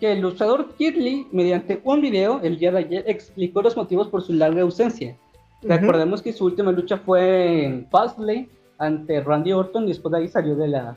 Que 0.00 0.12
el 0.12 0.20
luchador 0.20 0.74
Kirley, 0.76 1.26
mediante 1.32 1.80
un 1.84 2.00
video 2.00 2.40
el 2.42 2.58
día 2.58 2.72
de 2.72 2.78
ayer, 2.78 3.04
explicó 3.06 3.62
los 3.62 3.76
motivos 3.76 4.08
por 4.08 4.22
su 4.22 4.32
larga 4.32 4.62
ausencia. 4.62 5.16
Recordemos 5.62 6.22
que 6.22 6.32
su 6.32 6.44
última 6.44 6.72
lucha 6.72 6.98
fue 6.98 7.64
en 7.64 7.86
Fastlane 7.88 8.48
ante 8.78 9.20
Randy 9.20 9.52
Orton 9.52 9.84
y 9.84 9.88
después 9.88 10.10
de 10.12 10.18
ahí 10.18 10.28
salió 10.28 10.56
de 10.56 10.68
la, 10.68 10.96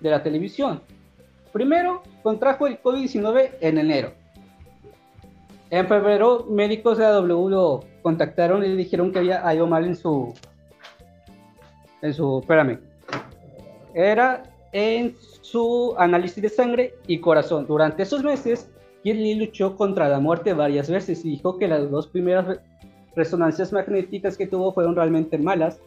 de 0.00 0.10
la 0.10 0.22
televisión. 0.22 0.80
Primero, 1.52 2.02
contrajo 2.22 2.68
el 2.68 2.80
COVID-19 2.80 3.56
en 3.60 3.78
enero. 3.78 4.12
En 5.70 5.86
febrero, 5.86 6.46
médicos 6.48 6.98
de 6.98 7.04
la 7.04 7.12
W 7.12 7.50
lo 7.50 7.84
contactaron 8.08 8.64
y 8.64 8.74
dijeron 8.74 9.12
que 9.12 9.18
había 9.18 9.46
algo 9.46 9.66
mal 9.66 9.84
en 9.84 9.94
su. 9.94 10.32
En 12.00 12.14
su. 12.14 12.38
Espérame. 12.38 12.78
Era 13.92 14.44
en 14.72 15.14
su 15.42 15.94
análisis 15.98 16.42
de 16.42 16.48
sangre 16.48 16.94
y 17.06 17.20
corazón. 17.20 17.66
Durante 17.66 18.04
esos 18.04 18.24
meses, 18.24 18.70
Kirli 19.02 19.34
luchó 19.34 19.76
contra 19.76 20.08
la 20.08 20.20
muerte 20.20 20.54
varias 20.54 20.88
veces 20.88 21.22
y 21.22 21.32
dijo 21.32 21.58
que 21.58 21.68
las 21.68 21.90
dos 21.90 22.06
primeras 22.06 22.60
resonancias 23.14 23.74
magnéticas 23.74 24.38
que 24.38 24.46
tuvo 24.46 24.72
fueron 24.72 24.96
realmente 24.96 25.36
malas. 25.36 25.78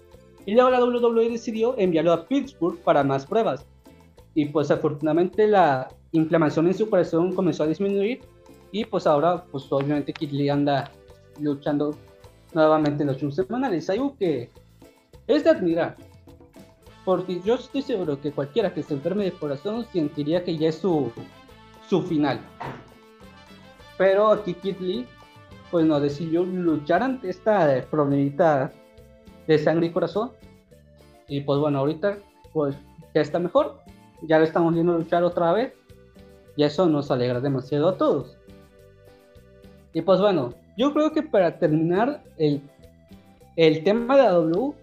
Y 0.45 0.53
luego 0.53 0.69
la 0.69 0.83
WWE 0.83 1.27
decidió 1.27 1.75
enviarlo 1.79 2.13
a 2.13 2.27
Pittsburgh 2.27 2.77
para 2.83 3.03
más 3.03 3.25
pruebas. 3.25 3.65
Y 4.35 4.45
pues 4.45 4.69
afortunadamente 4.69 5.47
la 5.47 5.87
inflamación 6.11 6.67
en 6.67 6.75
su 6.75 6.87
corazón 6.87 7.33
comenzó 7.33 7.63
a 7.63 7.67
disminuir 7.67 8.21
y 8.71 8.85
pues 8.85 9.07
ahora, 9.07 9.43
pues 9.51 9.65
obviamente 9.71 10.13
Kid 10.13 10.31
Lee 10.31 10.49
anda 10.49 10.91
luchando 11.39 11.95
nuevamente 12.53 13.03
en 13.03 13.07
los 13.07 13.17
shows 13.17 13.35
semanales. 13.35 13.89
Algo 13.89 14.15
que 14.17 14.49
es 15.27 15.43
de 15.43 15.49
admirar. 15.49 15.95
Porque 17.05 17.41
yo 17.41 17.55
estoy 17.55 17.81
seguro 17.81 18.21
que 18.21 18.31
cualquiera 18.31 18.73
que 18.73 18.83
se 18.83 18.93
enferme 18.93 19.23
de 19.25 19.31
corazón 19.31 19.85
sentiría 19.91 20.43
que 20.43 20.57
ya 20.57 20.69
es 20.69 20.75
su, 20.75 21.11
su 21.89 22.03
final. 22.03 22.39
Pero 23.97 24.29
aquí 24.29 24.53
Kid 24.53 24.77
Lee, 24.79 25.07
pues 25.71 25.85
no 25.85 25.99
decidió 25.99 26.43
luchar 26.43 27.01
ante 27.01 27.29
esta 27.29 27.83
problemita 27.89 28.71
de 29.47 29.57
sangre 29.57 29.87
y 29.87 29.91
corazón. 29.91 30.31
Y 31.27 31.41
pues 31.41 31.59
bueno, 31.59 31.79
ahorita 31.79 32.17
pues 32.53 32.75
ya 33.15 33.21
está 33.21 33.39
mejor. 33.39 33.79
Ya 34.23 34.37
lo 34.37 34.43
estamos 34.43 34.73
viendo 34.73 34.97
luchar 34.97 35.23
otra 35.23 35.53
vez. 35.53 35.73
Y 36.55 36.63
eso 36.63 36.85
nos 36.87 37.09
alegra 37.09 37.39
demasiado 37.39 37.89
a 37.89 37.97
todos. 37.97 38.37
Y 39.93 40.01
pues 40.01 40.19
bueno, 40.19 40.53
yo 40.77 40.93
creo 40.93 41.11
que 41.11 41.23
para 41.23 41.57
terminar 41.57 42.23
el, 42.37 42.61
el 43.55 43.83
tema 43.83 44.17
de 44.17 44.23
la 44.23 44.31
W, 44.31 44.73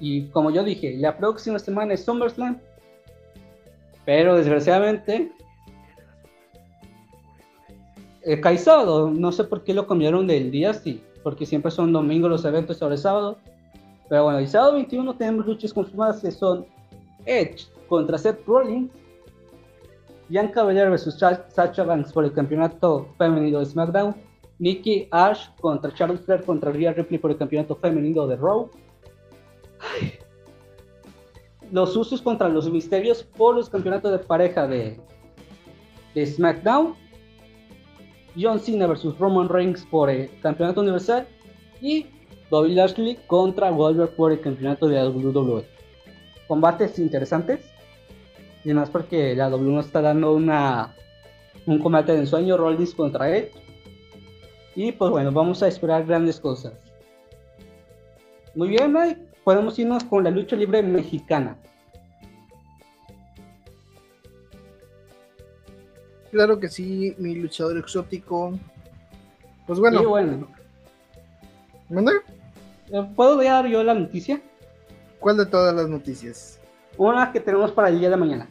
y 0.00 0.26
como 0.28 0.50
yo 0.50 0.64
dije, 0.64 0.96
la 0.96 1.16
próxima 1.16 1.58
semana 1.58 1.94
es 1.94 2.04
SummerSlam, 2.04 2.58
pero 4.04 4.36
desgraciadamente 4.36 5.30
el 8.22 8.40
cae 8.40 8.58
sábado, 8.58 9.10
no 9.10 9.32
sé 9.32 9.44
por 9.44 9.64
qué 9.64 9.74
lo 9.74 9.86
cambiaron 9.86 10.26
del 10.26 10.50
día 10.50 10.70
así, 10.70 11.02
porque 11.22 11.46
siempre 11.46 11.70
son 11.70 11.92
domingos 11.92 12.30
los 12.30 12.44
eventos 12.44 12.78
sobre 12.78 12.96
sábado. 12.96 13.38
Pero 14.08 14.24
bueno, 14.24 14.38
el 14.38 14.48
sábado 14.48 14.74
21 14.74 15.16
tenemos 15.16 15.46
luchas 15.46 15.72
confirmadas 15.72 16.20
que 16.20 16.30
son 16.30 16.66
Edge 17.26 17.66
contra 17.88 18.18
Seth 18.18 18.44
Rollins, 18.46 18.90
Bianca 20.28 20.62
Belair 20.62 20.90
vs 20.90 21.18
Sacha 21.48 21.84
Banks 21.84 22.12
por 22.12 22.24
el 22.24 22.32
campeonato 22.32 23.08
femenino 23.18 23.60
de 23.60 23.66
SmackDown, 23.66 24.14
Nikki 24.60 25.08
Ash 25.10 25.48
contra 25.60 25.92
Charlotte 25.92 26.22
Flair 26.22 26.44
contra 26.44 26.70
Rhea 26.70 26.92
Ripley 26.92 27.18
por 27.18 27.30
el 27.30 27.38
campeonato 27.38 27.74
femenino 27.74 28.26
de 28.26 28.36
Raw. 28.36 28.70
Los 31.72 31.96
usos 31.96 32.20
contra 32.20 32.48
los 32.48 32.70
misterios 32.70 33.22
por 33.22 33.56
los 33.56 33.70
campeonatos 33.70 34.12
de 34.12 34.18
pareja 34.18 34.66
de, 34.66 35.00
de 36.14 36.26
SmackDown. 36.26 36.94
John 38.40 38.60
Cena 38.60 38.86
versus 38.86 39.18
Roman 39.18 39.48
Reigns 39.48 39.84
por 39.86 40.10
el 40.10 40.30
campeonato 40.40 40.82
universal. 40.82 41.26
Y 41.80 42.06
Bobby 42.50 42.74
Lashley 42.74 43.18
contra 43.26 43.70
Goldberg 43.70 44.14
por 44.14 44.32
el 44.32 44.40
campeonato 44.40 44.88
de 44.88 44.96
la 44.96 45.08
WWE. 45.08 45.64
Combates 46.46 46.98
interesantes. 46.98 47.60
Y 48.62 48.74
más 48.74 48.90
porque 48.90 49.34
la 49.34 49.48
WWE 49.48 49.72
nos 49.72 49.86
está 49.86 50.02
dando 50.02 50.34
una, 50.34 50.94
un 51.64 51.78
combate 51.78 52.12
de 52.12 52.18
ensueño. 52.18 52.58
Rollins 52.58 52.94
contra 52.94 53.34
Edge 53.34 53.52
y 54.74 54.92
pues 54.92 55.10
bueno, 55.10 55.32
vamos 55.32 55.62
a 55.62 55.68
esperar 55.68 56.04
grandes 56.06 56.40
cosas. 56.40 56.74
Muy 58.54 58.68
bien, 58.68 58.92
Mike. 58.92 59.28
Podemos 59.44 59.78
irnos 59.78 60.04
con 60.04 60.24
la 60.24 60.30
lucha 60.30 60.56
libre 60.56 60.82
mexicana. 60.82 61.56
Claro 66.30 66.60
que 66.60 66.68
sí, 66.68 67.14
mi 67.18 67.34
luchador 67.34 67.78
exótico. 67.78 68.58
Pues 69.66 69.78
bueno. 69.78 70.00
Sí, 70.00 70.06
bueno. 70.06 70.48
Eh, 72.92 73.10
¿Puedo 73.16 73.36
dar 73.42 73.66
yo 73.66 73.82
la 73.82 73.94
noticia? 73.94 74.40
¿Cuál 75.18 75.38
de 75.38 75.46
todas 75.46 75.74
las 75.74 75.88
noticias? 75.88 76.60
Una 76.96 77.32
que 77.32 77.40
tenemos 77.40 77.72
para 77.72 77.88
el 77.88 77.98
día 77.98 78.10
de 78.10 78.16
mañana. 78.16 78.48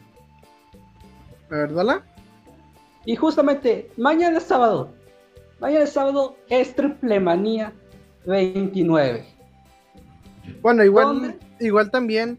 A 1.50 1.54
ver, 1.54 1.74
dala. 1.74 2.02
Y 3.04 3.16
justamente, 3.16 3.90
mañana 3.96 4.38
es 4.38 4.44
sábado, 4.44 4.92
Mañana 5.60 5.86
sábado 5.86 6.36
es 6.48 6.74
Triple 6.74 7.20
Manía 7.20 7.74
29. 8.24 9.26
Bueno, 10.62 10.82
igual, 10.84 11.38
igual 11.58 11.90
también, 11.90 12.38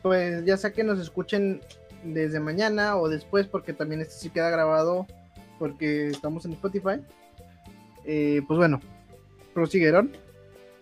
pues 0.00 0.42
ya 0.46 0.56
sea 0.56 0.72
que 0.72 0.82
nos 0.82 0.98
escuchen 0.98 1.60
desde 2.04 2.40
mañana 2.40 2.96
o 2.96 3.10
después, 3.10 3.46
porque 3.46 3.74
también 3.74 4.00
este 4.00 4.14
sí 4.14 4.30
queda 4.30 4.48
grabado 4.48 5.06
porque 5.58 6.08
estamos 6.08 6.46
en 6.46 6.52
Spotify. 6.52 7.02
Eh, 8.06 8.40
pues 8.48 8.56
bueno, 8.56 8.80
prosiguieron. 9.52 10.12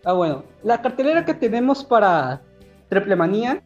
Ah, 0.04 0.12
bueno. 0.12 0.44
La 0.62 0.80
cartelera 0.82 1.24
que 1.24 1.34
tenemos 1.34 1.84
para 1.84 2.42
Triple 2.90 3.16
Manía, 3.16 3.60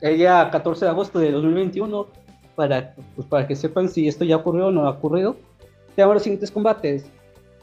el 0.00 0.16
día 0.16 0.48
14 0.50 0.86
de 0.86 0.90
agosto 0.90 1.18
de 1.18 1.30
2021, 1.30 2.06
para, 2.54 2.94
pues, 3.14 3.28
para 3.28 3.46
que 3.46 3.54
sepan 3.54 3.90
si 3.90 4.08
esto 4.08 4.24
ya 4.24 4.36
ocurrió 4.36 4.68
o 4.68 4.70
no 4.70 4.86
ha 4.86 4.90
ocurrido, 4.90 5.36
tenemos 5.94 6.14
los 6.14 6.22
siguientes 6.22 6.50
combates. 6.50 7.10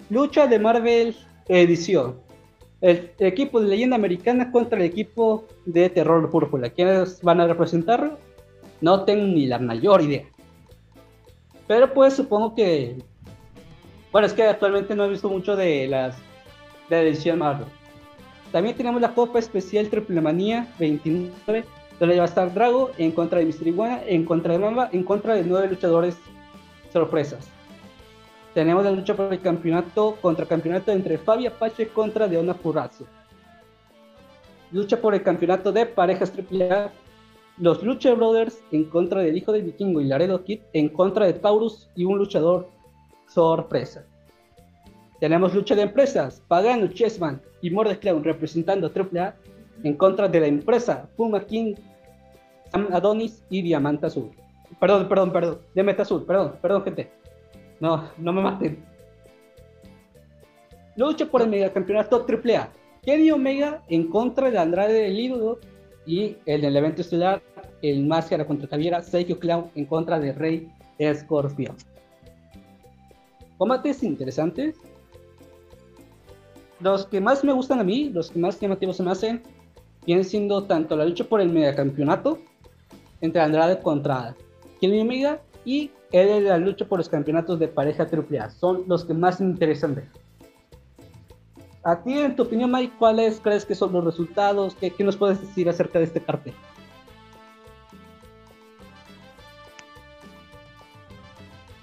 Lucha 0.09 0.47
de 0.47 0.57
Marvel 0.57 1.15
Edición. 1.49 2.15
El, 2.79 3.11
equipo 3.19 3.59
de 3.59 3.67
leyenda 3.67 3.95
americana 3.95 4.51
contra 4.51 4.79
el 4.79 4.85
equipo 4.85 5.45
de 5.65 5.89
terror 5.89 6.29
púrpura. 6.29 6.69
¿Quiénes 6.69 7.21
van 7.21 7.41
a 7.41 7.47
representarlo? 7.47 8.17
No 8.79 9.03
tengo 9.03 9.25
ni 9.25 9.47
la 9.47 9.59
mayor 9.59 10.01
idea. 10.01 10.23
Pero 11.67 11.93
pues 11.93 12.13
supongo 12.13 12.55
que... 12.55 12.97
Bueno, 14.11 14.27
es 14.27 14.33
que 14.33 14.43
actualmente 14.43 14.95
no 14.95 15.05
he 15.05 15.09
visto 15.09 15.29
mucho 15.29 15.55
de 15.55 15.87
las 15.87 16.15
de 16.89 16.95
la 16.95 17.01
edición 17.01 17.39
Marvel. 17.39 17.67
También 18.53 18.77
tenemos 18.77 19.01
la 19.01 19.13
Copa 19.13 19.39
Especial 19.39 19.89
Triple 19.89 20.21
Manía 20.21 20.67
29, 20.79 21.65
donde 21.99 22.15
va 22.15 22.23
a 22.23 22.27
estar 22.27 22.53
Drago 22.53 22.91
en 22.97 23.11
contra 23.11 23.39
de 23.39 23.45
Mystery 23.45 23.71
Iguana, 23.71 23.99
en 24.07 24.23
contra 24.23 24.53
de 24.53 24.59
Mamba, 24.59 24.89
en 24.93 25.03
contra 25.03 25.35
de 25.35 25.43
nueve 25.43 25.67
luchadores 25.67 26.15
sorpresas. 26.93 27.56
Tenemos 28.57 28.83
la 28.83 28.89
lucha 28.89 29.15
por 29.15 29.31
el 29.31 29.39
campeonato 29.39 30.17
contra 30.19 30.47
campeonato 30.47 30.91
entre 30.91 31.19
Fabi 31.19 31.45
Apache 31.45 31.89
contra 31.89 32.27
Deona 32.27 32.55
Purrazzo. 32.55 33.05
Lucha 34.71 34.99
por 34.99 35.13
el 35.13 35.21
campeonato 35.21 35.71
de 35.71 35.85
parejas 35.85 36.33
AAA. 36.35 36.89
Los 37.59 37.83
Lucha 37.83 38.15
Brothers 38.15 38.59
en 38.71 38.85
contra 38.85 39.21
del 39.21 39.37
hijo 39.37 39.51
del 39.51 39.61
vikingo 39.61 40.01
y 40.01 40.05
Laredo 40.05 40.43
Kid 40.43 40.61
en 40.73 40.89
contra 40.89 41.27
de 41.27 41.33
Taurus 41.33 41.87
y 41.93 42.05
un 42.05 42.17
luchador 42.17 42.67
sorpresa. 43.27 44.07
Tenemos 45.19 45.53
lucha 45.53 45.75
de 45.75 45.83
empresas, 45.83 46.41
Pagano, 46.47 46.87
Chessman 46.87 47.39
y 47.61 47.69
Morde 47.69 47.99
Clown 47.99 48.23
representando 48.23 48.91
AAA 48.91 49.35
en 49.83 49.93
contra 49.93 50.27
de 50.27 50.39
la 50.39 50.47
empresa 50.47 51.07
Puma 51.15 51.45
King, 51.45 51.75
Sam 52.71 52.87
Adonis 52.91 53.43
y 53.51 53.61
Diamante 53.61 54.07
Azul. 54.07 54.31
Perdón, 54.79 55.07
perdón, 55.07 55.31
perdón, 55.31 55.59
Diamante 55.75 56.01
Azul, 56.01 56.25
perdón, 56.25 56.55
perdón, 56.59 56.83
gente. 56.83 57.16
No, 57.79 58.09
no 58.17 58.33
me 58.33 58.41
maten. 58.41 58.83
Lucha 60.95 61.25
por 61.27 61.41
el 61.41 61.49
megacampeonato 61.49 62.25
AAA. 62.27 62.69
Kenny 63.03 63.31
Omega 63.31 63.83
en 63.87 64.09
contra 64.09 64.49
de 64.51 64.57
Andrade 64.57 64.93
del 64.93 65.19
Ídolo 65.19 65.59
y 66.05 66.37
en 66.45 66.65
el 66.65 66.75
evento 66.75 67.01
estelar, 67.01 67.41
el 67.81 68.05
Máscara 68.05 68.45
contra 68.45 68.67
Taviera, 68.67 69.01
Sergio 69.01 69.39
Clown 69.39 69.69
en 69.75 69.85
contra 69.85 70.19
de 70.19 70.33
Rey 70.33 70.67
Scorpio. 71.13 71.75
Combates 73.57 74.03
interesantes, 74.03 74.75
los 76.79 77.05
que 77.07 77.21
más 77.21 77.43
me 77.43 77.53
gustan 77.53 77.79
a 77.79 77.83
mí, 77.83 78.09
los 78.09 78.31
que 78.31 78.39
más 78.39 78.59
llamativos 78.59 78.97
se 78.97 79.03
me 79.03 79.11
hacen, 79.11 79.43
vienen 80.05 80.25
siendo 80.25 80.63
tanto 80.63 80.95
la 80.95 81.05
lucha 81.05 81.23
por 81.23 81.41
el 81.41 81.49
megacampeonato 81.49 82.39
entre 83.21 83.41
Andrade 83.41 83.79
contra 83.81 84.35
Kenny 84.79 85.01
Omega 85.01 85.41
y 85.65 85.91
el 86.11 86.45
la 86.45 86.57
lucha 86.57 86.85
por 86.85 86.99
los 86.99 87.09
campeonatos 87.09 87.59
de 87.59 87.67
pareja 87.67 88.03
AAA. 88.03 88.49
Son 88.51 88.83
los 88.87 89.05
que 89.05 89.13
más 89.13 89.41
me 89.41 89.47
interesan 89.47 89.95
ver. 89.95 90.07
A 91.83 92.03
ti, 92.03 92.17
en 92.19 92.35
tu 92.35 92.43
opinión, 92.43 92.71
Mike, 92.71 92.95
¿cuáles 92.99 93.39
crees 93.39 93.65
que 93.65 93.75
son 93.75 93.93
los 93.93 94.03
resultados? 94.03 94.75
¿Qué, 94.75 94.91
qué 94.91 95.03
nos 95.03 95.15
puedes 95.15 95.39
decir 95.39 95.69
acerca 95.69 95.99
de 95.99 96.05
este 96.05 96.21
cartel? 96.21 96.53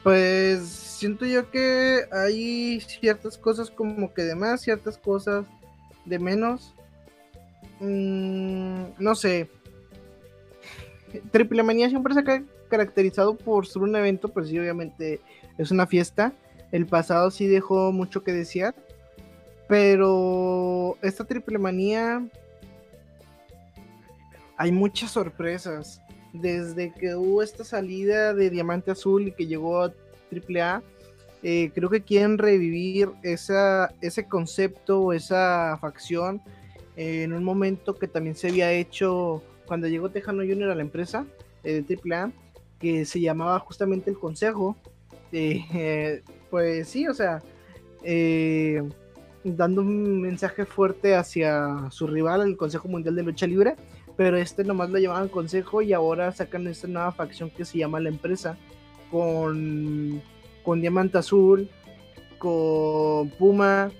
Pues 0.03 0.69
siento 0.69 1.25
yo 1.25 1.51
que 1.51 2.03
hay 2.13 2.81
ciertas 2.81 3.39
cosas 3.39 3.71
como 3.71 4.13
que 4.13 4.23
de 4.23 4.35
más, 4.35 4.61
ciertas 4.61 4.99
cosas 4.99 5.47
de 6.05 6.19
menos. 6.19 6.75
Mm, 7.81 8.85
no 8.99 9.15
sé. 9.15 9.51
Triple 11.31 11.63
Manía 11.63 11.89
siempre 11.89 12.13
se 12.13 12.21
ha 12.21 12.43
caracterizado 12.75 13.37
por 13.37 13.69
ser 13.69 13.83
un 13.83 13.95
evento, 13.95 14.29
pues 14.29 14.49
sí, 14.49 14.59
obviamente 14.59 15.21
es 15.59 15.71
una 15.71 15.87
fiesta. 15.87 16.33
El 16.73 16.87
pasado 16.87 17.31
sí 17.31 17.47
dejó 17.47 17.93
mucho 17.93 18.25
que 18.25 18.33
desear. 18.33 18.75
Pero 19.69 20.99
esta 21.01 21.25
Triple 21.25 21.59
Manía 21.59 22.27
hay 24.57 24.73
muchas 24.73 25.13
sorpresas. 25.13 26.01
Desde 26.33 26.93
que 26.93 27.15
hubo 27.15 27.45
esta 27.45 27.63
salida 27.63 28.35
de 28.35 28.51
Diamante 28.51 28.91
Azul 28.91 29.29
y 29.29 29.33
que 29.33 29.47
llegó 29.47 29.83
a 29.83 29.93
AAA, 30.33 30.83
eh, 31.45 31.71
creo 31.73 31.89
que 31.91 32.03
quieren 32.03 32.39
revivir 32.39 33.11
esa, 33.23 33.95
ese 34.01 34.27
concepto, 34.27 35.13
esa 35.13 35.79
facción, 35.81 36.43
eh, 36.97 37.23
en 37.23 37.35
un 37.35 37.45
momento 37.45 37.95
que 37.95 38.09
también 38.09 38.35
se 38.35 38.49
había 38.49 38.73
hecho 38.73 39.45
cuando 39.65 39.87
llegó 39.87 40.11
Tejano 40.11 40.43
Junior 40.43 40.71
a 40.71 40.75
la 40.75 40.83
empresa 40.83 41.25
eh, 41.63 41.85
de 41.87 41.97
AAA, 41.97 42.33
que 42.85 43.07
se 43.07 43.19
llamaba 43.19 43.59
justamente 43.61 44.11
el 44.11 44.19
Consejo. 44.19 44.77
pues 46.51 46.87
sí, 46.87 47.09
o 47.09 47.15
sea, 47.15 47.43
dando 49.43 49.81
un 49.81 50.21
mensaje 50.21 50.67
fuerte 50.67 51.15
hacia 51.15 51.91
su 51.91 52.07
rival, 52.07 52.43
el 52.43 52.59
Consejo 52.59 52.89
Mundial 52.89 53.17
de 53.17 53.23
Lucha 53.23 53.47
Libre, 53.47 53.77
pero 54.19 54.37
este 54.37 54.65
nomás 54.65 54.91
lo 54.91 54.99
llamaban 54.99 55.29
Consejo 55.29 55.81
y 55.81 55.95
ahora 55.95 56.31
sacan 56.31 56.67
esta 56.67 56.87
nueva 56.87 57.11
facción 57.13 57.49
que 57.49 57.65
se 57.65 57.79
llama 57.79 58.01
la 58.01 58.11
empresa, 58.11 58.59
con 59.11 60.23
con 60.63 60.81
Diamante 60.81 61.19
Azul, 61.19 61.69
con 62.39 63.31
Puma, 63.39 63.91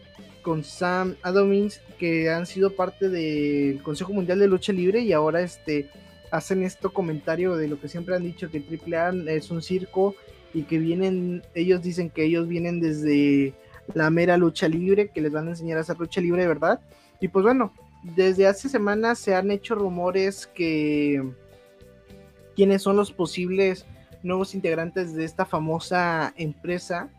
con 0.43 0.63
Sam 0.63 1.17
Adamins, 1.23 1.81
que 1.99 2.31
han 2.31 2.47
sido 2.47 2.71
parte 2.75 3.09
del 3.09 3.83
Consejo 3.83 4.13
Mundial 4.13 4.39
de 4.41 4.49
Lucha 4.49 4.73
Libre 4.73 5.01
y 5.01 5.13
ahora 5.13 5.41
este, 5.41 5.89
hacen 6.35 6.65
esto 6.65 6.93
comentario 6.93 7.57
de 7.57 7.69
lo 7.69 7.81
que 7.81 7.89
siempre 7.89 8.17
han 8.17 8.25
dicho, 8.25 8.51
que 8.51 8.59
AAA 8.59 9.31
es 9.31 9.53
un 9.53 9.63
circo 9.63 10.17
y 10.53 10.65
que 10.65 10.79
vienen, 10.79 11.43
ellos 11.55 11.81
dicen 11.81 12.11
que 12.11 12.25
ellos 12.25 12.49
vienen 12.49 12.81
desde 12.81 13.55
la 13.95 14.11
mera 14.11 14.37
lucha 14.37 14.69
libre, 14.69 15.11
que 15.11 15.21
les 15.21 15.31
van 15.33 15.47
a 15.47 15.51
enseñar 15.51 15.79
a 15.79 15.83
hacer 15.83 15.97
lucha 15.97 16.21
libre 16.21 16.49
verdad. 16.49 16.81
Y 17.21 17.29
pues 17.29 17.45
bueno, 17.45 17.73
desde 18.03 18.49
hace 18.49 18.69
semanas 18.69 19.21
se 19.21 19.37
han 19.37 19.53
hecho 19.53 19.77
rumores 19.77 20.49
que 20.49 21.23
quiénes 22.57 22.83
son 22.83 22.97
los 22.97 23.13
posibles 23.13 23.87
nuevos 24.25 24.57
integrantes 24.57 25.15
de 25.15 25.25
esta 25.25 25.45
famosa 25.45 26.35
empresa, 26.37 27.11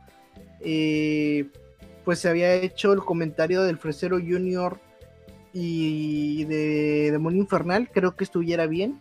eh, 0.60 1.48
pues 2.04 2.20
se 2.20 2.28
había 2.28 2.54
hecho 2.54 2.92
el 2.92 3.00
comentario 3.00 3.64
del 3.64 3.78
Fresero 3.78 4.18
Junior 4.18 4.78
y 5.54 6.44
de 6.46 7.12
Demonio 7.12 7.44
Infernal, 7.44 7.90
creo 7.94 8.18
que 8.18 8.26
estuviera 8.26 8.68
bien 8.68 9.00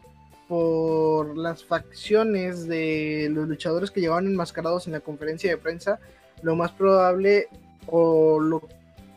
por 0.54 1.36
las 1.36 1.64
facciones 1.64 2.68
de 2.68 3.28
los 3.32 3.48
luchadores 3.48 3.90
que 3.90 4.00
llevaban 4.00 4.28
enmascarados 4.28 4.86
en 4.86 4.92
la 4.92 5.00
conferencia 5.00 5.50
de 5.50 5.56
prensa, 5.56 5.98
lo 6.42 6.54
más 6.54 6.70
probable 6.70 7.48
o 7.88 8.38
lo 8.38 8.62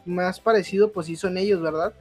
más 0.05 0.39
parecido 0.39 0.91
pues 0.91 1.05
sí 1.05 1.15
son 1.15 1.37
ellos, 1.37 1.61
¿verdad? 1.61 1.93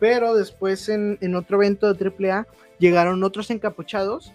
Pero 0.00 0.34
después 0.34 0.88
en, 0.88 1.34
otro 1.36 1.58
evento 1.58 1.94
de 1.94 2.04
AAA 2.04 2.48
llegaron 2.80 3.22
otros 3.22 3.48
encapuchados 3.52 4.32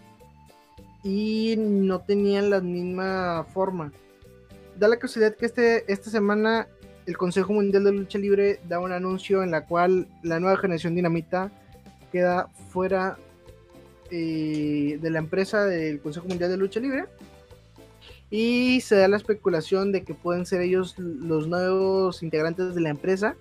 y 1.03 1.55
no 1.57 1.99
tenían 1.99 2.49
la 2.49 2.61
misma 2.61 3.45
forma. 3.53 3.91
Da 4.77 4.87
la 4.87 4.99
casualidad 4.99 5.35
que 5.35 5.47
este, 5.47 5.91
esta 5.91 6.09
semana 6.09 6.69
el 7.05 7.17
Consejo 7.17 7.51
Mundial 7.51 7.83
de 7.83 7.91
Lucha 7.91 8.19
Libre 8.19 8.61
da 8.69 8.79
un 8.79 8.93
anuncio 8.93 9.43
en 9.43 9.51
la 9.51 9.65
cual 9.65 10.07
la 10.23 10.39
nueva 10.39 10.55
generación 10.55 10.95
dinamita 10.95 11.51
queda 12.13 12.47
fuera 12.69 13.17
eh, 14.11 14.97
de 15.01 15.09
la 15.09 15.19
empresa 15.19 15.65
del 15.65 15.99
Consejo 15.99 16.27
Mundial 16.27 16.49
de 16.49 16.57
Lucha 16.57 16.79
Libre. 16.79 17.05
Y 18.29 18.81
se 18.81 18.95
da 18.95 19.07
la 19.07 19.17
especulación 19.17 19.91
de 19.91 20.03
que 20.03 20.13
pueden 20.13 20.45
ser 20.45 20.61
ellos 20.61 20.97
los 20.97 21.47
nuevos 21.47 22.23
integrantes 22.23 22.75
de 22.75 22.81
la 22.81 22.89
empresa. 22.89 23.35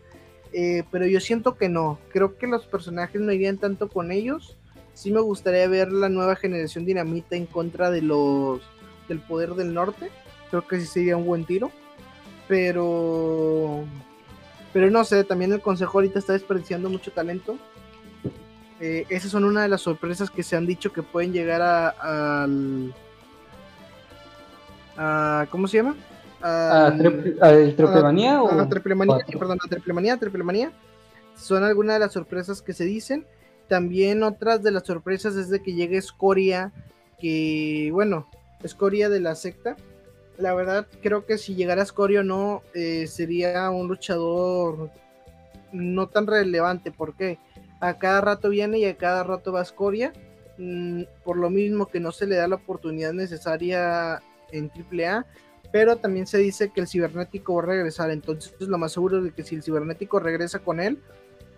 Eh, 0.53 0.85
pero 0.91 1.07
yo 1.07 1.21
siento 1.21 1.57
que 1.57 1.69
no. 1.69 1.99
Creo 2.11 2.37
que 2.37 2.47
los 2.47 2.67
personajes 2.67 3.21
no 3.21 3.33
irían 3.33 3.59
tanto 3.59 3.89
con 3.89 4.13
ellos 4.13 4.57
sí 4.95 5.11
me 5.11 5.21
gustaría 5.21 5.69
ver 5.69 5.93
la 5.93 6.09
nueva 6.09 6.37
generación 6.37 6.87
dinamita 6.87 7.37
en 7.37 7.47
contra 7.47 7.91
de 7.91 8.01
los 8.01 8.61
del 9.09 9.21
poder 9.21 9.55
del 9.55 9.75
norte. 9.75 10.11
Creo 10.51 10.67
que 10.67 10.81
sí 10.81 10.87
sería 10.87 11.17
un 11.17 11.27
buen 11.27 11.45
tiro. 11.45 11.71
Pero 12.49 13.85
pero 14.73 14.91
no 14.91 15.05
sé, 15.05 15.23
también 15.25 15.53
el 15.53 15.61
consejo 15.61 15.99
ahorita 15.99 16.19
está 16.19 16.33
desperdiciando 16.33 16.89
mucho 16.89 17.13
talento. 17.13 17.59
Eh, 18.87 19.07
esas 19.09 19.31
son 19.31 19.45
una 19.45 19.63
de 19.63 19.69
las 19.69 19.81
sorpresas 19.81 20.31
que 20.31 20.43
se 20.43 20.57
han 20.57 20.67
dicho 20.67 20.93
que 20.93 21.03
pueden 21.03 21.33
llegar 21.33 21.63
a, 21.63 22.43
al 22.43 22.95
a, 24.95 25.47
¿cómo 25.49 25.67
se 25.69 25.79
llama? 25.79 25.97
¿A, 26.43 26.93
Triplemanía 26.95 28.43
o 28.43 28.61
a 28.61 28.69
Triplemanía, 28.69 29.25
perdón, 29.39 29.59
a 29.65 29.69
Triplemanía, 29.71 30.19
Triplemanía. 30.19 30.71
Son 31.35 31.65
algunas 31.65 31.95
de 31.97 32.01
las 32.01 32.13
sorpresas 32.13 32.61
que 32.61 32.75
se 32.75 32.85
dicen. 32.85 33.27
También 33.69 34.23
otras 34.23 34.63
de 34.63 34.71
las 34.71 34.83
sorpresas 34.83 35.35
es 35.37 35.49
de 35.49 35.63
que 35.63 35.73
llegue 35.73 35.97
Escoria, 35.97 36.71
que 37.19 37.89
bueno, 37.91 38.29
Escoria 38.63 39.09
de 39.09 39.21
la 39.21 39.35
secta. 39.35 39.77
La 40.37 40.53
verdad, 40.53 40.87
creo 41.03 41.25
que 41.25 41.39
si 41.39 41.55
llegara 41.55 41.83
Escoria 41.83 42.21
o 42.21 42.25
no, 42.25 42.61
eh, 42.75 43.07
sería 43.07 43.71
un 43.71 43.89
luchador 43.89 44.91
no 45.73 46.07
tan 46.09 46.27
relevante. 46.27 46.93
porque 46.93 47.39
A 47.81 47.99
cada 47.99 48.21
rato 48.21 48.49
viene 48.49 48.79
y 48.79 48.85
a 48.85 48.97
cada 48.97 49.25
rato 49.25 49.53
va 49.53 49.61
a 49.61 49.65
Scoria. 49.65 50.13
Mm, 50.59 51.03
por 51.25 51.37
lo 51.37 51.51
mismo 51.51 51.87
que 51.87 52.01
no 52.01 52.13
se 52.13 52.27
le 52.27 52.37
da 52.37 52.47
la 52.47 52.57
oportunidad 52.57 53.13
necesaria 53.13 54.23
en 54.53 54.71
AAA. 54.71 55.27
Pero 55.73 55.97
también 55.97 56.27
se 56.27 56.39
dice 56.39 56.71
que 56.71 56.81
el 56.81 56.89
cibernético 56.89 57.55
va 57.55 57.63
a 57.63 57.67
regresar. 57.67 58.11
Entonces 58.11 58.55
lo 58.61 58.79
más 58.79 58.93
seguro 58.93 59.25
es 59.25 59.33
que 59.33 59.43
si 59.43 59.57
el 59.57 59.63
cibernético 59.63 60.21
regresa 60.21 60.61
con 60.61 60.81
él, 60.81 60.99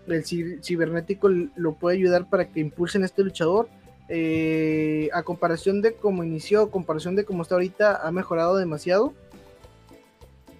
el 0.08 0.24
cibernético 0.24 1.28
lo 1.28 1.74
puede 1.74 1.96
ayudar 1.96 2.28
para 2.30 2.50
que 2.50 2.60
impulsen 2.60 3.04
este 3.04 3.22
luchador. 3.22 3.68
Eh, 4.08 5.10
a 5.12 5.24
comparación 5.24 5.82
de 5.82 5.94
cómo 5.94 6.22
inició, 6.22 6.62
a 6.62 6.70
comparación 6.70 7.16
de 7.16 7.24
cómo 7.24 7.42
está 7.42 7.56
ahorita, 7.56 8.06
ha 8.06 8.10
mejorado 8.12 8.56
demasiado. 8.56 9.12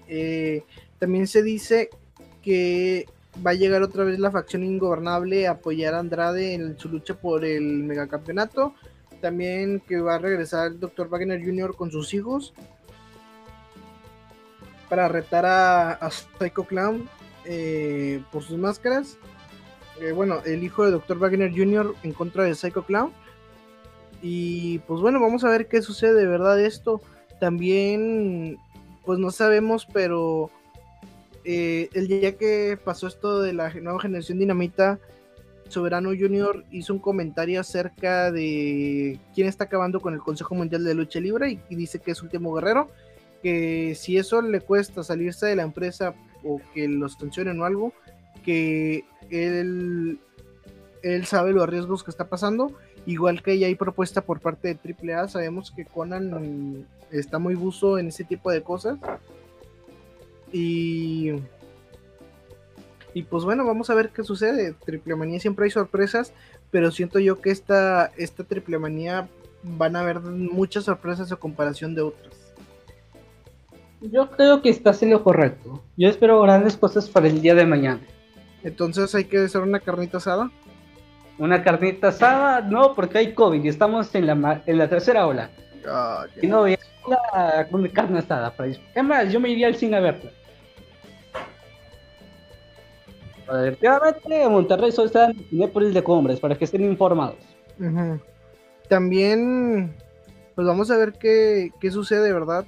Eh, 0.08 0.64
también 0.98 1.26
se 1.26 1.42
dice 1.42 1.90
que 2.42 3.06
va 3.44 3.50
a 3.50 3.54
llegar 3.54 3.82
otra 3.82 4.04
vez 4.04 4.18
la 4.18 4.30
facción 4.30 4.62
ingobernable 4.62 5.46
a 5.46 5.52
apoyar 5.52 5.94
a 5.94 5.98
Andrade 5.98 6.54
en 6.54 6.78
su 6.78 6.88
lucha 6.88 7.14
por 7.14 7.44
el 7.44 7.82
megacampeonato. 7.84 8.74
También 9.20 9.80
que 9.80 10.00
va 10.00 10.16
a 10.16 10.18
regresar 10.18 10.68
el 10.68 10.80
Dr. 10.80 11.08
Wagner 11.08 11.42
Jr. 11.42 11.74
con 11.74 11.90
sus 11.90 12.12
hijos 12.14 12.52
para 14.88 15.08
retar 15.08 15.44
a, 15.46 16.10
Psycho 16.10 16.64
Clown 16.64 17.08
eh, 17.44 18.22
por 18.30 18.42
sus 18.42 18.58
máscaras. 18.58 19.18
Eh, 20.00 20.12
bueno, 20.12 20.40
el 20.44 20.62
hijo 20.62 20.84
de 20.84 20.92
Dr. 20.92 21.18
Wagner 21.18 21.50
Jr. 21.50 21.94
en 22.02 22.12
contra 22.12 22.44
de 22.44 22.54
Psycho 22.54 22.84
Clown. 22.84 23.12
Y 24.22 24.78
pues 24.80 25.00
bueno, 25.00 25.20
vamos 25.20 25.44
a 25.44 25.50
ver 25.50 25.68
qué 25.68 25.82
sucede 25.82 26.14
de 26.14 26.26
verdad 26.26 26.60
esto. 26.60 27.00
También, 27.40 28.58
pues 29.04 29.18
no 29.18 29.30
sabemos, 29.30 29.86
pero 29.92 30.50
eh, 31.48 31.90
el 31.92 32.08
día 32.08 32.36
que 32.36 32.76
pasó 32.82 33.06
esto 33.06 33.40
de 33.40 33.52
la 33.52 33.72
nueva 33.74 34.00
generación 34.00 34.40
dinamita, 34.40 34.98
Soberano 35.68 36.08
Junior 36.08 36.64
hizo 36.72 36.92
un 36.92 36.98
comentario 36.98 37.60
acerca 37.60 38.32
de 38.32 39.20
quién 39.32 39.46
está 39.46 39.64
acabando 39.64 40.00
con 40.00 40.12
el 40.12 40.18
Consejo 40.18 40.56
Mundial 40.56 40.82
de 40.82 40.94
Lucha 40.94 41.20
Libre 41.20 41.60
y, 41.68 41.76
dice 41.76 42.00
que 42.00 42.10
es 42.10 42.20
Último 42.20 42.52
Guerrero, 42.52 42.90
que 43.44 43.94
si 43.94 44.18
eso 44.18 44.42
le 44.42 44.60
cuesta 44.60 45.04
salirse 45.04 45.46
de 45.46 45.54
la 45.54 45.62
empresa 45.62 46.14
o 46.42 46.60
que 46.74 46.88
los 46.88 47.12
sancionen 47.12 47.60
o 47.60 47.64
algo, 47.64 47.92
que 48.44 49.04
él, 49.30 50.18
él 51.04 51.26
sabe 51.26 51.52
los 51.52 51.68
riesgos 51.68 52.02
que 52.02 52.10
está 52.10 52.28
pasando, 52.28 52.72
igual 53.06 53.40
que 53.40 53.56
ya 53.56 53.68
hay 53.68 53.76
propuesta 53.76 54.20
por 54.20 54.40
parte 54.40 54.74
de 54.74 55.14
AAA, 55.14 55.28
sabemos 55.28 55.70
que 55.70 55.84
Conan 55.84 56.88
está 57.12 57.38
muy 57.38 57.54
buzo 57.54 57.98
en 57.98 58.08
ese 58.08 58.24
tipo 58.24 58.50
de 58.50 58.64
cosas. 58.64 58.98
Y, 60.52 61.32
y 63.14 63.22
pues 63.22 63.44
bueno, 63.44 63.64
vamos 63.64 63.90
a 63.90 63.94
ver 63.94 64.10
qué 64.10 64.22
sucede. 64.22 64.74
Triple 64.84 65.16
Manía 65.16 65.40
siempre 65.40 65.64
hay 65.64 65.70
sorpresas, 65.70 66.32
pero 66.70 66.90
siento 66.90 67.18
yo 67.18 67.40
que 67.40 67.50
esta, 67.50 68.12
esta 68.16 68.44
Triple 68.44 68.78
Manía 68.78 69.28
van 69.62 69.96
a 69.96 70.00
haber 70.00 70.20
muchas 70.20 70.84
sorpresas 70.84 71.32
a 71.32 71.36
comparación 71.36 71.94
de 71.94 72.02
otras. 72.02 72.34
Yo 74.00 74.30
creo 74.30 74.62
que 74.62 74.68
estás 74.68 75.02
en 75.02 75.10
lo 75.10 75.24
correcto. 75.24 75.82
Yo 75.96 76.08
espero 76.08 76.40
grandes 76.42 76.76
cosas 76.76 77.08
para 77.08 77.26
el 77.26 77.40
día 77.40 77.54
de 77.54 77.66
mañana. 77.66 78.00
Entonces 78.62 79.14
hay 79.14 79.24
que 79.24 79.38
hacer 79.38 79.62
una 79.62 79.80
carnita 79.80 80.18
asada. 80.18 80.50
Una 81.38 81.62
carnita 81.62 82.08
asada, 82.08 82.60
no, 82.62 82.94
porque 82.94 83.18
hay 83.18 83.34
COVID 83.34 83.62
y 83.62 83.68
estamos 83.68 84.14
en 84.14 84.26
la, 84.26 84.62
en 84.64 84.78
la 84.78 84.88
tercera 84.88 85.26
ola. 85.26 85.50
Ah, 85.86 86.26
y 86.40 86.46
no 86.46 86.64
voy 87.06 87.16
a 87.32 87.66
una 87.70 87.88
carne 87.88 88.18
asada. 88.18 88.54
Para 88.54 88.70
es 88.70 88.80
más, 89.04 89.32
yo 89.32 89.40
me 89.40 89.48
iría 89.50 89.68
al 89.68 89.76
cine 89.76 89.96
a 89.96 90.00
verla. 90.00 90.30
Efectivamente, 93.48 94.48
Monterrey 94.48 94.90
solo 94.90 95.06
está 95.06 95.26
en 95.26 95.44
Cinépolis 95.48 95.94
de 95.94 96.02
Cumbres, 96.02 96.40
para 96.40 96.56
que 96.56 96.64
estén 96.64 96.84
informados. 96.84 97.38
También, 98.88 99.94
pues 100.54 100.66
vamos 100.66 100.90
a 100.90 100.96
ver 100.96 101.12
qué, 101.12 101.70
qué 101.80 101.90
sucede, 101.90 102.32
¿verdad? 102.32 102.66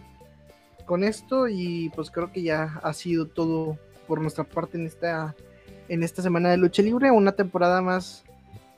Con 0.87 1.03
esto 1.03 1.49
y 1.49 1.91
pues 1.97 2.11
creo 2.11 2.33
que 2.33 2.43
ya 2.43 2.81
ha 2.83 2.93
sido 2.93 3.27
todo 3.27 3.77
por 4.07 4.21
nuestra 4.21 4.45
parte 4.45 4.79
en 4.79 4.87
esta, 4.87 5.35
en 5.89 6.03
esta 6.03 6.23
semana 6.23 6.51
de 6.51 6.57
lucha 6.57 6.83
libre, 6.83 7.11
una 7.11 7.33
temporada 7.33 7.83
más 7.83 8.25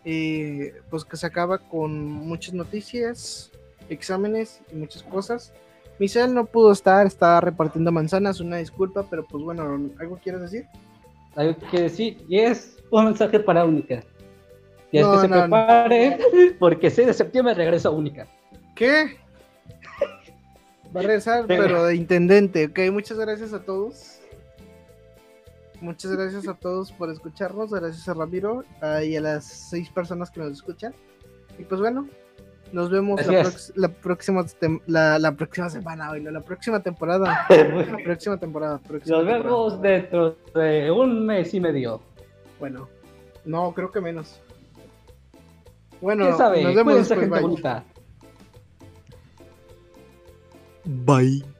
eh, 0.05 0.75
pues 0.89 1.05
que 1.05 1.17
se 1.17 1.27
acaba 1.27 1.59
con 1.59 2.05
muchas 2.05 2.55
noticias, 2.55 3.51
exámenes 3.95 4.61
y 4.73 4.77
muchas 4.77 5.03
cosas. 5.03 5.53
Michelle 5.99 6.33
no 6.33 6.47
pudo 6.47 6.73
estar, 6.73 7.07
estaba 7.07 7.41
repartiendo 7.41 7.93
manzanas, 7.93 8.41
una 8.41 8.57
disculpa, 8.57 9.05
pero 9.09 9.25
pues 9.27 9.45
bueno, 9.45 9.91
¿algo 9.99 10.19
quieres 10.23 10.41
decir? 10.41 10.67
Algo 11.37 11.57
que 11.71 11.83
decir, 11.83 12.25
y 12.29 12.39
es 12.39 12.79
un 12.91 13.05
mensaje 13.05 13.39
para 13.41 13.65
Única. 13.65 14.03
Y 14.93 14.99
es 14.99 15.07
que 15.07 15.19
se 15.21 15.29
prepare, 15.29 16.19
porque 16.59 16.91
6 16.91 17.09
de 17.09 17.15
septiembre 17.15 17.55
regresa 17.55 17.91
Única. 17.91 18.27
¿Qué? 18.75 19.19
Va 20.95 21.01
a 21.01 21.03
regresar, 21.03 21.45
pero 21.47 21.85
de 21.85 21.95
intendente, 21.95 22.67
ok, 22.67 22.93
muchas 22.93 23.19
gracias 23.19 23.53
a 23.53 23.63
todos. 23.63 24.21
Muchas 25.81 26.13
gracias 26.13 26.47
a 26.49 26.55
todos 26.55 26.93
por 26.93 27.11
escucharnos, 27.11 27.71
gracias 27.71 28.09
a 28.09 28.15
Ramiro 28.15 28.65
y 29.03 29.17
a 29.17 29.21
las 29.21 29.45
seis 29.45 29.89
personas 29.89 30.31
que 30.31 30.41
nos 30.41 30.53
escuchan. 30.53 30.95
Y 31.59 31.65
pues 31.65 31.81
bueno, 31.81 32.09
nos 32.73 32.91
vemos 32.91 33.21
la, 33.27 33.89
próxima 33.89 34.45
la, 34.87 35.33
próxima 35.33 35.71
semana, 35.71 36.11
hoy, 36.11 36.23
la 36.23 36.41
próxima 36.41 36.81
temporada. 36.81 37.47
la 37.51 37.99
próxima 38.05 38.37
temporada. 38.39 38.81
nos 39.07 39.27
vemos 39.27 39.81
dentro 39.81 40.37
de 40.55 40.91
un 40.91 41.27
mes 41.27 41.53
y 41.55 41.61
medio. 41.61 42.01
Bueno, 42.59 42.89
no, 43.45 43.73
creo 43.73 43.91
que 43.91 44.01
menos. 44.01 44.41
Bueno, 46.01 46.31
nos 46.31 46.75
vemos 46.75 47.09
después. 47.09 47.31
Bye. 50.85 51.43
Bye. 51.43 51.60